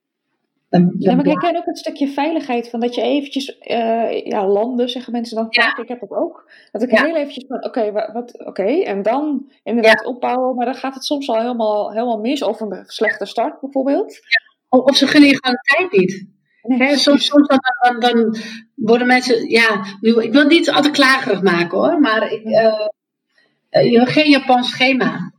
dan, 0.70 0.96
Ja, 0.98 1.16
maar 1.16 1.26
ik 1.26 1.32
herken 1.32 1.58
ook 1.58 1.66
het 1.66 1.78
stukje 1.78 2.08
veiligheid 2.08 2.70
van 2.70 2.80
dat 2.80 2.96
je 2.96 3.02
eventjes 3.02 3.58
eh, 3.58 4.26
ja, 4.26 4.48
landen, 4.48 4.90
zeggen 4.90 5.12
mensen 5.14 5.36
dan 5.36 5.48
Ja. 5.50 5.64
vaak. 5.64 5.78
Ik 5.78 5.88
heb 5.88 6.00
dat 6.00 6.12
ook. 6.12 6.52
Dat 6.72 6.82
ik 6.82 6.92
Ja. 6.92 7.04
heel 7.06 7.16
eventjes 7.16 7.46
van, 7.48 7.64
oké, 7.66 7.92
wa- 7.92 8.12
wat, 8.14 8.46
oké, 8.46 8.64
en 8.84 9.02
dan 9.02 9.52
inderdaad 9.64 10.06
opbouwen. 10.06 10.56
Maar 10.56 10.66
dan 10.66 10.76
gaat 10.76 10.94
het 10.94 11.04
soms 11.06 11.28
al 11.30 11.40
helemaal, 11.40 11.92
helemaal 11.92 12.20
mis. 12.20 12.42
Of 12.44 12.60
een 12.60 12.84
slechte 12.86 13.26
start 13.26 13.60
bijvoorbeeld. 13.62 14.20
of, 14.70 14.80
of 14.80 14.96
ze 14.96 15.08
gunnen 15.08 15.30
je 15.30 15.38
gewoon 15.42 15.56
de 15.62 15.76
tijd 15.76 15.92
niet. 16.02 16.34
Soms 16.96 17.26
soms 17.26 17.48
dan, 17.48 18.00
dan, 18.00 18.38
worden 18.76 19.08
mensen, 19.08 19.50
ja, 19.50 19.86
ik 20.02 20.32
wil 20.32 20.46
niet 20.46 20.72
altijd 20.72 20.94
klagerig 20.94 21.42
maken 21.42 21.78
hoor, 21.78 22.00
maar 22.00 22.32
ik, 22.32 22.44
eh, 22.44 22.88
eh, 23.70 23.92
je 23.92 23.98
hebt 24.00 24.12
geen 24.12 24.30
Japans 24.30 24.70
schema. 24.70 25.34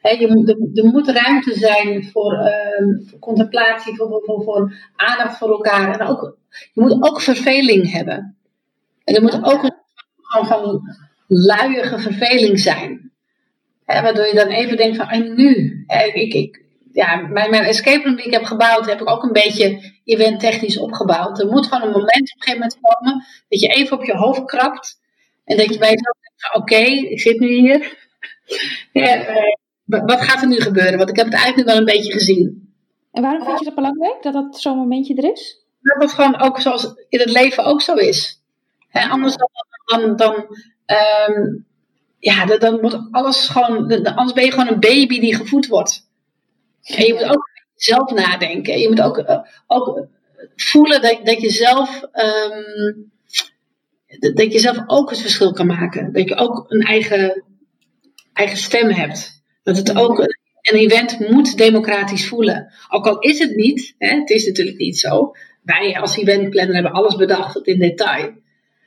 Je, 0.00 0.26
moet- 0.28 0.78
er, 0.78 0.84
moet 0.84 1.08
ruimte 1.08 1.54
zijn 1.54 2.04
voor, 2.04 2.32
ehm, 2.32 3.00
voor 3.06 3.18
contemplatie, 3.18 3.96
voor, 3.96 4.22
voor, 4.24 4.42
voor, 4.42 4.74
aandacht 4.96 5.38
voor 5.38 5.50
elkaar. 5.50 6.00
En 6.00 6.06
ook, 6.06 6.36
je 6.72 6.80
moet 6.80 7.02
ook 7.02 7.20
verveling 7.20 7.92
hebben. 7.92 8.36
En 9.04 9.14
er 9.14 9.22
moet 9.22 9.44
ook 9.44 9.62
een 9.62 9.74
van, 10.22 10.46
van 10.46 10.80
luiige 11.26 11.98
verveling 11.98 12.60
zijn. 12.60 13.12
Waardoor 13.86 14.26
je 14.26 14.34
dan 14.34 14.48
even 14.48 14.76
denkt 14.76 14.96
van, 14.96 15.08
en 15.08 15.34
nu? 15.34 15.84
Ik, 16.14 16.32
ik, 16.32 16.64
ja, 16.96 17.16
mijn, 17.16 17.50
mijn 17.50 17.64
escape 17.64 18.02
room 18.04 18.16
die 18.16 18.24
ik 18.26 18.32
heb 18.32 18.44
gebouwd, 18.44 18.86
heb 18.86 19.00
ik 19.00 19.10
ook 19.10 19.22
een 19.22 19.32
beetje 19.32 19.92
eventtechnisch 20.04 20.78
opgebouwd. 20.78 21.40
Er 21.40 21.46
moet 21.46 21.66
gewoon 21.66 21.82
een 21.82 21.90
moment 22.00 22.32
op 22.32 22.36
een 22.36 22.42
gegeven 22.42 22.60
moment 22.60 22.78
komen 22.80 23.24
dat 23.48 23.60
je 23.60 23.66
even 23.68 23.96
op 23.98 24.04
je 24.04 24.14
hoofd 24.16 24.44
krabt. 24.44 25.00
En 25.44 25.56
dat 25.56 25.72
je 25.72 25.78
bij 25.78 25.90
jezelf 25.90 26.16
denkt 26.20 26.56
oké, 26.56 27.10
ik 27.10 27.20
zit 27.20 27.38
nu 27.40 27.48
hier. 27.48 27.78
Ja, 28.92 29.14
eh, 29.24 29.54
wa- 29.84 30.04
wat 30.04 30.20
gaat 30.20 30.42
er 30.42 30.48
nu 30.48 30.60
gebeuren? 30.60 30.96
Want 30.98 31.10
ik 31.10 31.16
heb 31.16 31.24
het 31.24 31.34
eigenlijk 31.34 31.66
nu 31.66 31.72
wel 31.72 31.80
een 31.80 31.94
beetje 31.96 32.12
gezien. 32.12 32.72
En 33.12 33.22
waarom 33.22 33.44
vind 33.44 33.58
je 33.58 33.64
dat 33.64 33.74
belangrijk, 33.74 34.22
dat 34.22 34.32
dat 34.32 34.60
zo'n 34.60 34.76
momentje 34.76 35.14
er 35.14 35.32
is? 35.32 35.64
Dat 35.80 36.02
het 36.02 36.12
gewoon 36.12 36.40
ook 36.40 36.60
zoals 36.60 36.94
in 37.08 37.18
het 37.20 37.30
leven 37.30 37.64
ook 37.64 37.82
zo 37.82 37.94
is. 37.94 38.42
Anders 38.92 39.36
dan, 39.36 39.48
dan, 39.84 40.16
dan, 40.16 40.46
ehm, 40.86 41.56
ja, 42.18 42.46
dan, 42.46 42.58
dan 42.58 42.80
moet 42.80 43.08
alles 43.10 43.48
gewoon, 43.48 44.04
anders 44.04 44.32
ben 44.32 44.44
je 44.44 44.50
gewoon 44.52 44.68
een 44.68 44.80
baby 44.80 45.20
die 45.20 45.36
gevoed 45.36 45.66
wordt. 45.66 46.05
En 46.86 47.06
je 47.06 47.12
moet 47.12 47.24
ook 47.24 47.50
zelf 47.74 48.10
nadenken. 48.10 48.78
Je 48.78 48.88
moet 48.88 49.00
ook, 49.00 49.18
eh, 49.18 49.38
ook 49.66 50.06
voelen 50.56 51.02
dat, 51.02 51.20
dat 51.24 51.40
je 51.40 51.50
zelf 51.50 52.02
ehm, 52.12 52.92
dat 54.20 54.52
je 54.52 54.58
zelf 54.58 54.82
ook 54.86 55.10
het 55.10 55.20
verschil 55.20 55.52
kan 55.52 55.66
maken. 55.66 56.12
Dat 56.12 56.28
je 56.28 56.36
ook 56.36 56.64
een 56.68 56.80
eigen, 56.80 57.44
eigen 58.32 58.56
stem 58.56 58.90
hebt. 58.90 59.42
Dat 59.62 59.76
het 59.76 59.96
ook 59.96 60.18
een, 60.18 60.34
event 60.78 61.18
moet 61.18 61.56
democratisch 61.56 62.28
voelen. 62.28 62.72
Ook 62.88 63.06
al 63.06 63.18
is 63.18 63.38
het 63.38 63.56
niet, 63.56 63.94
hè, 63.98 64.18
het 64.18 64.30
is 64.30 64.46
natuurlijk 64.46 64.78
niet 64.78 64.98
zo. 64.98 65.32
Wij 65.62 65.98
als 66.00 66.16
eventplanner 66.16 66.74
hebben 66.74 66.92
alles 66.92 67.16
bedacht 67.16 67.52
tot 67.52 67.66
in 67.66 67.78
detail. 67.78 68.32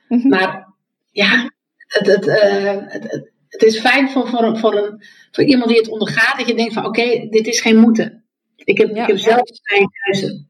Mhm. 0.08 0.28
Maar 0.28 0.68
ja, 1.12 1.52
het, 1.78 2.08
het, 2.08 2.28
eh, 2.28 2.78
het, 2.86 3.29
het, 3.50 3.62
is 3.62 3.80
fijn 3.80 4.10
voor, 4.10 4.28
voor, 4.28 4.58
voor, 4.58 4.76
een, 4.76 5.04
voor 5.32 5.44
iemand 5.44 5.70
die 5.70 5.78
het 5.78 5.90
ondergaat, 5.90 6.38
dat 6.38 6.48
je 6.48 6.56
denkt 6.56 6.74
van 6.74 6.86
oké, 6.86 7.28
dit 7.30 7.48
is 7.48 7.62
geen 7.62 7.78
moeten. 7.78 8.24
Ik 8.56 8.78
heb, 8.78 8.96
Ja, 8.96 9.02
ik 9.02 9.08
heb 9.08 9.18
ja. 9.18 9.24
zelf 9.24 9.50
mijn 9.64 9.90
keuze. 9.92 10.46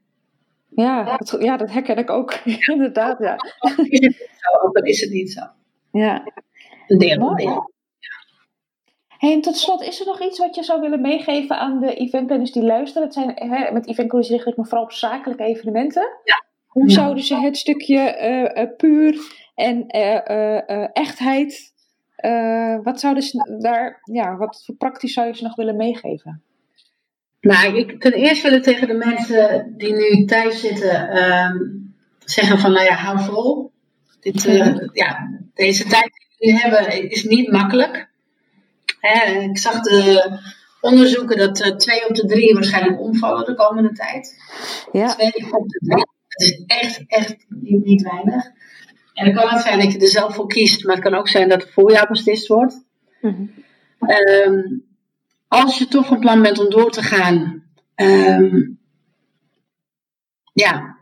Ja, 0.69 1.17
dat, 1.17 1.37
ja, 1.39 1.57
dat 1.57 1.71
herken 1.71 1.97
ik 1.97 2.09
ook. 2.09 2.33
Inderdaad, 2.73 3.19
ja. 3.19 3.35
Al 3.59 3.69
is 3.85 3.99
het 3.99 4.01
niet 4.01 4.29
zo, 4.37 4.81
is 4.81 5.01
het 5.01 5.11
niet 5.11 5.31
zo. 5.31 5.41
ja. 5.91 6.31
Een 6.87 6.97
deel. 6.97 7.67
Hey, 9.19 9.33
en 9.33 9.41
tot 9.41 9.57
slot, 9.57 9.81
is 9.81 9.99
er 9.99 10.05
nog 10.05 10.21
iets 10.21 10.39
wat 10.39 10.55
je 10.55 10.63
zou 10.63 10.81
willen 10.81 11.01
meegeven 11.01 11.57
aan 11.57 11.79
de 11.79 11.95
eventplanners 11.95 12.51
die 12.51 12.63
luisteren? 12.63 13.03
Het 13.03 13.13
zijn, 13.13 13.31
hè, 13.35 13.71
met 13.71 13.87
eventcollege 13.87 14.33
richt 14.33 14.47
ik 14.47 14.57
me 14.57 14.65
vooral 14.65 14.83
op 14.83 14.91
zakelijke 14.91 15.43
evenementen. 15.43 16.07
Ja. 16.23 16.45
Hoe 16.67 16.89
zouden 16.89 17.23
ze 17.23 17.35
het 17.35 17.57
stukje 17.57 17.99
eh, 17.99 18.61
eh, 18.61 18.75
puur 18.77 19.17
en 19.55 19.87
eh, 19.87 20.97
echtheid, 20.97 21.68
eh, 22.21 22.77
wat 22.83 22.99
zouden 22.99 23.23
ze 23.23 23.57
daar, 23.61 23.99
ja, 24.03 24.37
wat 24.37 24.63
voor 24.65 24.75
praktisch 24.75 25.13
zou 25.13 25.27
je 25.27 25.35
ze 25.35 25.43
nog 25.43 25.55
willen 25.55 25.75
meegeven? 25.75 26.43
Nou, 27.41 27.77
ik, 27.77 28.01
ten 28.01 28.13
eerste 28.13 28.49
wil 28.49 28.57
ik 28.57 28.63
tegen 28.63 28.87
de 28.87 28.93
mensen 28.93 29.73
die 29.77 29.93
nu 29.93 30.25
thuis 30.25 30.59
zitten 30.59 31.09
ehm, 31.09 31.57
zeggen 32.19 32.59
van, 32.59 32.71
nou 32.71 32.85
ja, 32.85 32.93
hou 32.93 33.19
vol. 33.19 33.71
Dit, 34.19 34.45
eh, 34.45 34.75
ja, 34.91 35.39
deze 35.53 35.83
tijd 35.83 36.03
die 36.03 36.37
we 36.37 36.45
nu 36.45 36.59
hebben 36.59 37.09
is 37.09 37.23
niet 37.23 37.51
makkelijk. 37.51 38.09
Hè, 38.99 39.39
ik 39.39 39.57
zag 39.57 39.81
de 39.81 40.39
onderzoeken 40.81 41.37
dat 41.37 41.61
eh, 41.61 41.75
twee 41.75 42.09
op 42.09 42.15
de 42.15 42.25
drie 42.25 42.53
waarschijnlijk 42.53 42.99
omvallen 42.99 43.45
de 43.45 43.55
komende 43.55 43.91
tijd. 43.91 44.35
Ja, 44.91 45.07
Twee 45.07 45.53
op 45.53 45.69
de 45.69 45.79
drie. 45.79 46.05
Dat 46.27 46.47
is 46.47 46.63
echt, 46.67 47.03
echt 47.07 47.35
niet, 47.47 47.85
niet 47.85 48.01
weinig. 48.01 48.51
En 49.19 49.25
dan 49.25 49.33
kan 49.33 49.49
het 49.49 49.61
zijn 49.61 49.79
dat 49.79 49.91
je 49.91 49.99
er 49.99 50.07
zelf 50.07 50.35
voor 50.35 50.47
kiest, 50.47 50.85
maar 50.85 50.95
het 50.95 51.03
kan 51.03 51.13
ook 51.13 51.27
zijn 51.27 51.49
dat 51.49 51.61
het 51.61 51.71
voor 51.71 51.91
jou 51.91 52.07
beslist 52.07 52.47
wordt. 52.47 52.85
Mhm. 53.21 53.43
Ehm, 53.99 54.61
als 55.47 55.77
je 55.77 55.87
toch 55.87 56.05
van 56.05 56.19
plan 56.19 56.41
bent 56.41 56.59
om 56.59 56.69
door 56.69 56.91
te 56.91 57.01
gaan, 57.01 57.63
ehm, 57.95 58.61
ja, 60.53 60.97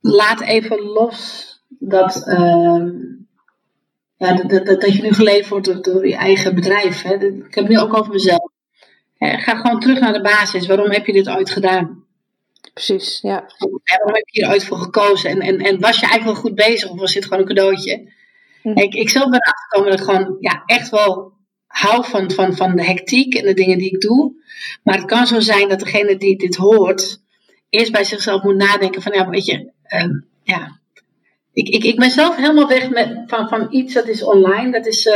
laat 0.00 0.40
even 0.40 0.80
los 0.80 1.50
dat, 1.68 2.26
ehm, 2.26 2.90
ja, 4.16 4.34
dat, 4.34 4.66
dat, 4.66 4.80
dat, 4.80 4.92
je 4.96 5.02
nu 5.02 5.12
geleefd 5.12 5.48
wordt 5.48 5.84
door, 5.84 6.06
je 6.06 6.16
eigen 6.16 6.54
bedrijf. 6.54 7.02
Hè. 7.02 7.14
Ik 7.14 7.54
heb 7.54 7.64
het 7.64 7.68
nu 7.68 7.78
ook 7.78 7.96
over 7.96 8.12
mezelf. 8.12 8.50
ga 9.18 9.54
gewoon 9.56 9.80
terug 9.80 10.00
naar 10.00 10.12
de 10.12 10.20
basis. 10.20 10.66
Waarom 10.66 10.90
heb 10.90 11.06
je 11.06 11.12
dit 11.12 11.28
ooit 11.28 11.50
gedaan? 11.50 12.01
Precies, 12.74 13.20
ja. 13.20 13.44
waarom 13.84 14.14
heb 14.14 14.28
je 14.28 14.40
hier 14.40 14.50
ooit 14.50 14.64
voor 14.64 14.78
gekozen? 14.78 15.30
En, 15.30 15.40
en, 15.40 15.58
en 15.58 15.80
was 15.80 16.00
je 16.00 16.06
eigenlijk 16.06 16.24
wel 16.24 16.42
goed 16.42 16.54
bezig 16.54 16.90
of 16.90 16.98
was 16.98 17.12
dit 17.12 17.24
gewoon 17.24 17.38
een 17.38 17.54
cadeautje? 17.54 18.12
Hm. 18.62 18.78
Ik, 18.78 18.94
ik 18.94 19.10
zelf 19.10 19.30
ben 19.30 19.40
achterkomen 19.40 19.90
dat 19.90 19.98
ik 20.00 20.04
gewoon 20.04 20.36
ja, 20.40 20.62
echt 20.66 20.88
wel 20.88 21.32
hou 21.66 22.04
van, 22.04 22.30
van, 22.30 22.56
van 22.56 22.76
de 22.76 22.84
hectiek 22.84 23.34
en 23.34 23.44
de 23.44 23.54
dingen 23.54 23.78
die 23.78 23.90
ik 23.90 24.00
doe. 24.00 24.32
Maar 24.82 24.96
het 24.96 25.04
kan 25.04 25.26
zo 25.26 25.40
zijn 25.40 25.68
dat 25.68 25.78
degene 25.78 26.16
die 26.16 26.38
dit 26.38 26.56
hoort, 26.56 27.22
eerst 27.70 27.92
bij 27.92 28.04
zichzelf 28.04 28.42
moet 28.42 28.56
nadenken 28.56 29.02
van, 29.02 29.12
ja, 29.12 29.28
weet 29.28 29.46
je, 29.46 29.70
uh, 29.88 30.20
ja. 30.42 30.80
Ik, 31.52 31.68
ik, 31.68 31.84
ik 31.84 31.96
ben 31.96 32.10
zelf 32.10 32.36
helemaal 32.36 32.68
weg 32.68 32.90
met, 32.90 33.22
van, 33.26 33.48
van 33.48 33.66
iets 33.70 33.94
dat 33.94 34.08
is 34.08 34.24
online, 34.24 34.70
dat 34.70 34.86
is 34.86 35.06
uh, 35.06 35.14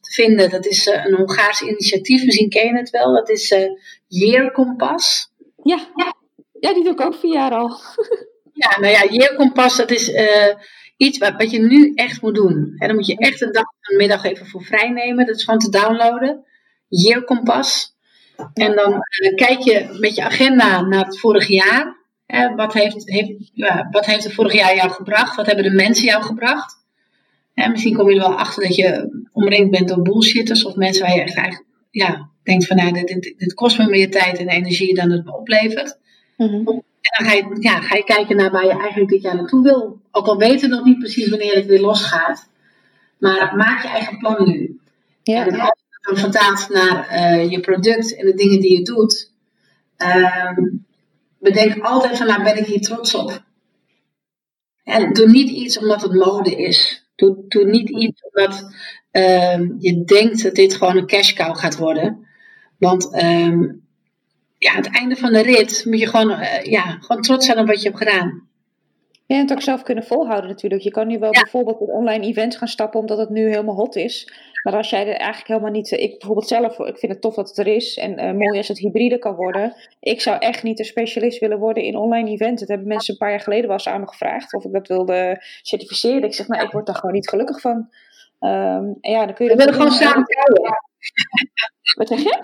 te 0.00 0.10
vinden. 0.12 0.50
Dat 0.50 0.66
is 0.66 0.86
uh, 0.86 1.04
een 1.04 1.14
Hongaars 1.14 1.60
initiatief, 1.60 2.24
misschien 2.24 2.48
ken 2.48 2.66
je 2.66 2.76
het 2.76 2.90
wel. 2.90 3.12
Dat 3.12 3.28
is 3.28 3.50
uh, 3.50 3.70
Year 4.06 4.52
Compass. 4.52 5.32
Ja. 5.62 5.88
ja. 5.94 6.14
Ja, 6.62 6.74
die 6.74 6.84
doe 6.84 6.92
ik 6.92 7.00
ook 7.00 7.14
vier 7.14 7.32
jaar 7.32 7.50
al. 7.50 7.68
ja, 8.62 8.78
nou 8.80 8.92
ja, 8.92 9.06
Year 9.10 9.34
Compass, 9.34 9.76
dat 9.76 9.90
is 9.90 10.12
iets 10.96 11.18
wat, 11.18 11.32
wat 11.36 11.50
je 11.50 11.60
nu 11.60 11.92
echt 11.94 12.22
moet 12.22 12.34
doen. 12.34 12.74
En 12.78 12.86
dan 12.86 12.96
moet 12.96 13.06
je 13.06 13.16
echt 13.16 13.40
een 13.40 13.52
dag 13.52 13.64
een 13.80 13.96
middag 13.96 14.24
even 14.24 14.46
voor 14.46 14.62
vrij 14.62 14.88
nemen. 14.88 15.26
Dat 15.26 15.36
is 15.36 15.44
gewoon 15.44 15.60
te 15.60 15.70
downloaden. 15.70 16.44
Year 16.88 17.24
Compass. 17.24 17.96
En 18.54 18.74
dan 18.74 18.92
uh, 18.92 19.34
kijk 19.34 19.60
je 19.60 19.96
met 20.00 20.14
je 20.14 20.24
agenda 20.24 20.80
naar 20.80 21.04
het 21.04 21.18
vorige 21.18 21.52
jaar. 21.52 21.96
wat, 22.56 22.72
heeft, 22.72 23.10
heeft, 23.10 23.50
ja, 23.54 23.88
wat 23.90 24.06
heeft 24.06 24.24
het 24.24 24.34
vorig 24.34 24.52
jaar 24.52 24.76
jou 24.76 24.90
gebracht? 24.90 25.36
Wat 25.36 25.46
hebben 25.46 25.64
de 25.64 25.74
mensen 25.74 26.04
jou 26.04 26.22
gebracht? 26.22 26.80
misschien 27.54 27.94
kom 27.94 28.08
je 28.08 28.14
er 28.14 28.28
wel 28.28 28.38
achter 28.38 28.62
dat 28.62 28.74
je 28.74 29.22
omringd 29.32 29.70
bent 29.70 29.88
door 29.88 30.02
bullshitters 30.02 30.64
of 30.64 30.74
mensen 30.74 31.02
waar 31.02 31.14
je 31.14 31.22
echt 31.22 31.36
eigenlijk 31.36 31.68
ja, 31.90 32.30
denkt 32.42 32.66
van 32.66 32.76
nou, 32.76 32.92
dit, 32.92 33.34
dit, 33.38 33.54
kost 33.54 33.78
me 33.78 33.86
meer 33.86 34.10
tijd 34.10 34.38
en 34.38 34.48
energie 34.48 34.94
dan 34.94 35.10
het 35.10 35.24
me 35.24 35.32
oplevert. 35.32 35.98
Mm 36.50 36.82
en 37.02 37.24
dan 37.24 37.32
ga 37.32 37.36
je, 37.36 37.56
ja, 37.60 37.80
ga 37.80 37.96
je 37.96 38.04
kijken 38.04 38.36
naar 38.36 38.50
waar 38.50 38.64
je 38.64 38.78
eigenlijk 38.78 39.10
dit 39.10 39.22
jaar 39.22 39.34
naartoe 39.34 39.62
wil. 39.62 40.00
Ook 40.10 40.26
al 40.26 40.36
weten 40.36 40.68
we 40.68 40.76
nog 40.76 40.84
niet 40.84 40.98
precies 40.98 41.28
wanneer 41.28 41.54
het 41.54 41.66
weer 41.66 41.80
losgaat. 41.80 42.48
Maar 43.18 43.56
maak 43.56 43.82
je 43.82 43.88
eigen 43.88 44.18
plan 44.18 44.48
nu. 44.48 44.80
Ja, 45.22 45.46
en 45.46 45.60
als 45.60 45.82
je 45.88 45.98
dan 46.00 46.16
vertaalt 46.16 46.68
naar 46.68 47.08
uh, 47.12 47.50
je 47.50 47.60
product 47.60 48.16
en 48.16 48.26
de 48.26 48.34
dingen 48.34 48.60
die 48.60 48.78
je 48.78 48.82
doet. 48.82 49.32
Um, 49.96 50.86
bedenk 51.38 51.84
altijd 51.84 52.16
van, 52.16 52.26
nou 52.26 52.42
ben 52.42 52.58
ik 52.58 52.66
hier 52.66 52.80
trots 52.80 53.14
op. 53.14 53.42
En 54.84 55.12
doe 55.12 55.28
niet 55.28 55.50
iets 55.50 55.78
omdat 55.78 56.02
het 56.02 56.14
mode 56.14 56.56
is. 56.56 57.06
Doe, 57.14 57.44
doe 57.48 57.64
niet 57.64 57.90
iets 57.90 58.22
omdat 58.30 58.62
um, 59.10 59.76
je 59.78 60.02
denkt 60.04 60.42
dat 60.42 60.54
dit 60.54 60.74
gewoon 60.74 60.96
een 60.96 61.06
cash 61.06 61.32
cow 61.32 61.56
gaat 61.56 61.76
worden. 61.76 62.26
Want 62.78 63.22
um, 63.22 63.81
ja, 64.62 64.70
aan 64.70 64.82
het 64.82 64.94
einde 64.94 65.16
van 65.16 65.32
de 65.32 65.42
rit 65.42 65.84
moet 65.84 66.00
je 66.00 66.06
gewoon, 66.06 66.30
uh, 66.30 66.62
ja, 66.62 66.96
gewoon 67.00 67.22
trots 67.22 67.46
zijn 67.46 67.58
op 67.58 67.66
wat 67.66 67.82
je 67.82 67.88
hebt 67.88 67.98
gedaan. 67.98 68.50
Ja, 69.26 69.36
en 69.36 69.42
het 69.42 69.52
ook 69.52 69.62
zelf 69.62 69.82
kunnen 69.82 70.04
volhouden 70.04 70.50
natuurlijk. 70.50 70.82
Je 70.82 70.90
kan 70.90 71.06
nu 71.06 71.18
wel 71.18 71.30
bijvoorbeeld 71.30 71.80
op 71.80 71.88
online 71.88 72.26
events 72.26 72.56
gaan 72.56 72.68
stappen 72.68 73.00
omdat 73.00 73.18
het 73.18 73.30
nu 73.30 73.48
helemaal 73.48 73.74
hot 73.74 73.96
is. 73.96 74.32
Maar 74.62 74.76
als 74.76 74.90
jij 74.90 75.00
er 75.00 75.14
eigenlijk 75.14 75.46
helemaal 75.46 75.70
niet... 75.70 75.90
Ik 75.90 76.10
bijvoorbeeld 76.10 76.48
zelf, 76.48 76.78
ik 76.78 76.98
vind 76.98 77.12
het 77.12 77.20
tof 77.20 77.34
dat 77.34 77.48
het 77.48 77.58
er 77.58 77.66
is. 77.66 77.96
En 77.96 78.24
uh, 78.24 78.32
mooi 78.32 78.56
als 78.56 78.68
het 78.68 78.78
hybride 78.78 79.18
kan 79.18 79.34
worden. 79.34 79.74
Ik 80.00 80.20
zou 80.20 80.38
echt 80.38 80.62
niet 80.62 80.78
een 80.78 80.84
specialist 80.84 81.40
willen 81.40 81.58
worden 81.58 81.82
in 81.82 81.96
online 81.96 82.30
events. 82.30 82.60
Dat 82.60 82.68
hebben 82.68 82.88
mensen 82.88 83.12
een 83.12 83.18
paar 83.18 83.30
jaar 83.30 83.40
geleden 83.40 83.66
wel 83.66 83.76
eens 83.76 83.88
aan 83.88 84.00
me 84.00 84.08
gevraagd. 84.08 84.54
Of 84.54 84.64
ik 84.64 84.72
dat 84.72 84.88
wilde 84.88 85.36
certificeren. 85.62 86.22
Ik 86.22 86.34
zeg, 86.34 86.48
nou, 86.48 86.64
ik 86.64 86.72
word 86.72 86.86
daar 86.86 86.94
gewoon 86.94 87.14
niet 87.14 87.28
gelukkig 87.28 87.60
van. 87.60 87.76
Um, 88.40 88.96
en 89.00 89.10
ja, 89.10 89.26
dan 89.26 89.34
kun 89.34 89.44
je... 89.44 89.50
We 89.50 89.56
willen 89.56 89.74
gewoon 89.74 89.90
samen 89.90 90.24
kijken. 90.24 90.90
Wat 91.96 92.08
zeg 92.08 92.22
je? 92.22 92.38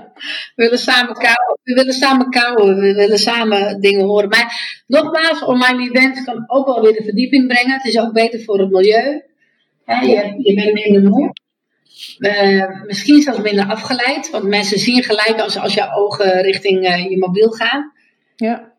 We 0.55 0.63
willen 0.63 0.79
samen 0.79 1.15
kouwen. 1.15 1.59
We 1.63 1.75
willen 1.75 1.95
samen 1.95 2.31
kouwen. 2.31 2.79
We 2.79 2.95
willen 2.95 3.19
samen 3.19 3.81
dingen 3.81 4.07
horen. 4.07 4.29
Maar 4.29 4.83
nogmaals, 4.87 5.43
online 5.43 5.91
events 5.91 6.25
kan 6.25 6.45
ook 6.47 6.67
wel 6.67 6.83
weer 6.83 6.93
de 6.93 7.05
verdieping 7.05 7.47
brengen. 7.47 7.73
Het 7.73 7.85
is 7.85 7.99
ook 7.99 8.13
beter 8.13 8.41
voor 8.41 8.59
het 8.59 8.71
milieu. 8.71 9.23
je, 9.87 10.35
je 10.39 10.55
bent 10.55 10.73
minder 10.73 11.11
moe. 11.11 11.33
Uh, 12.19 12.83
misschien 12.87 13.23
zelfs 13.23 13.41
minder 13.41 13.67
afgeleid. 13.67 14.31
Want 14.31 14.45
mensen 14.45 14.79
zien 14.79 15.03
gelijk 15.03 15.41
als, 15.41 15.59
als 15.59 15.75
je 15.75 15.95
ogen 15.95 16.43
richting 16.43 16.89
uh, 16.89 17.11
je 17.11 17.19
mobiel 17.19 17.51
gaan. 17.51 17.93
Ja. 18.37 18.73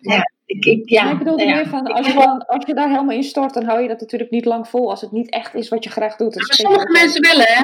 Ja, 0.00 0.30
ik, 0.46 0.64
ik, 0.64 0.88
ja, 0.88 1.10
ik 1.10 1.18
bedoel 1.18 1.38
ja. 1.38 1.54
meer 1.54 1.66
van, 1.66 1.86
als 1.86 2.06
je, 2.06 2.12
dan, 2.12 2.46
als 2.46 2.66
je 2.66 2.74
daar 2.74 2.88
helemaal 2.88 3.16
in 3.16 3.22
stort, 3.22 3.54
dan 3.54 3.64
hou 3.64 3.82
je 3.82 3.88
dat 3.88 4.00
natuurlijk 4.00 4.30
niet 4.30 4.44
lang 4.44 4.68
vol 4.68 4.90
als 4.90 5.00
het 5.00 5.12
niet 5.12 5.30
echt 5.30 5.54
is 5.54 5.68
wat 5.68 5.84
je 5.84 5.90
graag 5.90 6.16
doet. 6.16 6.34
Sommige 6.36 6.90
mensen 6.90 7.20
willen, 7.20 7.46
hè? 7.46 7.60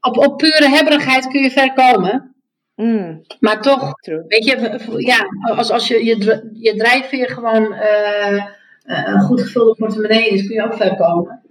Op, 0.00 0.16
op 0.16 0.36
pure 0.36 0.68
hebberigheid 0.68 1.28
kun 1.28 1.42
je 1.42 1.50
ver 1.50 1.72
komen. 1.72 2.34
Mm. 2.74 3.24
Maar 3.40 3.62
toch, 3.62 3.92
weet 4.28 4.44
je, 4.44 4.80
ja, 4.96 5.26
als, 5.56 5.70
als 5.70 5.88
je, 5.88 6.04
je, 6.04 6.48
je 6.52 6.74
drijfveer 6.76 7.28
gewoon 7.30 7.72
uh, 7.72 8.44
een 8.84 9.20
goed 9.20 9.40
gevulde 9.40 9.74
portemonnee 9.74 10.28
is, 10.28 10.46
kun 10.46 10.54
je 10.54 10.64
ook 10.64 10.74
ver 10.74 10.96
komen. 10.96 11.42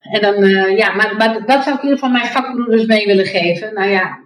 En 0.00 0.20
dan, 0.20 0.44
uh, 0.44 0.76
ja, 0.76 0.94
maar, 0.94 1.16
maar 1.16 1.46
dat 1.46 1.62
zou 1.62 1.76
ik 1.76 1.82
in 1.82 1.88
ieder 1.88 1.98
geval 1.98 2.10
mijn 2.10 2.32
vakbroeders 2.32 2.86
mee 2.86 3.06
willen 3.06 3.26
geven. 3.26 3.74
Nou 3.74 3.90
ja, 3.90 4.18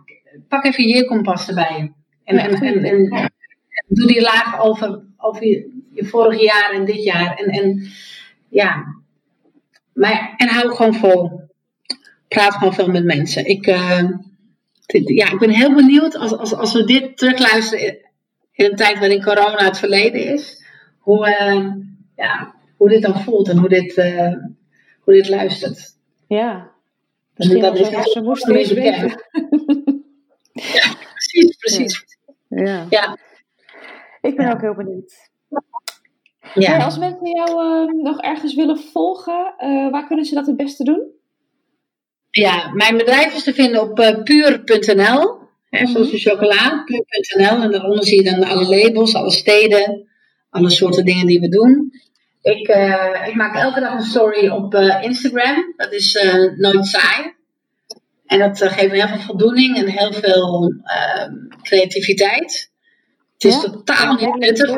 pak 0.48 0.64
even 0.64 0.88
je 0.88 1.06
kompas 1.06 1.48
erbij. 1.48 1.92
En, 2.24 2.36
ja, 2.36 2.48
en, 2.48 2.62
en, 2.62 2.84
en, 2.84 3.32
doe 3.86 4.06
die 4.06 4.20
laag 4.20 4.60
over, 4.60 5.02
over 5.16 5.44
je, 5.44 5.84
je 5.92 6.04
vorig 6.04 6.40
jaar 6.40 6.70
en 6.72 6.84
dit 6.84 7.04
jaar. 7.04 7.34
En, 7.36 7.46
en 7.46 7.88
ja, 8.48 8.84
maar, 9.92 10.34
en 10.36 10.48
hou 10.48 10.74
gewoon 10.74 10.94
vol 10.94 11.47
praat 12.28 12.54
gewoon 12.54 12.74
veel 12.74 12.88
met 12.88 13.04
mensen. 13.04 13.46
Ik, 13.46 13.66
uh, 13.66 14.02
ja, 15.04 15.30
ik 15.30 15.38
ben 15.38 15.50
heel 15.50 15.74
benieuwd 15.74 16.16
als, 16.16 16.36
als, 16.36 16.54
als 16.54 16.72
we 16.72 16.84
dit 16.84 17.16
terugluisteren 17.16 17.98
in 18.52 18.64
een 18.64 18.76
tijd 18.76 18.98
waarin 18.98 19.22
corona 19.22 19.64
het 19.64 19.78
verleden 19.78 20.32
is, 20.32 20.64
hoe, 20.98 21.28
uh, 21.28 21.66
ja, 22.16 22.54
hoe 22.76 22.88
dit 22.88 23.02
dan 23.02 23.20
voelt 23.20 23.48
en 23.48 23.58
hoe 23.58 23.68
dit, 23.68 23.96
uh, 23.96 24.32
hoe 25.00 25.14
dit 25.14 25.28
luistert. 25.28 25.96
Ja, 26.26 26.70
Misschien 27.34 27.60
dat 27.60 27.78
is 27.78 27.88
echt 27.88 28.20
moesten 28.22 28.54
eens 28.54 28.72
weten. 28.72 29.08
ja, 30.52 30.94
precies, 31.12 31.56
precies. 31.56 32.04
Ja. 32.48 32.86
ja. 32.90 33.16
Ik 34.20 34.36
ben 34.36 34.52
ook 34.52 34.60
heel 34.60 34.74
benieuwd. 34.74 35.30
Ja. 36.54 36.84
als 36.84 36.98
mensen 36.98 37.30
jou 37.30 37.92
nog 38.02 38.20
ergens 38.20 38.54
willen 38.54 38.78
volgen, 38.78 39.54
waar 39.90 40.06
kunnen 40.06 40.24
ze 40.24 40.34
dat 40.34 40.46
het 40.46 40.56
beste 40.56 40.84
doen? 40.84 41.17
Ja, 42.38 42.70
mijn 42.74 42.96
bedrijf 42.96 43.34
is 43.34 43.42
te 43.42 43.54
vinden 43.54 43.80
op 43.80 43.98
uh, 43.98 44.22
puur.nl. 44.22 45.36
Zoals 45.70 46.10
de 46.10 46.18
chocola, 46.18 46.82
puur.nl. 46.84 47.62
En 47.62 47.70
daaronder 47.70 48.04
zie 48.04 48.24
je 48.24 48.30
dan 48.30 48.44
alle 48.44 48.76
labels, 48.76 49.14
alle 49.14 49.30
steden, 49.30 50.08
alle 50.50 50.70
soorten 50.70 51.04
dingen 51.04 51.26
die 51.26 51.40
we 51.40 51.48
doen. 51.48 51.92
Ik, 52.42 52.68
uh, 52.68 53.26
ik 53.26 53.34
maak 53.34 53.56
elke 53.56 53.80
dag 53.80 53.92
een 53.92 54.02
story 54.02 54.48
op 54.48 54.74
uh, 54.74 55.02
Instagram. 55.02 55.74
Dat 55.76 55.92
is 55.92 56.26
nooit 56.56 56.86
saai. 56.86 57.34
En 58.26 58.38
dat 58.38 58.62
geeft 58.62 58.90
me 58.90 58.96
heel 58.96 59.08
veel 59.08 59.26
voldoening 59.26 59.76
en 59.76 59.88
heel 59.88 60.12
veel 60.12 60.74
creativiteit. 61.62 62.70
Het 63.32 63.44
is 63.44 63.54
ja, 63.54 63.60
totaal 63.60 64.14
niet 64.14 64.34
nuttig, 64.34 64.70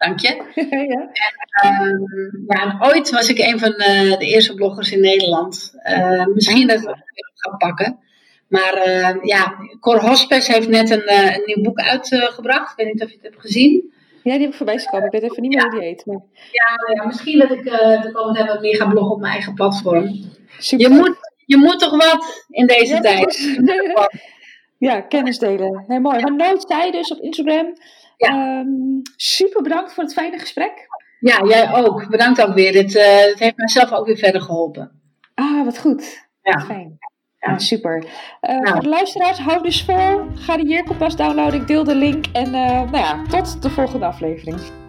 Dank 0.00 0.20
je. 0.20 0.42
ja. 0.94 1.10
En, 1.62 2.08
uh, 2.14 2.56
ja, 2.56 2.78
ooit 2.80 3.10
was 3.10 3.28
ik 3.28 3.38
een 3.38 3.58
van 3.58 3.70
de, 3.70 4.16
de 4.18 4.26
eerste 4.26 4.54
bloggers 4.54 4.92
in 4.92 5.00
Nederland. 5.00 5.72
Uh, 5.84 6.26
misschien 6.26 6.66
dat 6.66 6.80
ik 6.80 6.88
het 7.14 7.32
ga 7.34 7.56
pakken. 7.56 7.98
Maar 8.48 8.86
uh, 8.86 9.16
ja, 9.22 9.54
Cor 9.80 10.00
Hospes 10.00 10.46
heeft 10.46 10.68
net 10.68 10.90
een, 10.90 11.02
eh, 11.02 11.34
een 11.34 11.42
nieuw 11.44 11.62
boek 11.62 11.78
uitgebracht. 11.78 12.70
ik 12.70 12.76
weet 12.76 12.92
niet 12.92 13.02
of 13.02 13.08
je 13.08 13.14
het 13.14 13.24
hebt 13.24 13.40
gezien. 13.40 13.92
Ja, 14.22 14.32
die 14.32 14.40
heb 14.40 14.50
ik 14.50 14.56
voorbij 14.56 14.78
gekomen. 14.78 15.06
Ik 15.06 15.12
weet 15.12 15.30
even 15.30 15.42
niet 15.42 15.54
meer 15.54 15.62
hoe 15.62 15.80
die 15.80 15.88
heet. 15.88 16.06
Maar... 16.06 16.20
Ja, 16.52 16.94
ja, 16.94 17.06
misschien 17.06 17.38
dat 17.38 17.50
ik 17.50 17.64
de 17.64 18.10
komende 18.12 18.38
tijd 18.38 18.50
wat 18.50 18.60
meer 18.60 18.76
ga 18.76 18.88
bloggen 18.88 19.14
op 19.14 19.20
mijn 19.20 19.32
eigen 19.32 19.54
platform. 19.54 20.24
Super. 20.58 20.88
Je 20.88 20.94
moet, 20.94 21.16
je 21.46 21.56
moet 21.56 21.78
toch 21.78 21.96
wat 21.96 22.46
in 22.48 22.66
deze 22.66 22.94
ja, 22.94 23.00
tijd. 23.00 23.60
ja, 24.88 25.00
kennis 25.00 25.38
delen. 25.38 25.84
Nee, 25.86 26.00
mooi. 26.00 26.20
Maar 26.20 26.34
Nood 26.34 26.64
zei 26.68 26.90
dus 26.90 27.10
op 27.10 27.20
Instagram 27.20 27.74
ja. 28.28 28.58
Um, 28.58 29.02
super 29.16 29.62
bedankt 29.62 29.92
voor 29.92 30.04
het 30.04 30.12
fijne 30.12 30.38
gesprek. 30.38 30.88
Ja, 31.20 31.44
jij 31.44 31.74
ook. 31.74 32.08
Bedankt 32.08 32.42
ook 32.42 32.54
weer. 32.54 32.72
Dit, 32.72 32.94
uh, 32.94 33.24
dit 33.24 33.38
heeft 33.38 33.56
mijzelf 33.56 33.92
ook 33.92 34.06
weer 34.06 34.16
verder 34.16 34.40
geholpen. 34.40 34.90
Ah, 35.34 35.64
wat 35.64 35.78
goed. 35.78 36.28
Ja. 36.42 36.60
Fijn. 36.60 36.98
Ja. 37.38 37.58
super. 37.58 38.04
Uh, 38.40 38.58
nou. 38.58 38.68
Voor 38.68 38.82
de 38.82 38.88
luisteraars, 38.88 39.38
hou 39.38 39.62
dus 39.62 39.84
vol. 39.84 40.20
Ga 40.34 40.56
de 40.56 40.66
Yearkompas 40.66 41.16
downloaden. 41.16 41.60
Ik 41.60 41.66
deel 41.66 41.84
de 41.84 41.94
link. 41.94 42.26
En 42.32 42.46
uh, 42.46 42.90
nou 42.90 42.96
ja, 42.96 43.22
tot 43.28 43.62
de 43.62 43.70
volgende 43.70 44.06
aflevering. 44.06 44.79